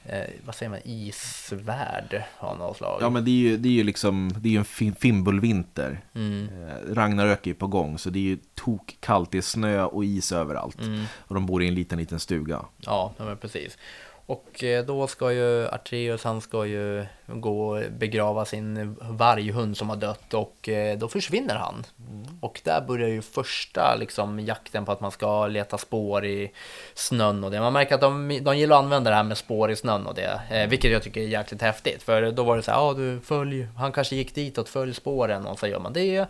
eh, 0.06 0.30
vad 0.46 0.56
säger 0.56 0.70
man, 0.70 0.80
isvärld 0.84 2.24
av 2.40 2.58
något 2.58 2.78
slag. 2.78 2.98
Ja, 3.02 3.10
men 3.10 3.26
det 3.26 3.32
är 3.32 3.50
ju, 3.50 3.58
det 3.58 3.70
är 3.70 3.74
ju 3.74 3.84
liksom, 3.84 4.34
det 4.38 4.50
är 4.50 4.52
ju 4.52 4.58
en 4.58 4.96
fimbulvinter. 4.96 6.02
Mm. 6.16 6.50
Eh, 6.68 6.94
Ragnarök 6.94 7.48
är 7.48 7.52
ju 7.52 7.56
på 7.56 7.68
gång, 7.68 7.98
så 7.98 8.10
det 8.10 8.20
är 8.20 8.24
ju 8.24 8.38
tokkallt, 8.56 9.32
det 9.32 9.38
är 9.38 9.42
snö 9.42 9.84
och 9.84 10.06
is 10.06 10.32
överallt. 10.32 10.82
Mm. 10.82 11.04
Och 11.18 11.36
de 11.36 11.46
bor 11.46 11.64
i 11.64 11.68
en 11.68 11.76
liten, 11.76 12.00
liten 12.00 12.20
stuga. 12.20 12.66
Ja, 12.78 13.14
men 13.18 13.38
precis. 13.38 13.78
Och 14.26 14.64
eh, 14.64 14.86
då 14.86 15.08
ska 15.08 15.32
ju 15.32 15.68
Artreus, 15.68 16.24
han 16.24 16.42
ska 16.42 16.66
ju 16.66 17.06
gå 17.28 17.70
och 17.70 17.92
begrava 17.92 18.46
sin 18.46 18.96
varghund 19.02 19.78
som 19.78 19.90
har 19.90 19.96
dött 19.96 20.34
och 20.34 20.70
eh, 20.70 20.98
då 20.98 21.08
försvinner 21.08 21.56
han. 21.56 21.86
Mm. 22.10 22.26
Och 22.42 22.62
där 22.64 22.82
börjar 22.82 23.10
ju 23.10 23.22
första 23.22 23.96
liksom 23.96 24.40
jakten 24.40 24.86
på 24.86 24.92
att 24.92 25.02
man 25.02 25.12
ska 25.12 25.48
leta 25.48 25.78
spår 25.78 26.26
i 26.26 26.52
snön 26.94 27.44
och 27.44 27.52
det. 27.52 27.60
Man 27.60 27.74
märker 27.74 27.96
att 27.96 28.02
de, 28.02 28.40
de 28.42 28.58
gillar 28.58 28.76
att 28.76 28.84
använda 28.84 29.10
det 29.10 29.16
här 29.16 29.24
med 29.24 29.38
spår 29.38 29.72
i 29.72 29.76
snön 29.76 30.08
och 30.08 30.16
det, 30.16 30.42
eh, 30.52 30.70
vilket 30.70 30.92
jag 30.92 31.04
tycker 31.04 31.22
är 31.22 31.28
jäkligt 31.28 31.62
häftigt. 31.62 32.04
För 32.04 32.32
då 32.32 32.44
var 32.44 32.58
det 32.58 32.64
så 32.64 32.72
här, 32.72 32.78
ja 32.78 32.84
ah, 32.84 32.94
du 32.94 33.20
följ, 33.20 33.68
han 33.78 33.92
kanske 33.92 34.16
gick 34.16 34.36
ditåt, 34.36 34.70
följ 34.70 34.94
spåren 34.94 35.46
och 35.46 35.60
så 35.60 35.68
gör 35.68 35.80
man 35.80 35.94
det. 35.94 36.26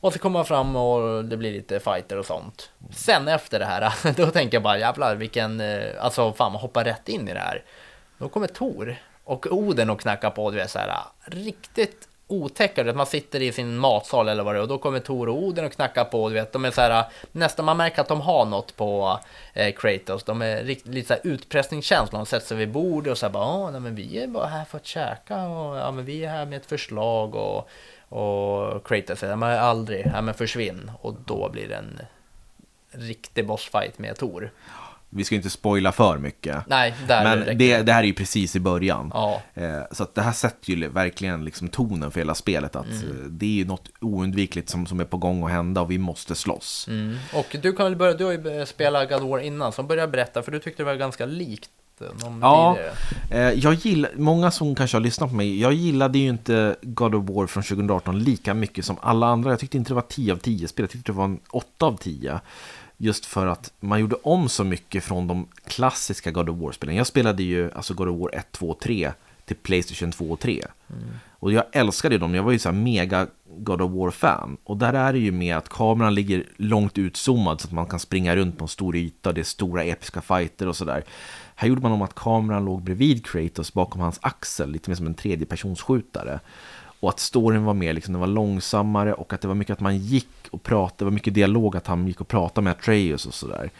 Och 0.00 0.12
så 0.12 0.18
kommer 0.18 0.38
man 0.38 0.46
fram 0.46 0.76
och 0.76 1.24
det 1.24 1.36
blir 1.36 1.52
lite 1.52 1.80
fighter 1.80 2.18
och 2.18 2.26
sånt. 2.26 2.70
Sen 2.90 3.28
efter 3.28 3.58
det 3.58 3.64
här, 3.64 4.12
då 4.16 4.26
tänker 4.26 4.56
jag 4.56 4.62
bara 4.62 4.78
jävlar 4.78 5.16
vilken, 5.16 5.60
eh, 5.60 6.04
alltså 6.04 6.32
fan 6.32 6.52
man 6.52 6.60
hoppar 6.60 6.84
rätt 6.84 7.08
in 7.08 7.28
i 7.28 7.32
det 7.32 7.40
här. 7.40 7.64
Då 8.18 8.28
kommer 8.28 8.46
Tor 8.46 8.96
och 9.24 9.46
Oden 9.52 9.90
och 9.90 10.00
knackar 10.00 10.30
på, 10.30 10.50
du 10.50 10.56
vet 10.56 10.70
så 10.70 10.78
här 10.78 10.92
riktigt 11.24 12.08
otäcka, 12.28 12.92
man 12.94 13.06
sitter 13.06 13.42
i 13.42 13.52
sin 13.52 13.76
matsal 13.76 14.28
eller 14.28 14.42
vad 14.42 14.54
det 14.54 14.58
är 14.58 14.62
och 14.62 14.68
då 14.68 14.78
kommer 14.78 15.00
Tor 15.00 15.28
och 15.28 15.42
Oden 15.42 15.64
och 15.64 15.72
knackar 15.72 16.04
på, 16.04 16.28
du 16.28 16.34
vet, 16.34 16.52
de 16.52 16.64
är 16.64 16.70
så 16.70 16.80
här, 16.80 17.04
nästan 17.32 17.64
man 17.64 17.76
märker 17.76 18.02
att 18.02 18.08
de 18.08 18.20
har 18.20 18.44
något 18.44 18.76
på 18.76 19.20
eh, 19.54 19.74
Kratos, 19.74 20.24
de 20.24 20.42
är 20.42 20.64
rikt, 20.64 20.86
lite 20.86 21.08
så 21.08 21.14
här 21.14 21.20
utpressningskänsla, 21.24 22.18
de 22.18 22.26
sätter 22.26 22.46
sig 22.46 22.56
vid 22.56 22.72
bordet 22.72 23.10
och 23.10 23.18
så 23.18 23.26
här 23.26 23.32
bara, 23.32 23.70
nej 23.70 23.80
men 23.80 23.94
vi 23.94 24.18
är 24.18 24.26
bara 24.26 24.46
här 24.46 24.64
för 24.64 24.76
att 24.76 24.86
käka 24.86 25.46
och 25.48 25.76
ja 25.76 25.90
men 25.90 26.04
vi 26.04 26.24
är 26.24 26.28
här 26.28 26.46
med 26.46 26.56
ett 26.56 26.66
förslag 26.66 27.34
och 27.34 27.68
och 28.08 28.86
Kratos 28.86 29.18
säger 29.18 29.36
men 29.36 29.58
aldrig, 29.58 30.06
ja 30.14 30.20
men 30.20 30.34
försvinn. 30.34 30.90
Och 31.00 31.14
då 31.24 31.48
blir 31.48 31.68
det 31.68 31.74
en 31.74 32.00
riktig 32.90 33.46
bossfight 33.46 33.98
med 33.98 34.16
Tor. 34.16 34.50
Vi 35.10 35.24
ska 35.24 35.34
inte 35.34 35.50
spoila 35.50 35.92
för 35.92 36.18
mycket. 36.18 36.66
Nej, 36.66 36.94
där 37.08 37.24
Men 37.24 37.58
det, 37.58 37.82
det 37.82 37.92
här 37.92 38.02
är 38.02 38.06
ju 38.06 38.14
precis 38.14 38.56
i 38.56 38.60
början. 38.60 39.10
Ja. 39.14 39.42
Eh, 39.54 39.82
så 39.90 40.02
att 40.02 40.14
det 40.14 40.22
här 40.22 40.32
sätter 40.32 40.72
ju 40.72 40.88
verkligen 40.88 41.44
liksom 41.44 41.68
tonen 41.68 42.10
för 42.10 42.20
hela 42.20 42.34
spelet. 42.34 42.76
Att 42.76 42.86
mm. 42.86 43.26
Det 43.30 43.46
är 43.46 43.50
ju 43.50 43.64
något 43.64 43.88
oundvikligt 44.00 44.68
som, 44.68 44.86
som 44.86 45.00
är 45.00 45.04
på 45.04 45.16
gång 45.16 45.44
att 45.44 45.50
hända 45.50 45.80
och 45.80 45.90
vi 45.90 45.98
måste 45.98 46.34
slåss. 46.34 46.86
Mm. 46.88 47.16
Och 47.34 47.56
du 47.62 47.72
kan 47.72 47.86
väl 47.86 47.96
börja, 47.96 48.14
du 48.14 48.24
har 48.24 48.32
ju 48.32 48.66
spelat 48.66 49.08
God 49.10 49.22
War 49.22 49.38
innan, 49.38 49.72
så 49.72 49.82
börja 49.82 50.06
berätta, 50.06 50.42
för 50.42 50.52
du 50.52 50.58
tyckte 50.58 50.82
det 50.82 50.86
var 50.86 50.94
ganska 50.94 51.26
likt 51.26 51.70
ja, 52.40 52.78
eh, 53.30 53.40
jag 53.40 53.74
gillar, 53.74 54.10
många 54.16 54.50
som 54.50 54.74
kanske 54.74 54.96
har 54.96 55.02
lyssnat 55.02 55.30
på 55.30 55.36
mig, 55.36 55.60
jag 55.60 55.72
gillade 55.72 56.18
ju 56.18 56.28
inte 56.28 56.76
God 56.82 57.14
of 57.14 57.30
War 57.30 57.46
från 57.46 57.62
2018 57.62 58.18
lika 58.18 58.54
mycket 58.54 58.84
som 58.84 58.96
alla 59.00 59.26
andra. 59.26 59.50
Jag 59.50 59.58
tyckte 59.58 59.76
inte 59.76 59.90
det 59.90 59.94
var 59.94 60.02
10 60.02 60.32
av 60.32 60.36
10 60.36 60.68
spel, 60.68 60.82
jag 60.82 60.90
tyckte 60.90 61.12
det 61.12 61.16
var 61.16 61.24
en 61.24 61.40
8 61.50 61.86
av 61.86 61.96
10. 61.96 62.40
Just 62.96 63.26
för 63.26 63.46
att 63.46 63.72
man 63.80 64.00
gjorde 64.00 64.16
om 64.22 64.48
så 64.48 64.64
mycket 64.64 65.04
från 65.04 65.26
de 65.26 65.48
klassiska 65.64 66.30
God 66.30 66.48
of 66.48 66.58
War-spelen. 66.58 66.96
Jag 66.96 67.06
spelade 67.06 67.42
ju 67.42 67.70
alltså 67.72 67.94
God 67.94 68.08
of 68.08 68.20
War 68.20 68.34
1, 68.34 68.52
2 68.52 68.70
och 68.70 68.80
3 68.80 69.12
till 69.44 69.56
Playstation 69.56 70.12
2 70.12 70.30
och 70.30 70.40
3. 70.40 70.62
Mm. 70.90 71.04
Och 71.38 71.52
jag 71.52 71.64
älskade 71.72 72.18
dem, 72.18 72.34
jag 72.34 72.42
var 72.42 72.52
ju 72.52 72.58
så 72.58 72.68
här 72.68 72.76
mega 72.76 73.26
God 73.58 73.80
of 73.80 73.92
War-fan. 73.92 74.56
Och 74.64 74.76
där 74.76 74.92
är 74.92 75.12
det 75.12 75.18
ju 75.18 75.32
med 75.32 75.56
att 75.56 75.68
kameran 75.68 76.14
ligger 76.14 76.44
långt 76.56 76.98
utzoomad 76.98 77.60
så 77.60 77.68
att 77.68 77.72
man 77.72 77.86
kan 77.86 78.00
springa 78.00 78.36
runt 78.36 78.58
på 78.58 78.64
en 78.64 78.68
stor 78.68 78.96
yta, 78.96 79.32
det 79.32 79.40
är 79.40 79.44
stora 79.44 79.84
episka 79.84 80.20
fighter 80.20 80.68
och 80.68 80.76
sådär. 80.76 81.04
Här 81.54 81.68
gjorde 81.68 81.80
man 81.80 81.92
om 81.92 82.02
att 82.02 82.14
kameran 82.14 82.64
låg 82.64 82.82
bredvid 82.82 83.26
Kratos 83.26 83.72
bakom 83.72 84.00
hans 84.00 84.18
axel, 84.22 84.70
lite 84.70 84.90
mer 84.90 84.94
som 84.94 85.06
en 85.06 85.14
tredjepersonsskjutare. 85.14 86.40
Och 87.00 87.08
att 87.08 87.20
storyn 87.20 87.64
var 87.64 87.74
mer, 87.74 87.92
liksom, 87.92 88.12
den 88.12 88.20
var 88.20 88.26
långsammare 88.26 89.14
och 89.14 89.32
att 89.32 89.40
det 89.40 89.48
var 89.48 89.54
mycket 89.54 89.72
att 89.72 89.80
man 89.80 89.98
gick 89.98 90.28
och 90.50 90.62
pratade, 90.62 90.94
det 90.98 91.04
var 91.04 91.12
mycket 91.12 91.34
dialog 91.34 91.76
att 91.76 91.86
han 91.86 92.06
gick 92.06 92.20
och 92.20 92.28
pratade 92.28 92.64
med 92.64 92.70
Atreus 92.70 93.26
och 93.26 93.34
sådär. 93.34 93.70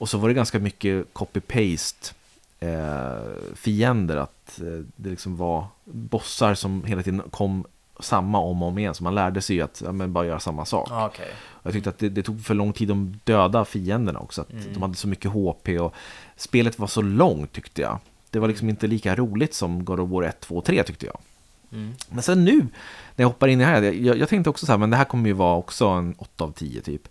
Och 0.00 0.08
så 0.08 0.18
var 0.18 0.28
det 0.28 0.34
ganska 0.34 0.58
mycket 0.58 1.06
copy-paste 1.12 2.12
eh, 2.60 3.54
fiender, 3.54 4.16
att 4.16 4.60
eh, 4.60 4.84
det 4.96 5.10
liksom 5.10 5.36
var 5.36 5.66
bossar 5.84 6.54
som 6.54 6.84
hela 6.84 7.02
tiden 7.02 7.22
kom 7.30 7.64
samma 8.00 8.38
om 8.38 8.62
och 8.62 8.68
om 8.68 8.78
igen. 8.78 8.94
Så 8.94 9.04
man 9.04 9.14
lärde 9.14 9.40
sig 9.40 9.56
ju 9.56 9.62
att 9.62 9.82
ja, 9.84 9.92
bara 9.92 10.26
göra 10.26 10.40
samma 10.40 10.64
sak. 10.64 10.90
Okay. 10.90 11.28
Jag 11.62 11.72
tyckte 11.72 11.90
att 11.90 11.98
det, 11.98 12.08
det, 12.08 12.22
tog 12.22 12.44
för 12.44 12.54
lång 12.54 12.72
tid 12.72 12.90
att 12.90 13.26
döda 13.26 13.64
fienderna 13.64 14.18
också. 14.18 14.40
Att 14.40 14.52
mm. 14.52 14.72
De 14.72 14.82
hade 14.82 14.94
så 14.94 15.08
mycket 15.08 15.30
HP 15.30 15.68
och 15.80 15.94
spelet 16.36 16.78
var 16.78 16.86
så 16.86 17.02
långt 17.02 17.52
tyckte 17.52 17.82
jag. 17.82 17.98
Det 18.30 18.38
var 18.38 18.48
liksom 18.48 18.68
inte 18.68 18.86
lika 18.86 19.14
roligt 19.14 19.54
som 19.54 19.84
God 19.84 20.00
of 20.00 20.10
War 20.10 20.22
1, 20.22 20.40
2 20.40 20.60
3 20.60 20.82
tyckte 20.82 21.06
jag. 21.06 21.18
Mm. 21.72 21.94
Men 22.08 22.22
sen 22.22 22.44
nu, 22.44 22.56
när 22.56 23.22
jag 23.22 23.26
hoppar 23.26 23.48
in 23.48 23.60
i 23.60 23.64
det 23.64 23.70
här, 23.70 23.82
jag, 23.82 24.18
jag 24.18 24.28
tänkte 24.28 24.50
också 24.50 24.66
så 24.66 24.72
här, 24.72 24.78
men 24.78 24.90
det 24.90 24.96
här 24.96 25.04
kommer 25.04 25.26
ju 25.26 25.32
vara 25.32 25.56
också 25.56 25.86
en 25.86 26.14
8 26.18 26.44
av 26.44 26.52
10 26.52 26.80
typ. 26.80 27.08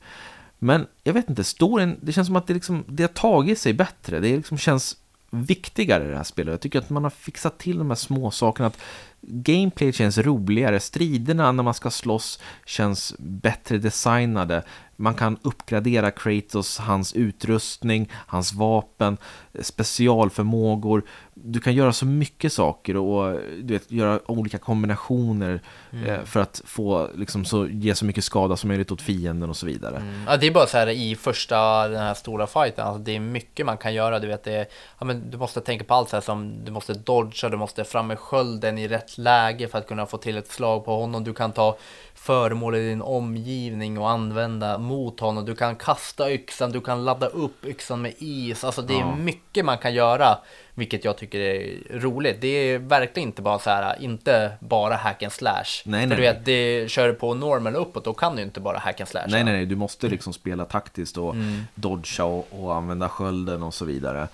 Men 0.59 0.87
jag 1.03 1.13
vet 1.13 1.29
inte, 1.29 1.43
storyn, 1.43 1.97
det 2.01 2.11
känns 2.11 2.27
som 2.27 2.35
att 2.35 2.47
det, 2.47 2.53
liksom, 2.53 2.83
det 2.87 3.03
har 3.03 3.07
tagit 3.07 3.59
sig 3.59 3.73
bättre. 3.73 4.19
Det 4.19 4.35
liksom 4.35 4.57
känns 4.57 4.97
viktigare 5.29 6.05
i 6.05 6.09
det 6.09 6.17
här 6.17 6.23
spelet. 6.23 6.51
Jag 6.51 6.61
tycker 6.61 6.79
att 6.79 6.89
man 6.89 7.03
har 7.03 7.09
fixat 7.09 7.57
till 7.57 7.77
de 7.77 7.89
här 7.89 7.95
små 7.95 8.31
sakerna. 8.31 8.67
Att 8.67 8.79
gameplay 9.21 9.93
känns 9.93 10.17
roligare, 10.17 10.79
striderna 10.79 11.51
när 11.51 11.63
man 11.63 11.73
ska 11.73 11.89
slåss 11.89 12.39
känns 12.65 13.15
bättre 13.19 13.77
designade. 13.77 14.63
Man 14.95 15.13
kan 15.13 15.37
uppgradera 15.41 16.11
Kratos, 16.11 16.77
hans 16.77 17.13
utrustning, 17.13 18.09
hans 18.13 18.53
vapen, 18.53 19.17
specialförmågor. 19.61 21.03
Du 21.51 21.59
kan 21.59 21.73
göra 21.73 21.93
så 21.93 22.05
mycket 22.05 22.53
saker 22.53 22.97
och 22.97 23.39
du 23.61 23.73
vet, 23.73 23.91
göra 23.91 24.19
olika 24.25 24.57
kombinationer 24.57 25.61
mm. 25.91 26.09
Eh, 26.09 26.23
för 26.23 26.39
att 26.39 26.61
få, 26.65 27.09
liksom, 27.15 27.45
så, 27.45 27.67
ge 27.67 27.95
så 27.95 28.05
mycket 28.05 28.23
skada 28.23 28.57
som 28.57 28.67
möjligt 28.67 28.91
åt 28.91 29.01
fienden 29.01 29.49
och 29.49 29.57
så 29.57 29.65
vidare. 29.65 29.95
Mm. 29.95 30.23
Ja, 30.27 30.37
det 30.37 30.47
är 30.47 30.51
bara 30.51 30.67
så 30.67 30.77
här 30.77 30.89
i 30.89 31.15
första, 31.15 31.87
den 31.87 31.99
här 31.99 32.13
stora 32.13 32.47
fighten, 32.47 32.85
alltså, 32.87 33.03
det 33.03 33.15
är 33.15 33.19
mycket 33.19 33.65
man 33.65 33.77
kan 33.77 33.93
göra. 33.93 34.19
Du 34.19 34.27
vet, 34.27 34.43
det, 34.43 34.69
ja, 34.99 35.05
men 35.05 35.31
du 35.31 35.37
måste 35.37 35.61
tänka 35.61 35.83
på 35.83 35.93
allt 35.93 36.09
så 36.09 36.15
här 36.15 36.21
som 36.21 36.65
du 36.65 36.71
måste 36.71 36.93
dodga, 36.93 37.49
du 37.49 37.57
måste 37.57 37.83
fram 37.83 38.07
med 38.07 38.19
skölden 38.19 38.77
i 38.77 38.87
rätt 38.87 39.17
läge 39.17 39.67
för 39.67 39.77
att 39.77 39.87
kunna 39.87 40.05
få 40.05 40.17
till 40.17 40.37
ett 40.37 40.51
slag 40.51 40.85
på 40.85 40.99
honom. 40.99 41.23
Du 41.23 41.33
kan 41.33 41.51
ta 41.51 41.77
föremål 42.19 42.75
i 42.75 42.89
din 42.89 43.01
omgivning 43.01 43.97
och 43.97 44.09
använda 44.09 44.77
mot 44.77 45.19
honom. 45.19 45.45
Du 45.45 45.55
kan 45.55 45.75
kasta 45.75 46.31
yxan, 46.31 46.71
du 46.71 46.81
kan 46.81 47.05
ladda 47.05 47.27
upp 47.27 47.65
yxan 47.65 48.01
med 48.01 48.13
is. 48.17 48.63
Alltså 48.63 48.81
det 48.81 48.93
är 48.93 48.99
ja. 48.99 49.15
mycket 49.15 49.65
man 49.65 49.77
kan 49.77 49.93
göra, 49.93 50.37
vilket 50.79 51.05
jag 51.05 51.17
tycker 51.17 51.39
är 51.39 51.99
roligt. 51.99 52.41
Det 52.41 52.47
är 52.47 52.79
verkligen 52.79 53.29
inte 53.29 53.41
bara 53.41 53.59
så 53.59 53.69
här, 53.69 54.01
inte 54.01 54.51
bara 54.59 54.95
hack 54.95 55.23
and 55.23 55.31
slash. 55.31 55.63
Nej, 55.85 56.01
För 56.01 56.07
nej. 56.07 56.17
du 56.17 56.21
vet, 56.21 56.45
det 56.45 56.91
kör 56.91 57.13
på 57.13 57.33
normal 57.33 57.75
uppåt, 57.75 58.05
då 58.05 58.13
kan 58.13 58.35
du 58.35 58.41
inte 58.41 58.59
bara 58.59 58.77
hack 58.77 58.99
and 58.99 59.09
slash. 59.09 59.25
Nej, 59.27 59.43
nej, 59.43 59.53
nej, 59.53 59.65
du 59.65 59.75
måste 59.75 60.07
liksom 60.07 60.33
spela 60.33 60.65
taktiskt 60.65 61.17
och 61.17 61.33
mm. 61.33 61.61
dodga 61.75 62.23
och, 62.25 62.47
och 62.63 62.75
använda 62.75 63.09
skölden 63.09 63.63
och 63.63 63.73
så 63.73 63.85
vidare. 63.85 64.27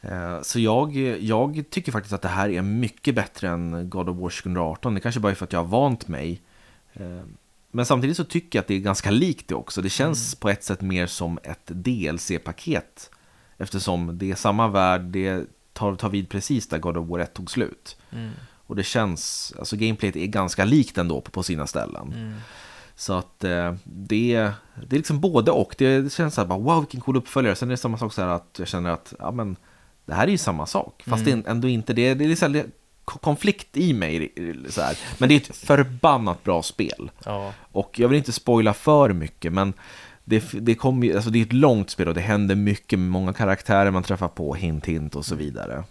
Eh, 0.00 0.42
så 0.42 0.60
jag, 0.60 0.96
jag 1.20 1.64
tycker 1.70 1.92
faktiskt 1.92 2.14
att 2.14 2.22
det 2.22 2.28
här 2.28 2.48
är 2.48 2.62
mycket 2.62 3.14
bättre 3.14 3.48
än 3.48 3.90
God 3.90 4.08
of 4.08 4.16
War 4.16 4.30
2018. 4.30 4.94
Det 4.94 5.00
kanske 5.00 5.20
bara 5.20 5.32
är 5.32 5.36
för 5.36 5.44
att 5.44 5.52
jag 5.52 5.60
har 5.60 5.68
vant 5.68 6.08
mig. 6.08 6.40
Eh, 6.92 7.22
men 7.70 7.86
samtidigt 7.86 8.16
så 8.16 8.24
tycker 8.24 8.58
jag 8.58 8.62
att 8.62 8.68
det 8.68 8.74
är 8.74 8.78
ganska 8.78 9.10
likt 9.10 9.48
det 9.48 9.54
också. 9.54 9.82
Det 9.82 9.90
känns 9.90 10.34
mm. 10.34 10.40
på 10.40 10.48
ett 10.48 10.64
sätt 10.64 10.80
mer 10.80 11.06
som 11.06 11.38
ett 11.42 11.66
DLC-paket. 11.66 13.10
Eftersom 13.58 14.18
det 14.18 14.30
är 14.30 14.34
samma 14.34 14.68
värld, 14.68 15.00
det 15.00 15.26
är 15.26 15.44
tar, 15.74 15.94
tar 15.94 16.08
vid 16.08 16.28
precis 16.28 16.68
där 16.68 16.78
God 16.78 16.96
of 16.96 17.08
War 17.08 17.18
1 17.18 17.34
tog 17.34 17.50
slut. 17.50 17.96
Mm. 18.10 18.30
Och 18.66 18.76
det 18.76 18.82
känns, 18.82 19.54
alltså 19.58 19.76
gameplayet 19.76 20.16
är 20.16 20.26
ganska 20.26 20.64
likt 20.64 20.98
ändå 20.98 21.20
på, 21.20 21.30
på 21.30 21.42
sina 21.42 21.66
ställen. 21.66 22.12
Mm. 22.12 22.34
Så 22.96 23.12
att 23.12 23.44
eh, 23.44 23.74
det, 23.84 24.52
det 24.88 24.96
är 24.96 24.98
liksom 24.98 25.20
både 25.20 25.50
och. 25.50 25.74
Det, 25.78 26.12
känns 26.12 26.34
så 26.34 26.40
här 26.40 26.48
bara 26.48 26.58
wow 26.58 26.80
vilken 26.80 27.00
cool 27.00 27.16
uppföljare. 27.16 27.56
Sen 27.56 27.68
är 27.68 27.70
det 27.70 27.76
samma 27.76 27.98
sak 27.98 28.12
så 28.12 28.22
här 28.22 28.28
att 28.28 28.56
jag 28.58 28.68
känner 28.68 28.90
att 28.90 29.14
ja 29.18 29.30
men 29.30 29.56
det 30.06 30.14
här 30.14 30.26
är 30.26 30.30
ju 30.30 30.38
samma 30.38 30.66
sak. 30.66 31.02
Fast 31.06 31.26
Mm. 31.26 31.42
det 31.42 31.48
är 31.48 31.50
ändå 31.50 31.68
inte 31.68 31.92
det. 31.92 32.14
Det 32.14 32.24
är 32.24 32.36
så 32.36 32.48
här, 32.48 32.66
konflikt 33.04 33.76
i 33.76 33.92
mig 33.92 34.32
så 34.68 34.80
här. 34.80 34.98
Men 35.18 35.28
det 35.28 35.34
är 35.34 35.36
ett 35.36 35.56
förbannat 35.56 36.44
bra 36.44 36.62
spel. 36.62 37.10
Ja. 37.24 37.52
Och 37.72 37.98
jag 37.98 38.08
vill 38.08 38.18
inte 38.18 38.32
spoila 38.32 38.74
för 38.74 39.12
mycket 39.12 39.52
men 39.52 39.72
det, 40.24 40.52
det, 40.52 40.84
ju, 41.02 41.14
alltså 41.14 41.30
det 41.30 41.38
är 41.38 41.42
ett 41.42 41.52
långt 41.52 41.90
spel 41.90 42.08
och 42.08 42.14
det 42.14 42.20
händer 42.20 42.54
mycket 42.54 42.98
med 42.98 43.08
många 43.08 43.32
karaktärer 43.32 43.90
man 43.90 44.02
träffar 44.02 44.28
på, 44.28 44.54
hint 44.54 44.86
hint 44.86 45.16
och 45.16 45.24
så 45.24 45.34
vidare. 45.34 45.84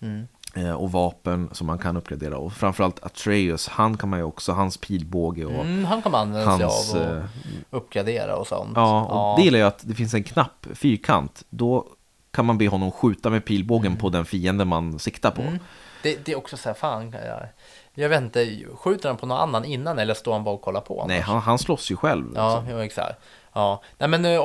Mm. 0.00 0.26
Eh, 0.54 0.72
och 0.72 0.92
vapen 0.92 1.48
som 1.52 1.66
man 1.66 1.78
kan 1.78 1.96
uppgradera. 1.96 2.38
Och 2.38 2.52
framförallt 2.52 3.04
Atreus, 3.04 3.68
han 3.68 3.96
kan 3.96 4.08
man 4.08 4.18
ju 4.18 4.24
också, 4.24 4.52
hans 4.52 4.76
pilbåge 4.76 5.44
och 5.44 5.52
Mm, 5.52 5.84
han 5.84 6.02
kan 6.02 6.12
man 6.12 6.20
använda 6.20 6.50
hans... 6.50 6.90
sig 6.90 7.00
av 7.00 7.06
och 7.06 7.12
eh, 7.12 7.24
uppgradera 7.70 8.36
och 8.36 8.46
sånt. 8.46 8.72
Ja, 8.74 9.04
och 9.04 9.38
det 9.38 9.44
gillar 9.44 9.58
jag 9.58 9.68
att 9.68 9.88
det 9.88 9.94
finns 9.94 10.14
en 10.14 10.24
knapp, 10.24 10.66
fyrkant. 10.74 11.44
Då 11.50 11.86
kan 12.30 12.44
man 12.44 12.58
be 12.58 12.68
honom 12.68 12.90
skjuta 12.90 13.30
med 13.30 13.44
pilbågen 13.44 13.96
på 13.96 14.08
den 14.08 14.24
fienden 14.24 14.68
man 14.68 14.98
siktar 14.98 15.30
på. 15.30 15.42
Mm. 15.42 15.58
Det, 16.02 16.24
det 16.24 16.32
är 16.32 16.36
också 16.36 16.56
så 16.56 16.68
här, 16.68 16.74
fan, 16.74 17.10
jag, 17.12 17.48
jag 17.94 18.08
vet 18.08 18.22
inte, 18.22 18.58
skjuter 18.74 19.08
han 19.08 19.18
på 19.18 19.26
någon 19.26 19.38
annan 19.38 19.64
innan 19.64 19.98
eller 19.98 20.14
står 20.14 20.32
han 20.32 20.44
bara 20.44 20.54
och 20.54 20.62
kollar 20.62 20.80
på? 20.80 21.04
Nej, 21.08 21.20
han, 21.20 21.40
han 21.40 21.58
slåss 21.58 21.90
ju 21.90 21.96
själv. 21.96 22.32
Ja, 22.34 22.48
liksom. 22.48 22.76
jo, 22.76 22.78
exakt. 22.78 23.20
Ja, 23.56 23.82
nej 23.98 24.08
men 24.08 24.24
eh, 24.24 24.40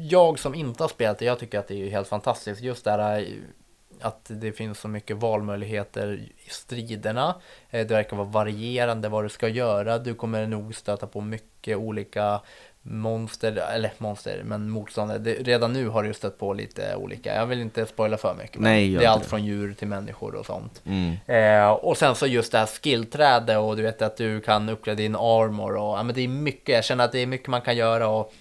jag 0.00 0.38
som 0.38 0.54
inte 0.54 0.82
har 0.82 0.88
spelat 0.88 1.18
det, 1.18 1.24
jag 1.24 1.38
tycker 1.38 1.58
att 1.58 1.68
det 1.68 1.86
är 1.86 1.90
helt 1.90 2.08
fantastiskt. 2.08 2.60
Just 2.60 2.84
det 2.84 2.90
här 2.90 3.18
eh, 3.18 3.24
att 4.00 4.20
det 4.28 4.52
finns 4.52 4.78
så 4.80 4.88
mycket 4.88 5.16
valmöjligheter 5.16 6.12
i 6.46 6.50
striderna. 6.50 7.34
Eh, 7.70 7.86
Det 7.86 7.94
verkar 7.94 8.16
vara 8.16 8.28
varierande 8.28 9.08
vad 9.08 9.24
du 9.24 9.28
ska 9.28 9.48
göra. 9.48 9.98
Du 9.98 10.14
kommer 10.14 10.46
nog 10.46 10.74
stöta 10.74 11.06
på 11.06 11.20
mycket 11.20 11.76
olika 11.76 12.40
monster, 12.82 13.52
eller 13.74 13.92
monster, 13.98 14.42
men 14.44 14.70
motståndare. 14.70 15.18
Det, 15.18 15.32
redan 15.34 15.72
nu 15.72 15.88
har 15.88 16.02
du 16.02 16.14
stött 16.14 16.38
på 16.38 16.52
lite 16.52 16.96
olika. 16.96 17.34
Jag 17.34 17.46
vill 17.46 17.60
inte 17.60 17.86
spoila 17.86 18.16
för 18.16 18.34
mycket. 18.34 18.60
Nej, 18.60 18.94
det 18.94 19.04
är 19.04 19.08
allt 19.08 19.22
det. 19.22 19.28
från 19.28 19.44
djur 19.44 19.74
till 19.74 19.88
människor 19.88 20.34
och 20.34 20.46
sånt. 20.46 20.82
Mm. 20.86 21.16
Eh, 21.26 21.70
och 21.70 21.96
sen 21.96 22.14
så 22.14 22.26
just 22.26 22.52
det 22.52 22.58
här 22.58 22.66
skillträde 22.66 23.56
och 23.56 23.76
du 23.76 23.82
vet 23.82 24.02
att 24.02 24.16
du 24.16 24.40
kan 24.40 24.68
uppgradera 24.68 25.04
din 25.04 25.16
armor 25.16 25.76
och 25.76 25.98
ja, 25.98 26.02
men 26.02 26.14
det 26.14 26.20
är 26.20 26.28
mycket. 26.28 26.74
Jag 26.74 26.84
känner 26.84 27.04
att 27.04 27.12
det 27.12 27.18
är 27.18 27.26
mycket 27.26 27.48
man 27.48 27.60
kan 27.60 27.76
göra 27.76 28.08
och 28.08 28.32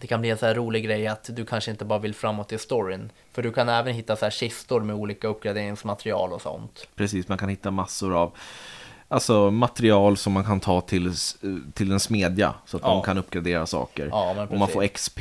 det 0.00 0.06
kan 0.06 0.20
bli 0.20 0.30
en 0.30 0.38
så 0.38 0.46
här 0.46 0.54
rolig 0.54 0.84
grej 0.84 1.06
att 1.06 1.30
du 1.32 1.44
kanske 1.44 1.70
inte 1.70 1.84
bara 1.84 1.98
vill 1.98 2.14
framåt 2.14 2.52
i 2.52 2.58
storyn. 2.58 3.10
För 3.32 3.42
du 3.42 3.52
kan 3.52 3.68
även 3.68 3.94
hitta 3.94 4.16
så 4.16 4.24
här 4.24 4.30
kistor 4.30 4.80
med 4.80 4.96
olika 4.96 5.28
uppgraderingsmaterial 5.28 6.32
och 6.32 6.42
sånt. 6.42 6.88
Precis, 6.94 7.28
man 7.28 7.38
kan 7.38 7.48
hitta 7.48 7.70
massor 7.70 8.14
av 8.16 8.32
alltså, 9.08 9.50
material 9.50 10.16
som 10.16 10.32
man 10.32 10.44
kan 10.44 10.60
ta 10.60 10.80
till, 10.80 11.12
till 11.74 11.92
en 11.92 12.00
smedja. 12.00 12.54
Så 12.66 12.76
att 12.76 12.82
Ja. 12.82 12.94
man 12.94 13.02
kan 13.02 13.18
uppgradera 13.18 13.66
saker. 13.66 14.06
Ja, 14.12 14.46
och 14.50 14.58
man 14.58 14.68
får. 14.68 14.86
XP 14.86 15.20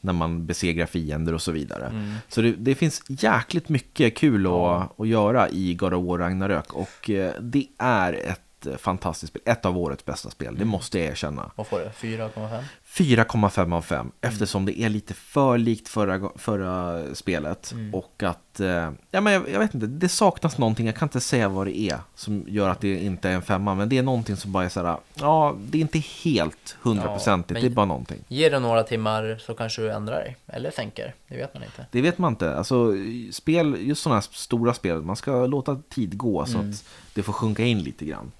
när 0.00 0.12
man 0.12 0.46
besegrar 0.46 0.86
fiender 0.86 1.34
och 1.34 1.42
så 1.42 1.52
vidare. 1.52 1.86
Mm. 1.86 2.14
Så 2.28 2.40
det, 2.40 2.52
det 2.52 2.74
finns 2.74 3.02
jäkligt 3.08 3.68
mycket 3.68 4.16
kul 4.16 4.46
att, 4.46 5.00
att 5.00 5.08
göra 5.08 5.48
i 5.48 5.74
God 5.74 5.94
of 5.94 6.04
War 6.04 6.18
Ragnarök. 6.18 6.72
Och 6.74 7.10
eh, 7.10 7.32
det 7.40 7.66
är 7.78 8.12
ett 8.12 8.66
eh, 8.66 8.76
fantastiskt 8.76 9.30
spel. 9.32 9.42
Ett 9.44 9.64
av 9.64 9.78
årets 9.78 10.04
bästa 10.04 10.30
spel, 10.30 10.48
Mm. 10.48 10.58
det 10.58 10.64
måste 10.64 10.98
jag 10.98 11.08
erkänna. 11.08 11.50
Vad 11.56 11.66
får 11.66 11.78
du? 11.78 11.84
4,5? 12.08 12.62
4,5 12.96 13.74
av 13.74 13.80
5 13.82 14.00
Mm. 14.00 14.12
eftersom 14.20 14.64
det 14.66 14.80
är 14.80 14.88
lite 14.88 15.14
för 15.14 15.58
likt 15.58 15.88
förra, 15.88 16.30
förra 16.36 17.02
spelet. 17.14 17.72
Mm. 17.72 17.94
Och 17.94 18.22
att, 18.22 18.60
eh, 18.60 18.90
ja 19.10 19.20
men 19.20 19.32
jag, 19.32 19.48
jag 19.48 19.58
vet 19.58 19.74
inte, 19.74 19.86
det 19.86 20.08
saknas 20.08 20.58
någonting, 20.58 20.86
jag 20.86 20.96
kan 20.96 21.06
inte 21.06 21.20
säga 21.20 21.48
vad 21.48 21.66
det 21.66 21.78
är 21.78 21.98
som 22.14 22.44
gör 22.48 22.68
att 22.68 22.80
det 22.80 23.04
inte 23.04 23.28
är 23.28 23.32
en 23.32 23.42
femma. 23.42 23.74
Men 23.74 23.88
det 23.88 23.98
är 23.98 24.02
någonting 24.02 24.36
som 24.36 24.52
bara 24.52 24.64
är 24.64 24.68
såhär, 24.68 24.96
ja 25.14 25.56
det 25.70 25.78
är 25.78 25.82
inte 25.82 25.98
helt 25.98 26.76
hundraprocentigt, 26.82 27.58
Ja, 27.60 27.62
det 27.66 27.72
är 27.72 27.74
bara 27.74 27.86
någonting. 27.86 28.18
Ge 28.28 28.48
det 28.48 28.58
några 28.58 28.82
timmar 28.82 29.38
så 29.46 29.54
kanske 29.54 29.82
du 29.82 29.92
ändrar 29.92 30.14
dig. 30.16 30.36
Eller 30.46 30.70
sänker. 30.70 31.14
Det 31.28 31.36
vet 31.36 31.54
man 31.54 31.62
inte. 31.62 31.86
Det 31.90 32.00
vet 32.02 32.18
man 32.18 32.32
inte. 32.32 32.56
Alltså, 32.56 32.92
spel, 33.32 33.76
just 33.80 34.02
sådana 34.02 34.20
här 34.20 34.26
stora 34.32 34.74
spel, 34.74 35.02
man 35.02 35.16
ska 35.16 35.46
låta 35.46 35.76
tid 35.88 36.16
gå 36.18 36.46
så 36.46 36.58
Mm. 36.58 36.70
att 36.70 36.84
det 37.14 37.22
får 37.22 37.32
sjunka 37.32 37.62
in 37.64 37.82
lite 37.82 38.04
grann. 38.04 38.32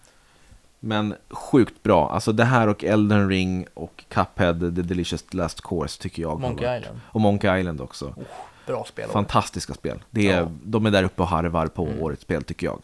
Men 0.87 1.14
sjukt 1.30 1.82
bra. 1.82 2.11
Alltså 2.11 2.32
det 2.32 2.45
här 2.45 2.68
och 2.68 2.84
Elden 2.84 3.28
Ring 3.28 3.66
och 3.74 4.05
Cuphead, 4.09 4.61
The 4.61 4.82
Delicious 4.82 5.24
Last 5.34 5.61
Course 5.61 6.03
tycker 6.03 6.22
jag. 6.22 6.41
Monkey 6.41 6.76
Island. 6.78 7.01
Och 7.07 7.20
Monkey 7.20 7.61
Island 7.61 7.80
också. 7.80 8.14
Bra 8.66 8.84
spel. 8.84 9.09
Fantastiska 9.11 9.74
spel. 9.74 10.03
Det 10.11 10.28
är, 10.28 10.32
Ja. 10.37 10.39
Mm. 10.39 10.61
De 10.64 10.87
är 10.87 10.91
där 10.91 11.03
uppe 11.05 11.22
och 11.22 11.28
harvar 11.28 11.66
på 11.66 11.89
årets 12.01 12.22
spel 12.22 12.45
tycker 12.45 12.66
jag. 12.66 12.82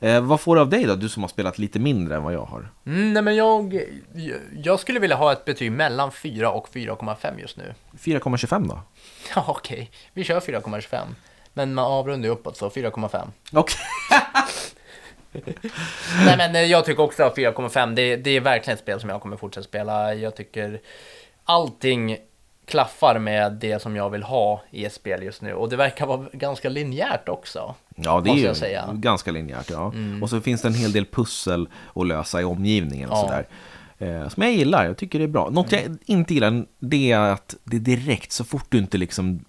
Eh, 0.00 0.20
vad 0.20 0.40
får 0.40 0.54
du 0.56 0.60
av 0.60 0.68
dig 0.68 0.84
då? 0.84 0.94
Du 0.94 1.08
som 1.08 1.22
har 1.22 1.28
spelat 1.28 1.58
lite 1.58 1.78
mindre 1.78 2.16
än 2.16 2.22
vad 2.22 2.32
jag 2.34 2.44
har. 2.44 2.72
Mm, 2.86 3.12
nej 3.12 3.22
men 3.22 3.36
jag, 3.36 3.80
jag 4.64 4.80
skulle 4.80 5.00
vilja 5.00 5.16
ha 5.16 5.32
ett 5.32 5.44
betyg 5.44 5.72
mellan 5.72 6.12
4 6.12 6.50
och 6.50 6.68
4,5 6.72 7.40
just 7.40 7.56
nu. 7.56 7.74
4,25 7.98 8.68
då? 8.68 8.80
Ja, 9.34 9.44
okej. 9.48 9.90
Vi 10.12 10.24
kör 10.24 10.40
4,25. 10.40 11.00
Men 11.52 11.74
man 11.74 11.84
avrundar 11.84 12.28
uppåt, 12.28 12.56
så 12.56 12.68
4,5. 12.68 13.28
Okej. 13.52 13.76
Nej, 16.24 16.36
men 16.36 16.68
jag 16.68 16.84
tycker 16.84 17.02
också 17.02 17.22
att 17.22 17.36
4,5. 17.36 17.94
Det, 17.94 18.16
det 18.16 18.30
är 18.30 18.40
verkligen 18.40 18.74
ett 18.74 18.80
spel 18.82 19.00
som 19.00 19.10
jag 19.10 19.20
kommer 19.22 19.36
fortsätta 19.36 19.64
spela. 19.64 20.14
Jag 20.14 20.34
tycker 20.36 20.80
allting 21.44 22.16
klaffar 22.66 23.18
med 23.18 23.52
det 23.52 23.82
som 23.82 23.96
jag 23.96 24.10
vill 24.10 24.22
ha 24.22 24.62
i 24.70 24.84
ett 24.84 24.92
spel 24.92 25.22
just 25.22 25.42
nu. 25.42 25.52
Och 25.54 25.68
det 25.68 25.76
verkar 25.76 26.06
vara 26.06 26.26
ganska 26.32 26.68
linjärt 26.68 27.28
också. 27.28 27.74
Ja, 27.94 28.20
det 28.20 28.30
är 28.30 28.34
ju 28.34 28.54
säga. 28.54 28.82
Mm. 28.82 29.00
ganska 29.00 29.30
linjärt. 29.30 29.70
Ja. 29.70 29.92
Och 30.22 30.30
så 30.30 30.40
finns 30.40 30.62
det 30.62 30.68
en 30.68 30.74
hel 30.74 30.92
del 30.92 31.06
pussel 31.06 31.68
att 31.94 32.06
lösa 32.06 32.40
i 32.40 32.44
omgivningen. 32.44 33.10
Och 33.10 33.16
Ja. 33.16 33.22
sådär. 33.22 33.46
Eh, 33.98 34.28
som 34.28 34.42
jag 34.42 34.52
gillar, 34.52 34.84
jag 34.84 34.96
tycker 34.96 35.18
det 35.18 35.24
är 35.24 35.28
bra. 35.28 35.50
Något 35.50 35.72
jag 35.72 35.96
inte 36.06 36.34
gillar 36.34 36.64
det 36.78 37.12
är 37.12 37.18
att 37.18 37.54
det 37.64 37.76
är 37.76 37.80
direkt, 37.80 38.32
så 38.32 38.44
fort 38.44 38.66
du 38.68 38.78
inte 38.78 38.98
liksom 38.98 39.44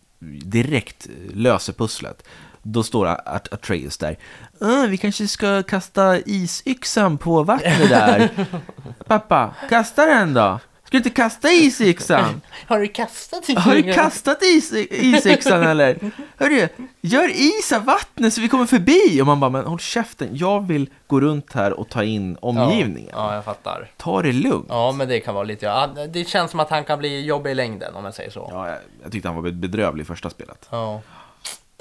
direkt 0.45 1.07
löser 1.33 1.73
pusslet. 1.73 2.23
Då 2.63 2.83
står 2.83 3.05
At- 3.07 3.53
Atreus 3.53 3.97
där. 3.97 4.17
"Ah, 4.61 4.85
vi 4.87 4.97
kanske 4.97 5.27
ska 5.27 5.63
kasta 5.63 6.17
isyxan 6.19 7.17
på 7.17 7.43
vattnet 7.43 7.89
där. 7.89 8.29
Pappa, 9.07 9.55
kasta 9.69 10.05
den 10.05 10.33
då. 10.33 10.59
Ska 10.83 10.91
du 10.91 10.97
inte 10.97 11.09
kasta 11.09 11.49
isyxan? 11.51 12.41
Har 12.67 12.79
du 12.79 12.87
kastat 12.87 13.49
i 13.49 13.53
Har 13.55 13.75
du 13.75 13.93
kastat 13.93 14.43
is, 14.43 14.73
isyxan 14.91 15.63
eller? 15.63 15.99
Hörru, 16.37 16.67
gör 17.01 17.29
is 17.29 17.71
av 17.71 17.85
vattnet 17.85 18.33
så 18.33 18.41
vi 18.41 18.47
kommer 18.47 18.65
förbi! 18.65 19.21
Och 19.21 19.25
man 19.27 19.39
bara, 19.39 19.49
men 19.49 19.65
håll 19.65 19.79
käften, 19.79 20.29
jag 20.31 20.67
vill 20.67 20.89
gå 21.07 21.19
runt 21.21 21.53
här 21.53 21.73
och 21.79 21.89
ta 21.89 22.03
in 22.03 22.37
omgivningen. 22.41 23.09
Ja, 23.13 23.29
ja, 23.29 23.35
jag 23.35 23.45
fattar. 23.45 23.91
Ta 23.97 24.21
det 24.21 24.31
lugnt. 24.33 24.65
Ja. 24.69 24.85
Ja, 24.85 24.91
men 24.91 25.07
det 25.07 25.19
kan 25.19 25.33
vara 25.33 25.43
lite... 25.43 25.65
Ja, 25.65 25.87
det 26.09 26.27
känns 26.27 26.51
som 26.51 26.59
att 26.59 26.69
han 26.69 26.83
kan 26.83 26.99
bli 26.99 27.25
jobbig 27.25 27.51
i 27.51 27.55
längden, 27.55 27.95
om 27.95 28.05
jag 28.05 28.13
säger 28.13 28.31
så. 28.31 28.49
jag, 28.53 28.77
jag 29.03 29.11
tyckte 29.11 29.29
han 29.29 29.43
var 29.43 29.51
bedrövlig 29.51 30.03
i 30.03 30.05
första 30.05 30.29
spelet. 30.29 30.67
Ja. 30.69 31.01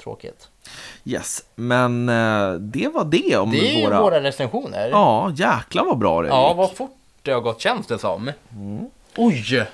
Tråkigt. 0.03 0.47
Yes, 1.05 1.43
men 1.55 2.09
eh, 2.09 2.53
det 2.53 2.87
var 2.87 3.05
det 3.05 3.37
om 3.37 3.51
Det 3.51 3.57
är 3.83 3.85
våra... 3.89 4.01
våra 4.01 4.23
recensioner. 4.23 4.89
Ja, 4.89 5.31
jäklar 5.35 5.85
vad 5.85 5.97
bra 5.97 6.21
det 6.21 6.27
Ja, 6.27 6.47
gick. 6.49 6.57
vad 6.57 6.75
fort 6.75 6.97
det 7.21 7.31
har 7.31 7.41
gått 7.41 7.61
känns 7.61 7.87
det 7.87 7.99
som. 7.99 8.31
Oj! 9.17 9.67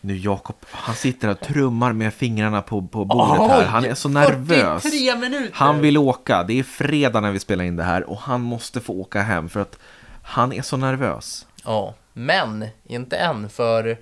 Nu 0.00 0.16
Jakob, 0.16 0.56
han 0.70 0.94
sitter 0.94 1.28
och 1.28 1.40
trummar 1.40 1.92
med 1.92 2.14
fingrarna 2.14 2.62
på, 2.62 2.82
på 2.82 3.04
bordet 3.04 3.50
här. 3.50 3.64
Han 3.64 3.84
är 3.84 3.94
så 3.94 4.08
nervös. 4.08 4.82
43 4.82 5.16
minuter! 5.16 5.50
Han 5.52 5.80
vill 5.80 5.98
åka. 5.98 6.42
Det 6.42 6.58
är 6.58 6.62
fredag 6.62 7.20
när 7.20 7.30
vi 7.30 7.38
spelar 7.38 7.64
in 7.64 7.76
det 7.76 7.82
här 7.82 8.10
och 8.10 8.18
han 8.18 8.40
måste 8.40 8.80
få 8.80 8.92
åka 8.92 9.22
hem 9.22 9.48
för 9.48 9.60
att 9.60 9.78
han 10.22 10.52
är 10.52 10.62
så 10.62 10.76
nervös. 10.76 11.46
Ja, 11.64 11.94
men 12.12 12.66
inte 12.84 13.16
än 13.16 13.48
för 13.48 13.98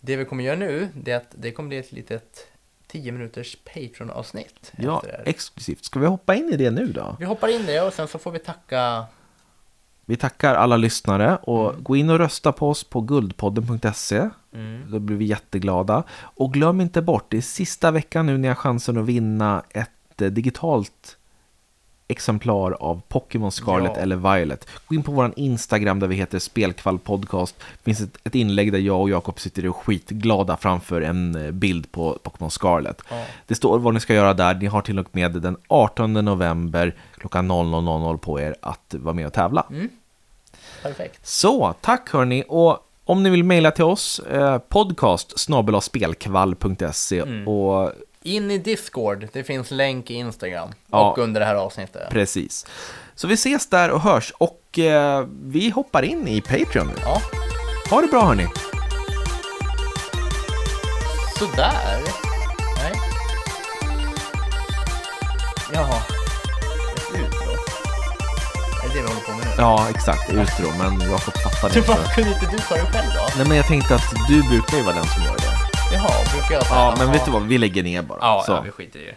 det 0.00 0.16
vi 0.16 0.24
kommer 0.24 0.44
göra 0.44 0.56
nu 0.56 0.88
det 0.94 1.10
är 1.12 1.16
att 1.16 1.30
det 1.30 1.50
kommer 1.52 1.68
bli 1.68 1.78
ett 1.78 1.92
litet 1.92 2.46
10 2.92 3.12
minuters 3.12 3.56
Patreon-avsnitt. 3.74 4.72
Ja, 4.76 5.02
exklusivt. 5.24 5.84
Ska 5.84 6.00
vi 6.00 6.06
hoppa 6.06 6.34
in 6.34 6.48
i 6.52 6.56
det 6.56 6.70
nu 6.70 6.86
då? 6.86 7.16
Vi 7.18 7.24
hoppar 7.24 7.48
in 7.48 7.66
det 7.66 7.80
och 7.80 7.92
sen 7.92 8.08
så 8.08 8.18
får 8.18 8.30
vi 8.30 8.38
tacka 8.38 9.04
Vi 10.04 10.16
tackar 10.16 10.54
alla 10.54 10.76
lyssnare 10.76 11.36
och 11.36 11.84
gå 11.84 11.96
in 11.96 12.10
och 12.10 12.18
rösta 12.18 12.52
på 12.52 12.68
oss 12.68 12.84
på 12.84 13.00
guldpodden.se. 13.00 14.28
Då 14.88 14.98
blir 14.98 15.16
vi 15.16 15.24
jätteglada. 15.24 16.04
Och 16.10 16.52
glöm 16.52 16.80
inte 16.80 17.02
bort, 17.02 17.26
det 17.30 17.36
är 17.36 17.42
sista 17.42 17.90
veckan 17.90 18.26
nu 18.26 18.38
ni 18.38 18.48
har 18.48 18.54
chansen 18.54 18.98
att 18.98 19.06
vinna 19.06 19.62
ett 19.70 20.22
eh, 20.22 20.28
digitalt 20.28 21.16
exemplar 22.10 22.72
av 22.72 23.00
Pokémon 23.08 23.52
Scarlet 23.52 23.92
Ja. 23.94 24.00
eller 24.02 24.16
Violet. 24.36 24.68
Gå 24.86 24.94
in 24.94 25.02
på 25.02 25.12
vår 25.12 25.32
Instagram 25.36 26.00
där 26.00 26.06
vi 26.06 26.16
heter 26.16 26.38
Spelkvall 26.38 26.98
Podcast. 26.98 27.54
Det 27.58 27.84
finns 27.84 28.00
ett, 28.00 28.18
ett 28.24 28.34
inlägg 28.34 28.72
där 28.72 28.78
jag 28.78 29.00
och 29.00 29.10
Jakob 29.10 29.40
sitter 29.40 29.68
och 29.68 29.76
skitglada 29.76 30.56
framför 30.56 31.00
en 31.00 31.46
eh, 31.46 31.50
bild 31.50 31.92
på 31.92 32.18
Pokémon 32.22 32.50
Scarlet. 32.50 33.02
Ja. 33.10 33.24
Det 33.46 33.54
står 33.54 33.78
vad 33.78 33.94
ni 33.94 34.00
ska 34.00 34.14
göra 34.14 34.34
där. 34.34 34.54
Ni 34.54 34.66
har 34.66 34.82
till 34.82 34.98
och 34.98 35.06
med 35.12 35.32
den 35.32 35.56
18 35.68 36.12
november 36.12 36.94
klockan 37.18 37.52
00.00 37.52 38.18
på 38.18 38.40
er 38.40 38.54
att 38.62 38.94
vara 38.98 39.14
med 39.14 39.26
och 39.26 39.32
tävla. 39.32 39.66
Perfekt. 40.82 41.26
Så, 41.26 41.74
tack 41.80 42.10
hörni. 42.12 42.44
Och 42.48 42.86
om 43.04 43.22
ni 43.22 43.30
vill 43.30 43.44
mejla 43.44 43.70
till 43.70 43.84
oss, 43.84 44.18
eh, 44.18 44.58
podcast 44.58 45.38
spelkvall.se 45.80 47.22
och 47.46 47.92
In 48.24 48.50
i 48.50 48.58
Discord, 48.58 49.28
det 49.32 49.44
finns 49.44 49.70
länk 49.70 50.10
i 50.10 50.14
Instagram 50.14 50.68
Ja. 50.90 51.10
och 51.10 51.18
under 51.18 51.40
det 51.40 51.46
här 51.46 51.54
avsnittet. 51.54 52.10
Precis. 52.10 52.66
Så 53.14 53.26
vi 53.26 53.34
ses 53.34 53.66
där 53.66 53.90
och 53.90 54.00
hörs 54.00 54.32
och 54.38 54.78
eh, 54.78 55.26
vi 55.42 55.70
hoppar 55.70 56.02
in 56.02 56.28
i 56.28 56.40
Patreon 56.40 56.86
nu. 56.86 56.92
Ja, 57.02 57.22
Ha 57.90 58.00
det 58.00 58.06
bra 58.06 58.24
hörni! 58.24 58.46
sådär. 61.38 62.00
Nej. 62.76 62.92
Jaha. 65.72 66.02
Ett 66.96 67.14
utbrott. 67.14 67.70
Är 68.84 68.88
det 68.88 68.94
det 68.94 69.00
vi 69.02 69.08
håller 69.08 69.20
på 69.20 69.30
med 69.32 69.46
nu? 69.46 69.52
Ja, 69.58 69.86
exakt. 69.90 70.30
Utro, 70.32 70.66
men 70.78 71.00
Jakob 71.10 71.34
fattade 71.34 71.78
inte. 71.78 71.88
varför 71.90 72.14
kunde 72.14 72.30
inte 72.30 72.46
du 72.52 72.58
ta 72.58 72.74
det 72.74 72.80
själv 72.80 73.10
då? 73.14 73.28
Nej, 73.36 73.48
men 73.48 73.56
jag 73.56 73.66
tänkte 73.66 73.94
att 73.94 74.14
du 74.28 74.42
brukar 74.48 74.76
ju 74.76 74.82
vara 74.82 74.94
den 74.94 75.04
som 75.06 75.22
gör 75.22 75.36
det. 75.36 75.49
Jaha, 75.92 76.10
brukar 76.32 76.54
jag 76.54 76.66
säga? 76.66 76.80
Ja, 76.80 76.94
men 76.98 77.12
vet 77.12 77.24
du 77.24 77.30
vad? 77.30 77.42
Vi 77.42 77.58
lägger 77.58 77.82
ner 77.82 78.02
bara. 78.02 78.18
Ja, 78.20 78.42
Så. 78.46 78.52
ja, 78.52 78.60
vi 78.60 78.70
skiter 78.70 78.98
i 79.00 79.04
det. 79.04 79.14